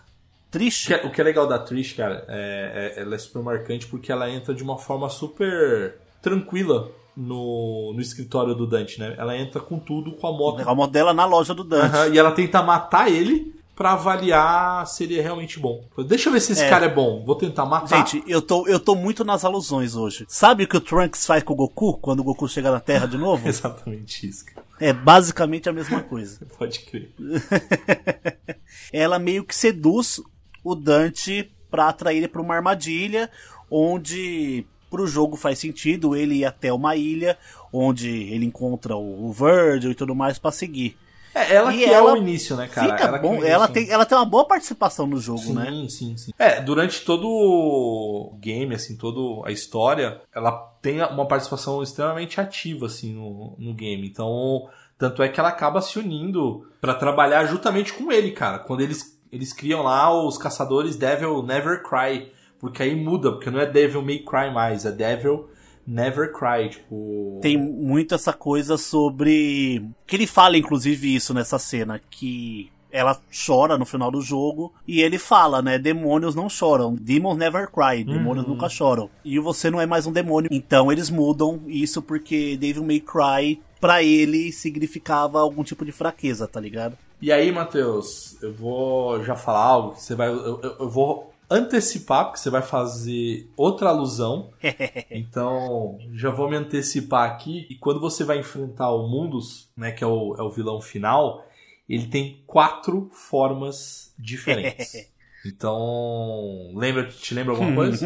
O 0.48 0.50
Trish. 0.50 0.86
que, 0.86 0.94
é- 0.94 1.04
o 1.06 1.10
que 1.12 1.20
é 1.20 1.24
legal 1.24 1.46
da 1.46 1.58
Trish, 1.58 1.92
cara, 1.92 2.24
é, 2.26 2.94
é- 2.96 3.02
ela 3.02 3.14
é 3.14 3.18
super 3.18 3.42
marcante 3.42 3.86
porque 3.86 4.10
ela 4.10 4.28
entra 4.30 4.52
de 4.54 4.62
uma 4.62 4.78
forma 4.78 5.08
super 5.08 5.94
tranquila 6.22 6.90
no, 7.18 7.92
no 7.92 8.00
escritório 8.00 8.54
do 8.54 8.64
Dante, 8.66 9.00
né? 9.00 9.14
Ela 9.18 9.36
entra 9.36 9.60
com 9.60 9.76
tudo, 9.78 10.12
com 10.12 10.26
a 10.28 10.32
moto. 10.32 10.60
A 10.68 10.74
moto 10.74 10.92
dela 10.92 11.12
na 11.12 11.24
loja 11.26 11.52
do 11.52 11.64
Dante. 11.64 11.86
Aham, 11.96 12.08
e 12.14 12.18
ela 12.18 12.30
tenta 12.30 12.62
matar 12.62 13.10
ele 13.10 13.52
pra 13.74 13.92
avaliar 13.92 14.86
se 14.86 15.04
ele 15.04 15.18
é 15.18 15.22
realmente 15.22 15.58
bom. 15.58 15.84
Deixa 16.06 16.28
eu 16.28 16.32
ver 16.32 16.40
se 16.40 16.52
esse 16.52 16.62
É. 16.62 16.68
cara 16.70 16.86
é 16.86 16.88
bom. 16.88 17.24
Vou 17.24 17.34
tentar 17.34 17.64
matar. 17.66 18.06
Gente, 18.06 18.22
eu 18.26 18.40
tô, 18.40 18.66
eu 18.68 18.78
tô 18.78 18.94
muito 18.94 19.24
nas 19.24 19.44
alusões 19.44 19.96
hoje. 19.96 20.24
Sabe 20.28 20.64
o 20.64 20.68
que 20.68 20.76
o 20.76 20.80
Trunks 20.80 21.26
faz 21.26 21.42
com 21.42 21.52
o 21.52 21.56
Goku 21.56 21.98
quando 21.98 22.20
o 22.20 22.24
Goku 22.24 22.48
chega 22.48 22.70
na 22.70 22.80
Terra 22.80 23.06
de 23.06 23.18
novo? 23.18 23.46
Exatamente 23.48 24.28
isso, 24.28 24.44
cara. 24.46 24.66
É 24.80 24.92
basicamente 24.92 25.68
a 25.68 25.72
mesma 25.72 26.00
coisa. 26.02 26.46
Pode 26.56 26.78
crer. 26.80 27.12
Ela 28.92 29.18
meio 29.18 29.44
que 29.44 29.54
seduz 29.54 30.20
o 30.62 30.74
Dante 30.74 31.50
pra 31.70 31.88
atrair 31.88 32.18
ele 32.18 32.28
pra 32.28 32.40
uma 32.42 32.54
armadilha, 32.54 33.30
onde 33.70 34.64
pro 34.90 35.06
jogo 35.06 35.36
faz 35.36 35.58
sentido 35.58 36.16
ele 36.16 36.36
ir 36.36 36.44
até 36.44 36.72
uma 36.72 36.96
ilha, 36.96 37.36
onde 37.72 38.08
ele 38.08 38.44
encontra 38.46 38.96
o 38.96 39.28
o 39.28 39.32
Virgil 39.32 39.90
e 39.90 39.94
tudo 39.94 40.14
mais 40.14 40.38
pra 40.38 40.50
seguir. 40.50 40.96
É 41.34 41.54
ela 41.54 41.72
E 41.74 41.78
que 41.78 41.84
ela 41.84 42.10
é 42.10 42.14
o 42.14 42.16
início, 42.16 42.56
né, 42.56 42.66
cara? 42.66 42.90
Fica 42.92 43.04
ela 43.08 43.18
que 43.18 43.24
é 43.24 43.28
o 43.28 43.30
bom, 43.30 43.34
início. 43.36 43.52
ela 43.52 43.68
tem, 43.68 43.90
ela 43.90 44.04
tem 44.06 44.16
uma 44.18 44.24
boa 44.24 44.44
participação 44.46 45.06
no 45.06 45.20
jogo, 45.20 45.38
Sim, 45.40 45.54
né? 45.54 45.86
sim, 45.88 46.16
sim. 46.16 46.32
É, 46.38 46.60
durante 46.60 47.04
todo 47.04 47.28
o 47.28 48.36
game, 48.40 48.74
assim, 48.74 48.96
toda 48.96 49.46
a 49.46 49.52
história, 49.52 50.20
ela 50.34 50.50
tem 50.80 51.00
uma 51.02 51.26
participação 51.26 51.82
extremamente 51.82 52.40
ativa, 52.40 52.86
assim, 52.86 53.12
no, 53.12 53.54
no 53.58 53.74
game. 53.74 54.08
Então, 54.08 54.68
tanto 54.96 55.22
é 55.22 55.28
que 55.28 55.38
ela 55.38 55.50
acaba 55.50 55.80
se 55.82 55.98
unindo 55.98 56.66
pra 56.80 56.94
trabalhar 56.94 57.44
juntamente 57.44 57.92
com 57.92 58.10
ele, 58.10 58.30
cara. 58.32 58.58
Quando 58.60 58.80
eles, 58.80 59.20
eles 59.30 59.52
criam 59.52 59.82
lá 59.82 60.10
os 60.12 60.38
caçadores 60.38 60.96
Devil 60.96 61.42
Never 61.42 61.82
Cry. 61.82 62.32
Porque 62.60 62.82
aí 62.82 62.94
muda, 62.96 63.32
porque 63.32 63.50
não 63.50 63.60
é 63.60 63.66
Devil 63.66 64.02
May 64.02 64.18
Cry 64.18 64.52
mais, 64.52 64.84
é 64.84 64.90
Devil 64.92 65.48
Never 65.86 66.32
Cry, 66.32 66.68
tipo... 66.70 67.38
Tem 67.40 67.56
muito 67.56 68.14
essa 68.14 68.32
coisa 68.32 68.76
sobre. 68.76 69.82
Que 70.06 70.16
ele 70.16 70.26
fala, 70.26 70.58
inclusive, 70.58 71.14
isso 71.14 71.32
nessa 71.32 71.58
cena, 71.58 72.00
que 72.10 72.70
ela 72.90 73.20
chora 73.46 73.76
no 73.78 73.84
final 73.84 74.10
do 74.10 74.20
jogo 74.20 74.72
e 74.86 75.00
ele 75.02 75.18
fala, 75.18 75.60
né? 75.62 75.78
Demônios 75.78 76.34
não 76.34 76.48
choram. 76.48 76.94
Demons 76.94 77.36
never 77.36 77.70
cry. 77.70 78.02
Demônios 78.02 78.46
Uhum. 78.46 78.52
nunca 78.54 78.68
choram. 78.68 79.08
E 79.24 79.38
você 79.38 79.70
não 79.70 79.80
é 79.80 79.86
mais 79.86 80.06
um 80.06 80.12
demônio. 80.12 80.48
Então 80.50 80.90
eles 80.90 81.10
mudam 81.10 81.60
isso 81.66 82.00
porque 82.02 82.56
Devil 82.56 82.82
May 82.84 83.00
Cry, 83.00 83.60
pra 83.80 84.02
ele, 84.02 84.50
significava 84.52 85.38
algum 85.40 85.62
tipo 85.62 85.84
de 85.84 85.92
fraqueza, 85.92 86.48
tá 86.48 86.58
ligado? 86.58 86.96
E 87.20 87.30
aí, 87.30 87.52
Matheus, 87.52 88.36
eu 88.42 88.52
vou 88.54 89.22
já 89.22 89.36
falar 89.36 89.64
algo 89.64 89.94
que 89.94 90.02
você 90.02 90.14
vai. 90.14 90.28
Eu, 90.28 90.60
eu- 90.62 90.76
eu 90.80 90.88
vou 90.88 91.30
antecipar, 91.50 92.26
porque 92.26 92.38
você 92.38 92.50
vai 92.50 92.62
fazer 92.62 93.50
outra 93.56 93.88
alusão. 93.88 94.50
então, 95.10 95.98
já 96.12 96.30
vou 96.30 96.48
me 96.48 96.56
antecipar 96.56 97.30
aqui. 97.30 97.66
E 97.70 97.74
quando 97.74 98.00
você 98.00 98.24
vai 98.24 98.38
enfrentar 98.38 98.90
o 98.92 99.08
Mundus, 99.08 99.68
né, 99.76 99.92
que 99.92 100.04
é 100.04 100.06
o, 100.06 100.34
é 100.36 100.42
o 100.42 100.50
vilão 100.50 100.80
final, 100.80 101.44
ele 101.88 102.06
tem 102.06 102.42
quatro 102.46 103.08
formas 103.12 104.14
diferentes. 104.18 105.08
Então, 105.46 106.72
lembra, 106.74 107.04
te 107.04 107.32
lembra 107.32 107.52
alguma 107.52 107.72
coisa? 107.72 108.04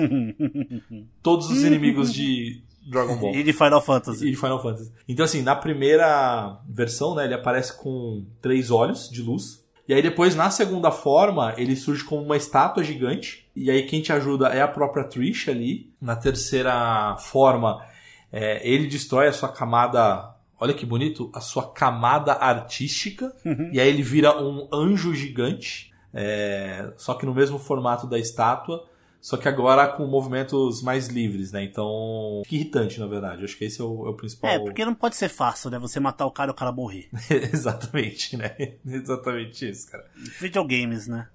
Todos 1.23 1.51
os 1.51 1.65
inimigos 1.65 2.13
de 2.13 2.63
Dragon 2.87 3.17
Ball. 3.17 3.35
e 3.35 3.43
de 3.43 3.53
Final 3.53 3.81
Fantasy. 3.81 4.27
E 4.27 4.31
de 4.31 4.37
Final 4.37 4.61
Fantasy. 4.63 4.93
Então, 5.09 5.25
assim, 5.25 5.43
na 5.43 5.57
primeira 5.57 6.61
versão, 6.69 7.15
né, 7.15 7.25
ele 7.25 7.35
aparece 7.35 7.77
com 7.77 8.25
três 8.41 8.71
olhos 8.71 9.09
de 9.09 9.23
luz. 9.23 9.62
E 9.89 9.93
aí 9.93 10.01
depois, 10.01 10.35
na 10.37 10.49
segunda 10.51 10.91
forma, 10.91 11.55
ele 11.57 11.75
surge 11.75 12.05
como 12.05 12.23
uma 12.23 12.37
estátua 12.37 12.85
gigante. 12.85 13.49
E 13.55 13.71
aí 13.71 13.83
quem 13.85 14.01
te 14.01 14.13
ajuda 14.13 14.49
é 14.49 14.63
a 14.63 14.69
própria 14.69 15.05
Trish 15.05 15.49
ali. 15.49 15.93
Na 16.01 16.15
terceira 16.17 17.17
forma, 17.19 17.85
é, 18.33 18.67
ele 18.67 18.87
destrói 18.87 19.29
a 19.29 19.33
sua 19.33 19.49
camada... 19.49 20.31
Olha 20.61 20.73
que 20.73 20.87
bonito, 20.87 21.29
a 21.35 21.41
sua 21.41 21.73
camada 21.73 22.35
artística. 22.35 23.35
E 23.73 23.81
aí 23.81 23.89
ele 23.89 24.03
vira 24.03 24.41
um 24.41 24.69
anjo 24.73 25.13
gigante. 25.13 25.93
é, 26.15 26.93
só 26.97 27.15
que 27.15 27.27
no 27.27 27.35
mesmo 27.35 27.59
formato 27.59 28.07
da 28.07 28.19
estátua. 28.19 28.85
Só 29.23 29.37
que 29.37 29.47
agora 29.47 29.87
com 29.87 30.05
movimentos 30.05 30.83
mais 30.83 31.07
livres, 31.07 31.53
né? 31.53 31.63
Então. 31.63 32.43
Que 32.45 32.57
irritante, 32.57 32.99
na 32.99 33.07
verdade. 33.07 33.45
Acho 33.45 33.57
que 33.57 33.65
esse 33.65 33.81
é 33.81 33.85
o, 33.85 34.05
é 34.09 34.11
o 34.11 34.15
principal. 34.15 34.51
É, 34.51 34.59
porque 34.59 34.85
não 34.85 34.97
pode 34.97 35.15
ser 35.15 35.29
fácil, 35.29 35.71
né? 35.71 35.79
Você 35.79 36.01
matar 36.01 36.27
o 36.27 36.31
cara 36.33 36.51
e 36.51 36.53
o 36.53 36.57
cara 36.57 36.73
morrer. 36.73 37.09
Exatamente, 37.31 38.37
né? 38.37 38.53
Exatamente 38.85 39.71
isso, 39.71 39.89
cara. 39.89 40.05
Videogames, 40.41 41.07
né? 41.07 41.29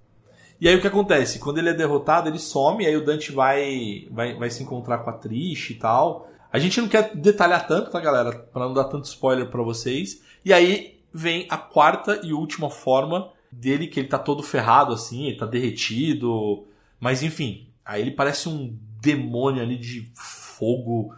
E 0.60 0.68
aí 0.68 0.76
o 0.76 0.82
que 0.82 0.88
acontece? 0.88 1.40
Quando 1.40 1.60
ele 1.60 1.70
é 1.70 1.74
derrotado, 1.74 2.28
ele 2.28 2.40
some, 2.40 2.86
aí 2.86 2.98
o 2.98 3.06
Dante 3.06 3.32
vai, 3.32 4.06
vai, 4.12 4.36
vai 4.36 4.50
se 4.50 4.64
encontrar 4.64 4.98
com 4.98 5.10
a 5.10 5.14
Trish 5.14 5.70
e 5.70 5.76
tal. 5.76 6.30
A 6.52 6.60
gente 6.60 6.82
não 6.82 6.90
quer 6.90 7.16
detalhar 7.16 7.66
tanto, 7.68 7.90
tá, 7.90 8.02
galera? 8.02 8.38
Pra 8.38 8.66
não 8.66 8.74
dar 8.74 8.86
tanto 8.86 9.06
spoiler 9.06 9.48
pra 9.50 9.64
vocês. 9.64 10.22
E 10.44 10.52
aí 10.52 11.00
vem 11.14 11.48
a 11.50 11.58
quarta 11.58 12.20
e 12.22 12.34
última 12.34 12.70
forma 12.70 13.32
dele, 13.50 13.88
que 13.88 13.98
ele 13.98 14.10
tá 14.10 14.20
todo 14.20 14.44
ferrado 14.44 14.92
assim, 14.92 15.28
ele 15.28 15.38
tá 15.38 15.46
derretido. 15.46 16.66
Mas 17.00 17.24
enfim, 17.24 17.68
aí 17.88 18.02
ele 18.02 18.12
parece 18.12 18.50
um 18.50 18.78
demônio 19.02 19.64
ali 19.64 19.78
de 19.78 20.12
fogo, 20.14 21.16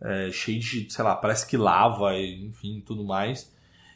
é, 0.00 0.30
cheio 0.32 0.58
de, 0.58 0.92
sei 0.92 1.04
lá, 1.04 1.14
parece 1.14 1.46
que 1.46 1.56
lava, 1.56 2.18
enfim, 2.18 2.82
tudo 2.84 3.04
mais. 3.04 3.54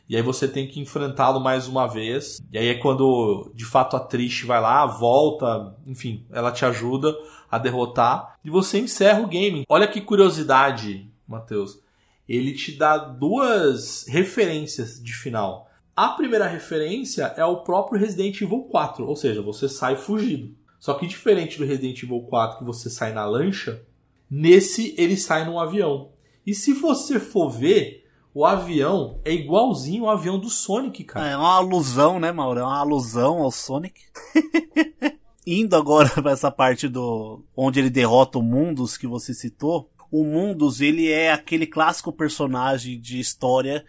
E 0.09 0.17
aí 0.17 0.23
você 0.23 0.47
tem 0.47 0.69
que 0.69 0.79
enfrentá-lo 0.79 1.41
mais 1.41 1.67
uma 1.67 1.87
vez. 1.87 2.41
E 2.53 2.59
aí 2.59 2.69
é 2.69 2.75
quando, 2.75 3.51
de 3.55 3.65
fato, 3.65 3.97
a 3.97 4.01
Trish 4.01 4.45
vai 4.45 4.61
lá, 4.61 4.87
volta, 4.87 5.75
enfim, 5.87 6.25
ela 6.31 6.53
te 6.53 6.65
ajuda 6.65 7.15
a 7.51 7.59
derrotar. 7.59 8.39
E 8.45 8.51
você 8.51 8.79
encerra 8.79 9.21
o 9.21 9.27
game. 9.27 9.65
Olha 9.69 9.89
que 9.89 10.01
curiosidade, 10.01 11.11
Matheus. 11.27 11.81
Ele 12.29 12.53
te 12.55 12.73
dá 12.73 12.99
duas 12.99 14.07
referências 14.07 15.03
de 15.03 15.13
final. 15.13 15.69
A 15.95 16.09
primeira 16.11 16.47
referência 16.47 17.35
é 17.37 17.45
o 17.45 17.63
próprio 17.63 18.01
Resident 18.01 18.41
Evil 18.41 18.63
4, 18.71 19.07
ou 19.07 19.17
seja, 19.17 19.43
você 19.43 19.69
sai 19.69 19.97
fugido. 19.97 20.55
Só 20.83 20.95
que 20.95 21.07
diferente 21.07 21.59
do 21.59 21.65
Resident 21.65 22.03
Evil 22.03 22.23
4 22.23 22.59
que 22.59 22.65
você 22.65 22.91
sai 22.91 23.13
na 23.13 23.25
lancha, 23.25 23.85
nesse 24.29 24.97
ele 24.99 25.17
sai 25.17 25.45
num 25.45 25.61
avião. 25.61 26.11
E 26.45 26.57
se 26.57 26.73
você 26.73 27.21
for 27.21 27.49
ver, 27.49 28.05
o 28.35 28.45
avião 28.45 29.21
é 29.25 29.33
igualzinho 29.33 30.07
ao 30.07 30.11
avião 30.11 30.41
do 30.41 30.51
Sonic, 30.51 31.05
cara. 31.05 31.29
É 31.29 31.37
uma 31.37 31.55
alusão, 31.55 32.19
né, 32.19 32.33
Mauro? 32.33 32.59
É 32.59 32.65
uma 32.65 32.81
alusão 32.81 33.39
ao 33.45 33.53
Sonic. 33.53 34.01
Indo 35.47 35.77
agora 35.77 36.09
para 36.21 36.33
essa 36.33 36.51
parte 36.51 36.89
do 36.89 37.45
onde 37.57 37.79
ele 37.79 37.89
derrota 37.89 38.41
o 38.41 38.43
Mundus 38.43 38.97
que 38.97 39.07
você 39.07 39.33
citou, 39.33 39.89
o 40.11 40.25
Mundus 40.25 40.81
ele 40.81 41.09
é 41.09 41.31
aquele 41.33 41.65
clássico 41.65 42.13
personagem 42.13 43.01
de 43.01 43.21
história 43.21 43.85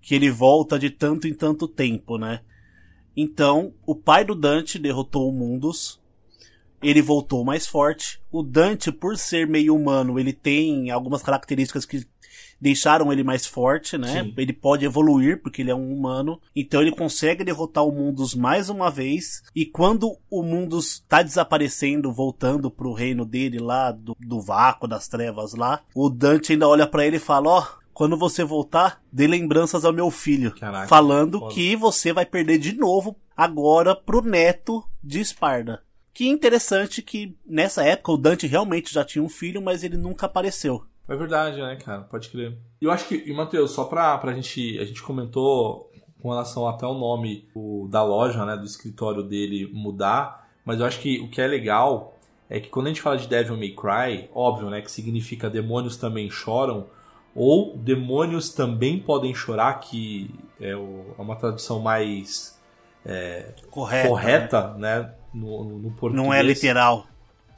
que 0.00 0.14
ele 0.14 0.30
volta 0.30 0.78
de 0.78 0.88
tanto 0.88 1.28
em 1.28 1.34
tanto 1.34 1.68
tempo, 1.68 2.16
né? 2.16 2.40
Então, 3.14 3.74
o 3.84 3.94
pai 3.94 4.24
do 4.24 4.34
Dante 4.34 4.78
derrotou 4.78 5.28
o 5.28 5.32
Mundus. 5.32 5.99
Ele 6.82 7.02
voltou 7.02 7.44
mais 7.44 7.66
forte. 7.66 8.20
O 8.30 8.42
Dante, 8.42 8.90
por 8.90 9.16
ser 9.16 9.46
meio 9.46 9.74
humano, 9.74 10.18
ele 10.18 10.32
tem 10.32 10.90
algumas 10.90 11.22
características 11.22 11.84
que 11.84 12.06
deixaram 12.60 13.12
ele 13.12 13.24
mais 13.24 13.46
forte, 13.46 13.96
né? 13.96 14.22
Sim. 14.22 14.34
Ele 14.36 14.52
pode 14.52 14.84
evoluir 14.84 15.40
porque 15.42 15.62
ele 15.62 15.70
é 15.70 15.74
um 15.74 15.92
humano. 15.92 16.40
Então 16.54 16.82
ele 16.82 16.92
consegue 16.92 17.42
derrotar 17.42 17.84
o 17.84 17.92
Mundus 17.92 18.34
mais 18.34 18.68
uma 18.68 18.90
vez. 18.90 19.42
E 19.54 19.64
quando 19.64 20.16
o 20.30 20.42
Mundus 20.42 21.02
tá 21.08 21.22
desaparecendo, 21.22 22.12
voltando 22.12 22.70
pro 22.70 22.92
reino 22.92 23.24
dele 23.24 23.58
lá, 23.58 23.90
do, 23.90 24.14
do 24.18 24.40
vácuo, 24.40 24.86
das 24.86 25.08
trevas 25.08 25.54
lá, 25.54 25.80
o 25.94 26.10
Dante 26.10 26.52
ainda 26.52 26.68
olha 26.68 26.86
para 26.86 27.06
ele 27.06 27.16
e 27.16 27.20
fala: 27.20 27.48
Ó, 27.48 27.60
oh, 27.60 27.80
quando 27.94 28.16
você 28.16 28.44
voltar, 28.44 29.02
dê 29.10 29.26
lembranças 29.26 29.84
ao 29.84 29.92
meu 29.92 30.10
filho. 30.10 30.54
Caraca, 30.54 30.88
falando 30.88 31.38
foda. 31.38 31.54
que 31.54 31.74
você 31.76 32.12
vai 32.12 32.26
perder 32.26 32.58
de 32.58 32.74
novo 32.76 33.16
agora 33.36 33.94
pro 33.94 34.22
neto 34.22 34.84
de 35.02 35.20
Esparda. 35.20 35.82
Que 36.12 36.28
interessante 36.28 37.02
que 37.02 37.36
nessa 37.46 37.84
época 37.84 38.12
o 38.12 38.16
Dante 38.16 38.46
realmente 38.46 38.92
já 38.92 39.04
tinha 39.04 39.22
um 39.22 39.28
filho, 39.28 39.62
mas 39.62 39.84
ele 39.84 39.96
nunca 39.96 40.26
apareceu. 40.26 40.84
É 41.08 41.16
verdade, 41.16 41.60
né, 41.60 41.76
cara? 41.76 42.02
Pode 42.02 42.28
crer. 42.28 42.56
E 42.80 42.84
eu 42.84 42.90
acho 42.90 43.06
que, 43.06 43.16
e 43.16 43.32
Matheus, 43.32 43.72
só 43.72 43.84
pra, 43.84 44.16
pra 44.18 44.32
gente. 44.32 44.78
A 44.78 44.84
gente 44.84 45.02
comentou 45.02 45.90
com 46.20 46.30
relação 46.30 46.68
até 46.68 46.86
o 46.86 46.94
nome 46.94 47.48
o, 47.54 47.88
da 47.90 48.02
loja, 48.02 48.44
né, 48.44 48.56
do 48.56 48.64
escritório 48.64 49.22
dele 49.22 49.70
mudar, 49.72 50.48
mas 50.64 50.78
eu 50.78 50.86
acho 50.86 51.00
que 51.00 51.18
o 51.20 51.28
que 51.28 51.40
é 51.40 51.46
legal 51.46 52.14
é 52.48 52.60
que 52.60 52.68
quando 52.68 52.86
a 52.86 52.88
gente 52.90 53.00
fala 53.00 53.16
de 53.16 53.26
Devil 53.26 53.56
May 53.56 53.70
Cry, 53.70 54.28
óbvio, 54.34 54.68
né, 54.70 54.80
que 54.82 54.90
significa 54.90 55.48
demônios 55.48 55.96
também 55.96 56.30
choram, 56.30 56.86
ou 57.34 57.76
demônios 57.76 58.50
também 58.50 58.98
podem 58.98 59.34
chorar, 59.34 59.80
que 59.80 60.30
é, 60.60 60.74
o, 60.74 61.14
é 61.18 61.22
uma 61.22 61.36
tradução 61.36 61.80
mais 61.80 62.60
é, 63.04 63.54
correta, 63.70 64.08
correta 64.08 64.74
né? 64.74 65.00
né? 65.00 65.14
No, 65.32 65.64
no, 65.64 65.90
português. 65.92 66.26
Não 66.26 66.32
é 66.32 66.42
literal. 66.42 67.06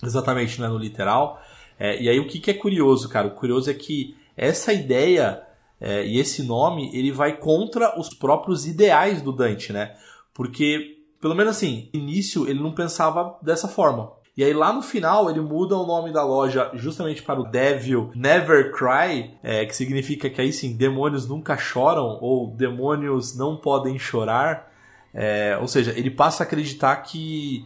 Exatamente, 0.02 0.60
não 0.60 0.66
é 0.66 0.70
no 0.70 0.78
literal. 0.78 1.40
É, 1.78 2.00
e 2.00 2.08
aí 2.08 2.18
o 2.20 2.26
que, 2.26 2.38
que 2.38 2.50
é 2.50 2.54
curioso, 2.54 3.08
cara? 3.08 3.28
O 3.28 3.32
curioso 3.32 3.70
é 3.70 3.74
que 3.74 4.16
essa 4.36 4.72
ideia 4.72 5.42
é, 5.80 6.06
e 6.06 6.20
esse 6.20 6.44
nome 6.44 6.96
ele 6.96 7.10
vai 7.10 7.36
contra 7.36 7.98
os 7.98 8.08
próprios 8.08 8.66
ideais 8.66 9.20
do 9.20 9.32
Dante, 9.32 9.72
né? 9.72 9.96
Porque, 10.32 10.98
pelo 11.20 11.34
menos 11.34 11.56
assim, 11.56 11.90
no 11.92 12.00
início 12.00 12.48
ele 12.48 12.60
não 12.60 12.72
pensava 12.72 13.36
dessa 13.42 13.66
forma. 13.66 14.12
E 14.36 14.42
aí 14.42 14.54
lá 14.54 14.72
no 14.72 14.80
final 14.80 15.28
ele 15.28 15.40
muda 15.40 15.76
o 15.76 15.86
nome 15.86 16.12
da 16.12 16.24
loja 16.24 16.70
justamente 16.74 17.22
para 17.22 17.40
o 17.40 17.44
Devil 17.44 18.12
Never 18.14 18.72
Cry, 18.72 19.34
é, 19.42 19.66
que 19.66 19.76
significa 19.76 20.30
que 20.30 20.40
aí 20.40 20.52
sim, 20.52 20.74
demônios 20.74 21.28
nunca 21.28 21.56
choram 21.58 22.18
ou 22.20 22.54
demônios 22.54 23.36
não 23.36 23.56
podem 23.56 23.98
chorar. 23.98 24.71
É, 25.14 25.58
ou 25.60 25.68
seja, 25.68 25.92
ele 25.96 26.10
passa 26.10 26.42
a 26.42 26.46
acreditar 26.46 26.96
que, 26.96 27.64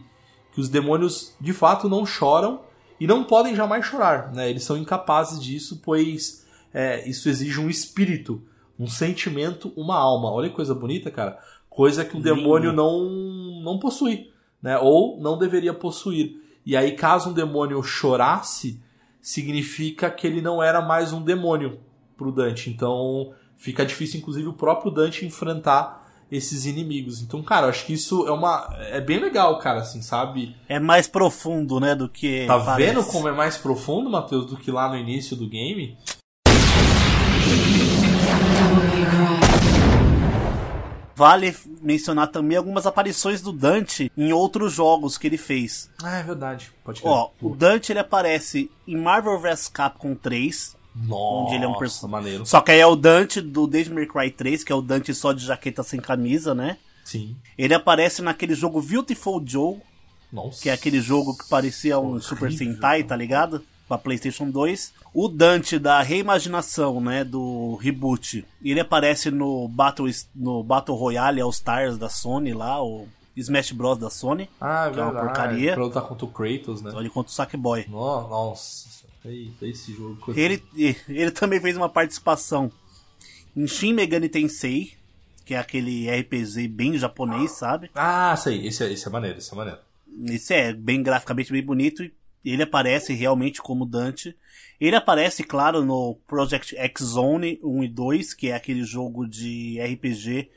que 0.51 0.59
os 0.59 0.69
demônios 0.69 1.35
de 1.39 1.53
fato 1.53 1.87
não 1.87 2.05
choram 2.05 2.61
e 2.99 3.07
não 3.07 3.23
podem 3.23 3.55
jamais 3.55 3.85
chorar. 3.85 4.33
Né? 4.33 4.49
Eles 4.49 4.63
são 4.63 4.77
incapazes 4.77 5.41
disso, 5.41 5.81
pois 5.83 6.45
é, 6.73 7.07
isso 7.07 7.29
exige 7.29 7.59
um 7.59 7.69
espírito, 7.69 8.41
um 8.77 8.87
sentimento, 8.87 9.71
uma 9.75 9.95
alma. 9.95 10.31
Olha 10.31 10.49
que 10.49 10.55
coisa 10.55 10.75
bonita, 10.75 11.09
cara. 11.09 11.39
Coisa 11.69 12.03
que 12.03 12.17
o 12.17 12.21
demônio 12.21 12.73
não, 12.73 13.61
não 13.63 13.79
possui, 13.79 14.31
né? 14.61 14.77
ou 14.77 15.19
não 15.21 15.37
deveria 15.37 15.73
possuir. 15.73 16.41
E 16.65 16.75
aí, 16.75 16.93
caso 16.93 17.29
um 17.29 17.33
demônio 17.33 17.81
chorasse, 17.81 18.81
significa 19.21 20.09
que 20.09 20.27
ele 20.27 20.41
não 20.41 20.61
era 20.61 20.81
mais 20.81 21.13
um 21.13 21.21
demônio 21.21 21.79
pro 22.17 22.31
Dante. 22.31 22.69
Então, 22.69 23.33
fica 23.55 23.85
difícil, 23.85 24.19
inclusive, 24.19 24.47
o 24.47 24.53
próprio 24.53 24.91
Dante 24.91 25.25
enfrentar 25.25 26.06
esses 26.31 26.65
inimigos. 26.65 27.21
Então, 27.21 27.41
cara, 27.41 27.67
eu 27.67 27.69
acho 27.69 27.85
que 27.85 27.93
isso 27.93 28.27
é 28.27 28.31
uma. 28.31 28.69
É 28.91 29.01
bem 29.01 29.19
legal, 29.19 29.57
cara, 29.59 29.79
assim, 29.79 30.01
sabe? 30.01 30.55
É 30.67 30.79
mais 30.79 31.07
profundo, 31.07 31.79
né, 31.79 31.95
do 31.95 32.09
que. 32.09 32.45
Tá 32.45 32.59
parece. 32.59 32.93
vendo 32.93 33.05
como 33.05 33.27
é 33.27 33.31
mais 33.31 33.57
profundo, 33.57 34.09
Matheus, 34.09 34.45
do 34.45 34.57
que 34.57 34.71
lá 34.71 34.89
no 34.89 34.97
início 34.97 35.35
do 35.35 35.47
game? 35.47 35.97
Vale 41.17 41.55
mencionar 41.81 42.27
também 42.27 42.55
algumas 42.55 42.85
aparições 42.85 43.41
do 43.41 43.51
Dante 43.51 44.11
em 44.15 44.31
outros 44.31 44.71
jogos 44.71 45.17
que 45.17 45.25
ele 45.25 45.37
fez. 45.37 45.89
Ah, 46.03 46.19
é 46.19 46.23
verdade. 46.23 46.71
Pode 46.83 47.01
crer. 47.01 47.11
Ó, 47.11 47.31
o 47.41 47.55
Dante 47.55 47.91
ele 47.91 47.97
aparece 47.97 48.69
em 48.87 48.95
Marvel 48.95 49.39
vs 49.39 49.67
Capcom 49.67 50.13
3. 50.13 50.76
Nossa, 51.05 51.45
onde 51.45 51.55
ele 51.55 51.65
é 51.65 51.67
um 51.67 51.77
personagem. 51.77 52.45
Só 52.45 52.61
que 52.61 52.71
aí 52.71 52.79
é 52.79 52.87
o 52.87 52.95
Dante 52.95 53.41
do 53.41 53.67
Devil 53.67 53.95
May 53.95 54.05
Cry 54.05 54.31
3, 54.31 54.63
que 54.63 54.71
é 54.71 54.75
o 54.75 54.81
Dante 54.81 55.13
só 55.13 55.33
de 55.33 55.45
jaqueta 55.45 55.83
sem 55.83 55.99
camisa, 55.99 56.55
né? 56.55 56.77
Sim. 57.03 57.35
Ele 57.57 57.73
aparece 57.73 58.21
naquele 58.21 58.55
jogo 58.55 58.81
Beautiful 58.81 59.41
Joe. 59.45 59.77
Nossa. 60.31 60.61
Que 60.61 60.69
é 60.69 60.73
aquele 60.73 60.99
jogo 60.99 61.37
que 61.37 61.47
parecia 61.47 61.97
um 61.99 62.19
Super 62.19 62.51
Sentai, 62.51 63.03
tá 63.03 63.15
ligado? 63.15 63.63
Pra 63.87 63.97
PlayStation 63.97 64.49
2. 64.49 64.93
O 65.13 65.29
Dante 65.29 65.79
da 65.79 66.01
reimaginação, 66.01 66.99
né, 66.99 67.23
do 67.23 67.75
reboot, 67.75 68.45
ele 68.61 68.81
aparece 68.81 69.31
no 69.31 69.67
Battle, 69.69 70.09
no 70.35 70.61
Battle 70.61 70.97
Royale 70.97 71.39
All 71.39 71.49
Stars 71.49 71.97
da 71.97 72.09
Sony 72.09 72.53
lá, 72.53 72.83
o 72.83 73.07
Smash 73.37 73.71
Bros 73.71 73.97
da 73.97 74.09
Sony. 74.09 74.49
Ah, 74.59 74.87
é 74.87 74.91
que 74.91 74.99
é 74.99 75.03
uma 75.03 75.21
porcaria. 75.21 75.73
Pra 75.73 75.83
lutar 75.85 76.03
contra 76.03 76.25
o 76.25 76.27
Kratos, 76.27 76.81
né? 76.81 76.91
Ele 76.97 77.09
contra 77.09 77.31
o 77.31 77.33
Sackboy. 77.33 77.85
Nossa, 77.87 78.96
eita, 79.25 79.67
esse 79.67 79.93
jogo. 79.93 80.33
Ele, 80.35 80.63
ele 81.07 81.31
também 81.31 81.59
fez 81.59 81.75
uma 81.75 81.89
participação 81.89 82.71
em 83.55 83.67
Shin 83.67 83.93
Megami 83.93 84.29
Tensei, 84.29 84.93
que 85.45 85.53
é 85.53 85.57
aquele 85.57 86.09
RPG 86.09 86.67
bem 86.67 86.97
japonês, 86.97 87.51
sabe? 87.51 87.89
Ah, 87.95 88.35
sei, 88.35 88.67
esse 88.67 88.83
é, 88.83 88.91
esse 88.91 89.07
é 89.07 89.11
maneiro, 89.11 89.37
esse 89.37 89.53
é 89.53 89.55
maneiro. 89.55 89.79
Esse 90.25 90.53
é 90.53 90.73
bem 90.73 91.01
graficamente 91.01 91.51
bem 91.51 91.63
bonito 91.63 92.03
e 92.03 92.11
ele 92.53 92.63
aparece 92.63 93.13
realmente 93.13 93.61
como 93.61 93.85
Dante. 93.85 94.35
Ele 94.79 94.95
aparece, 94.95 95.43
claro, 95.43 95.83
no 95.83 96.15
Project 96.27 96.77
X 96.77 97.03
Zone 97.03 97.59
1 97.63 97.83
e 97.83 97.87
2, 97.87 98.33
que 98.33 98.49
é 98.49 98.55
aquele 98.55 98.83
jogo 98.83 99.27
de 99.27 99.79
RPG 99.81 100.49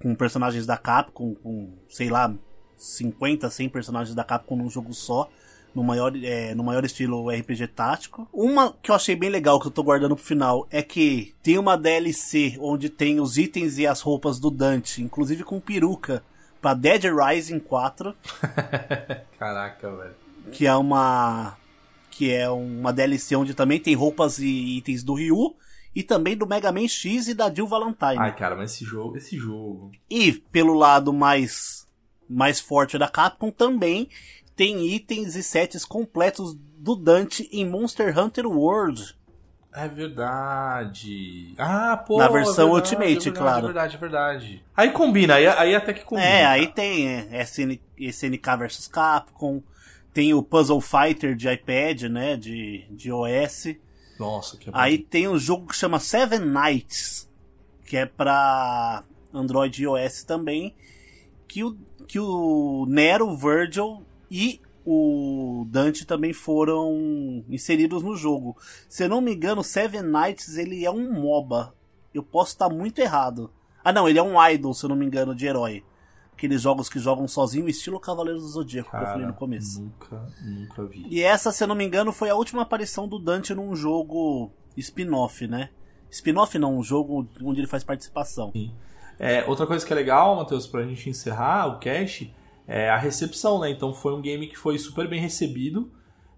com 0.00 0.14
personagens 0.14 0.66
da 0.66 0.76
Capcom, 0.76 1.34
com, 1.36 1.78
sei 1.88 2.10
lá, 2.10 2.34
50, 2.76 3.48
100 3.48 3.68
personagens 3.68 4.14
da 4.14 4.24
Capcom 4.24 4.56
num 4.56 4.68
jogo 4.68 4.92
só, 4.92 5.30
no 5.74 5.82
maior, 5.82 6.12
é, 6.16 6.54
no 6.54 6.62
maior 6.62 6.84
estilo 6.84 7.30
RPG 7.30 7.68
tático. 7.68 8.28
Uma 8.32 8.74
que 8.82 8.90
eu 8.90 8.94
achei 8.94 9.16
bem 9.16 9.30
legal, 9.30 9.58
que 9.60 9.66
eu 9.66 9.70
tô 9.70 9.82
guardando 9.82 10.16
pro 10.16 10.24
final, 10.24 10.66
é 10.70 10.82
que 10.82 11.34
tem 11.42 11.58
uma 11.58 11.76
DLC 11.76 12.56
onde 12.60 12.88
tem 12.88 13.20
os 13.20 13.38
itens 13.38 13.78
e 13.78 13.86
as 13.86 14.00
roupas 14.00 14.38
do 14.38 14.50
Dante, 14.50 15.02
inclusive 15.02 15.44
com 15.44 15.60
peruca, 15.60 16.22
pra 16.60 16.74
Dead 16.74 17.04
Rising 17.04 17.58
4. 17.58 18.14
Caraca, 19.38 19.96
velho. 19.96 20.14
Que 20.50 20.66
é 20.66 20.74
uma 20.74 21.56
que 22.10 22.30
é 22.30 22.48
uma 22.50 22.92
DLC 22.92 23.34
onde 23.34 23.54
também 23.54 23.80
tem 23.80 23.94
roupas 23.94 24.38
e 24.38 24.76
itens 24.76 25.02
do 25.02 25.14
Ryu 25.14 25.56
e 25.94 26.02
também 26.02 26.36
do 26.36 26.46
Mega 26.46 26.70
Man 26.70 26.86
X 26.86 27.28
e 27.28 27.34
da 27.34 27.52
Jill 27.52 27.66
Valentine. 27.66 28.18
Ai, 28.18 28.36
cara, 28.36 28.54
mas 28.54 28.72
esse 28.72 28.84
jogo, 28.84 29.16
esse 29.16 29.36
jogo. 29.38 29.90
E 30.10 30.32
pelo 30.32 30.74
lado 30.74 31.12
mais 31.12 31.86
mais 32.28 32.60
forte 32.60 32.96
da 32.96 33.08
Capcom 33.08 33.50
também 33.50 34.08
tem 34.62 34.86
itens 34.86 35.34
e 35.34 35.42
sets 35.42 35.84
completos 35.84 36.54
do 36.78 36.94
Dante 36.94 37.48
em 37.50 37.68
Monster 37.68 38.16
Hunter 38.16 38.46
World. 38.46 39.16
É 39.74 39.88
verdade. 39.88 41.52
Ah, 41.58 41.96
pô. 41.96 42.18
Na 42.18 42.28
versão 42.28 42.68
é 42.68 42.72
verdade, 42.72 42.94
Ultimate, 42.94 43.10
é 43.28 43.32
verdade, 43.32 43.32
claro. 43.32 43.58
É 43.58 43.66
verdade, 43.66 43.96
é 43.96 43.98
verdade. 43.98 44.64
Aí 44.76 44.92
combina, 44.92 45.34
aí, 45.34 45.48
aí 45.48 45.74
até 45.74 45.92
que 45.92 46.04
combina. 46.04 46.28
É, 46.28 46.46
aí 46.46 46.68
tem 46.68 47.08
é, 47.08 47.42
SN, 47.42 47.76
SNK 47.98 48.56
vs 48.56 48.86
Capcom, 48.86 49.60
tem 50.14 50.32
o 50.32 50.44
Puzzle 50.44 50.80
Fighter 50.80 51.34
de 51.34 51.50
iPad, 51.50 52.02
né? 52.02 52.36
De, 52.36 52.86
de 52.88 53.10
OS. 53.10 53.74
Nossa, 54.16 54.56
que 54.56 54.70
Aí 54.72 54.96
tem 54.96 55.26
um 55.26 55.38
jogo 55.38 55.66
que 55.66 55.74
chama 55.74 55.98
Seven 55.98 56.38
Nights. 56.38 57.28
que 57.84 57.96
é 57.96 58.06
pra 58.06 59.02
Android 59.34 59.82
e 59.82 59.86
iOS 59.86 60.22
também, 60.22 60.72
que 61.48 61.64
o, 61.64 61.76
que 62.06 62.20
o 62.20 62.86
Nero, 62.88 63.36
Virgil 63.36 64.06
e 64.32 64.62
o 64.84 65.66
Dante 65.68 66.06
também 66.06 66.32
foram 66.32 67.44
inseridos 67.50 68.02
no 68.02 68.16
jogo. 68.16 68.56
Se 68.88 69.04
eu 69.04 69.08
não 69.10 69.20
me 69.20 69.34
engano, 69.34 69.62
Seven 69.62 70.02
Knights 70.02 70.56
ele 70.56 70.86
é 70.86 70.90
um 70.90 71.12
MOBA. 71.12 71.74
Eu 72.14 72.22
posso 72.22 72.52
estar 72.52 72.70
muito 72.70 72.98
errado. 72.98 73.52
Ah 73.84 73.92
não, 73.92 74.08
ele 74.08 74.18
é 74.18 74.22
um 74.22 74.42
idol, 74.48 74.72
se 74.72 74.84
eu 74.84 74.88
não 74.88 74.96
me 74.96 75.04
engano, 75.04 75.34
de 75.34 75.46
herói. 75.46 75.84
Aqueles 76.32 76.62
jogos 76.62 76.88
que 76.88 76.98
jogam 76.98 77.28
sozinho, 77.28 77.68
estilo 77.68 78.00
Cavaleiros 78.00 78.42
do 78.42 78.48
Zodíaco, 78.48 78.90
Cara, 78.90 79.04
que 79.04 79.08
eu 79.08 79.12
falei 79.12 79.26
no 79.26 79.34
começo. 79.34 79.82
Nunca, 79.82 80.26
nunca 80.42 80.84
vi. 80.86 81.06
E 81.10 81.22
essa, 81.22 81.52
se 81.52 81.62
eu 81.62 81.68
não 81.68 81.74
me 81.74 81.84
engano, 81.84 82.10
foi 82.10 82.30
a 82.30 82.34
última 82.34 82.62
aparição 82.62 83.06
do 83.06 83.18
Dante 83.18 83.54
num 83.54 83.76
jogo 83.76 84.50
spin-off, 84.78 85.46
né? 85.46 85.68
Spin-off 86.10 86.58
não, 86.58 86.78
um 86.78 86.82
jogo 86.82 87.28
onde 87.42 87.60
ele 87.60 87.68
faz 87.68 87.84
participação. 87.84 88.50
Sim. 88.52 88.72
É, 89.18 89.44
outra 89.46 89.66
coisa 89.66 89.86
que 89.86 89.92
é 89.92 89.96
legal, 89.96 90.34
Matheus, 90.36 90.66
pra 90.66 90.82
gente 90.84 91.10
encerrar 91.10 91.66
o 91.66 91.78
cast, 91.78 92.34
é 92.66 92.88
a 92.88 92.96
recepção, 92.96 93.60
né? 93.60 93.70
Então 93.70 93.92
foi 93.92 94.14
um 94.14 94.20
game 94.20 94.46
que 94.46 94.56
foi 94.56 94.78
super 94.78 95.08
bem 95.08 95.20
recebido 95.20 95.90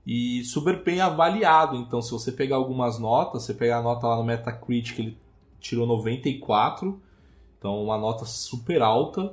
e 0.06 0.44
super 0.44 0.82
bem 0.82 1.00
avaliado. 1.00 1.76
Então, 1.76 2.02
se 2.02 2.10
você 2.10 2.30
pegar 2.30 2.56
algumas 2.56 2.98
notas, 2.98 3.44
você 3.44 3.54
pegar 3.54 3.78
a 3.78 3.82
nota 3.82 4.06
lá 4.06 4.16
no 4.16 4.24
Metacritic, 4.24 4.98
ele 4.98 5.18
tirou 5.60 5.86
94, 5.86 7.00
então 7.58 7.82
uma 7.82 7.96
nota 7.96 8.24
super 8.24 8.82
alta. 8.82 9.32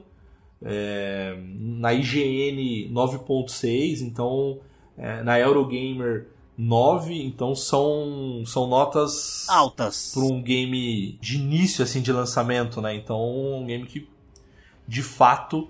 É, 0.63 1.35
na 1.57 1.91
IGN 1.91 2.93
9.6, 2.93 4.01
então 4.01 4.59
é, 4.95 5.23
na 5.23 5.39
Eurogamer 5.39 6.27
9, 6.55 7.19
então 7.23 7.55
são, 7.55 8.43
são 8.45 8.67
notas 8.67 9.49
altas 9.49 10.11
para 10.13 10.23
um 10.23 10.39
game 10.39 11.17
de 11.19 11.37
início 11.37 11.83
assim 11.83 11.99
de 11.99 12.11
lançamento, 12.11 12.79
né? 12.79 12.93
Então 12.93 13.19
um 13.19 13.65
game 13.65 13.87
que 13.87 14.07
de 14.87 15.01
fato 15.01 15.67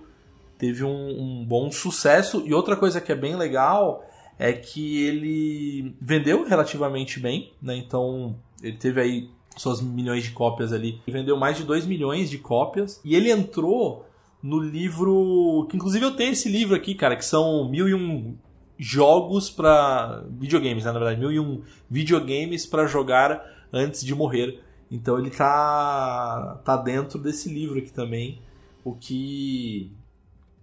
teve 0.62 0.84
um, 0.84 1.42
um 1.42 1.44
bom 1.44 1.72
sucesso. 1.72 2.44
E 2.46 2.54
outra 2.54 2.76
coisa 2.76 3.02
que 3.02 3.12
é 3.12 3.16
bem 3.16 3.36
legal 3.36 4.06
é 4.38 4.54
que 4.54 5.04
ele 5.04 5.96
vendeu 6.00 6.46
relativamente 6.48 7.20
bem, 7.20 7.52
né? 7.60 7.76
Então 7.76 8.36
ele 8.62 8.78
teve 8.78 9.02
aí 9.02 9.30
suas 9.58 9.82
milhões 9.82 10.24
de 10.24 10.30
cópias 10.30 10.72
ali. 10.72 11.02
Ele 11.08 11.18
vendeu 11.18 11.36
mais 11.36 11.58
de 11.58 11.64
2 11.64 11.88
milhões 11.88 12.30
de 12.30 12.38
cópias. 12.38 13.02
E 13.04 13.16
ele 13.16 13.32
entrou 13.32 14.06
no 14.42 14.60
livro. 14.60 15.66
Que 15.68 15.76
inclusive 15.76 16.06
eu 16.06 16.16
tenho 16.16 16.34
esse 16.34 16.48
livro 16.48 16.76
aqui, 16.76 16.94
cara, 16.94 17.16
que 17.16 17.26
são 17.26 17.68
mil 17.68 17.90
e 17.90 17.96
um 17.96 18.38
jogos 18.78 19.50
para 19.50 20.24
videogames, 20.30 20.86
né, 20.86 20.92
na 20.92 21.00
verdade, 21.00 21.20
mil 21.20 21.32
e 21.32 21.40
um 21.40 21.62
videogames 21.90 22.68
para 22.68 22.86
jogar 22.86 23.44
antes 23.74 24.06
de 24.06 24.14
morrer. 24.14 24.60
Então 24.92 25.18
ele 25.18 25.32
tá 25.32 26.62
tá 26.64 26.78
dentro 26.78 27.18
desse 27.18 27.50
livro 27.50 27.80
aqui 27.80 27.92
também, 27.92 28.40
o 28.84 28.94
que 28.94 29.92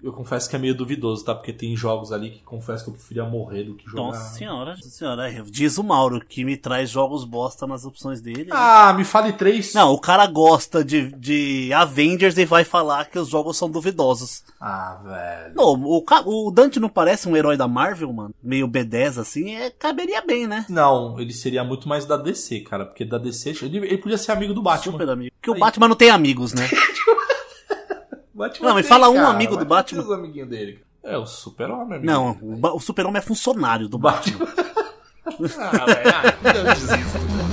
eu 0.03 0.13
confesso 0.13 0.49
que 0.49 0.55
é 0.55 0.59
meio 0.59 0.75
duvidoso, 0.75 1.25
tá? 1.25 1.35
Porque 1.35 1.53
tem 1.53 1.77
jogos 1.77 2.13
ali 2.13 2.31
que 2.31 2.43
confesso 2.43 2.85
que 2.85 2.91
eu 2.91 2.95
preferia 2.95 3.25
morrer 3.25 3.65
do 3.65 3.75
que 3.75 3.85
jogar. 3.85 4.03
Nossa 4.03 4.35
senhora, 4.37 4.71
nossa 4.71 4.89
senhora. 4.89 5.29
Diz 5.51 5.77
o 5.77 5.83
Mauro 5.83 6.21
que 6.25 6.45
me 6.45 6.57
traz 6.57 6.89
jogos 6.89 7.25
bosta 7.25 7.67
nas 7.67 7.85
opções 7.85 8.21
dele. 8.21 8.45
Né? 8.45 8.51
Ah, 8.53 8.93
me 8.93 9.05
fale 9.05 9.33
três. 9.33 9.75
Não, 9.75 9.93
o 9.93 9.99
cara 9.99 10.27
gosta 10.27 10.85
de, 10.85 11.11
de 11.17 11.73
Avengers 11.73 12.39
e 12.39 12.45
vai 12.45 12.63
falar 12.63 13.07
que 13.07 13.19
os 13.19 13.29
jogos 13.29 13.57
são 13.57 13.69
duvidosos. 13.69 14.45
Ah, 14.61 15.01
velho. 15.05 15.55
Não, 15.57 15.75
o, 15.75 16.05
o 16.27 16.51
Dante 16.53 16.79
não 16.79 16.89
parece 16.89 17.29
um 17.29 17.37
herói 17.37 17.57
da 17.57 17.67
Marvel, 17.67 18.13
mano? 18.13 18.35
Meio 18.41 18.69
B10 18.69 19.21
assim, 19.21 19.55
é, 19.57 19.69
caberia 19.71 20.23
bem, 20.23 20.47
né? 20.47 20.65
Não, 20.69 21.19
ele 21.19 21.33
seria 21.33 21.65
muito 21.65 21.89
mais 21.89 22.05
da 22.07 22.17
DC, 22.17 22.61
cara. 22.61 22.87
Porque 22.87 23.05
da 23.05 23.19
DC, 23.19 23.51
ele, 23.63 23.79
ele 23.79 23.99
podia 23.99 24.19
ser 24.19 24.31
amigo 24.31 24.55
do 24.55 24.63
Batman. 24.63 24.93
Super 24.93 25.11
amigo. 25.11 25.35
Porque 25.41 25.51
Aí. 25.51 25.57
o 25.57 25.61
Batman 25.61 25.89
não 25.89 25.97
tem 25.97 26.11
amigos, 26.11 26.53
né? 26.53 26.69
Batman 28.39 28.69
não, 28.69 28.77
me 28.77 28.83
fala 28.83 29.11
um 29.11 29.27
amigo 29.27 29.57
do 29.57 29.65
Batman. 29.65 30.03
Os 30.03 30.11
amiguinhos 30.11 30.49
dele. 30.49 30.81
É, 31.03 31.17
o 31.17 31.27
Super-Homem. 31.27 32.01
Não, 32.03 32.39
o, 32.41 32.77
o 32.77 32.81
Super-Homem 32.81 33.19
é 33.19 33.23
funcionário 33.23 33.89
do 33.89 33.99
Batman. 33.99 34.47
Batman. 34.47 35.49
ah, 35.59 35.85
velho, 35.87 36.15
ah, 36.15 36.57
eu 36.57 36.65
desisto. 36.65 37.48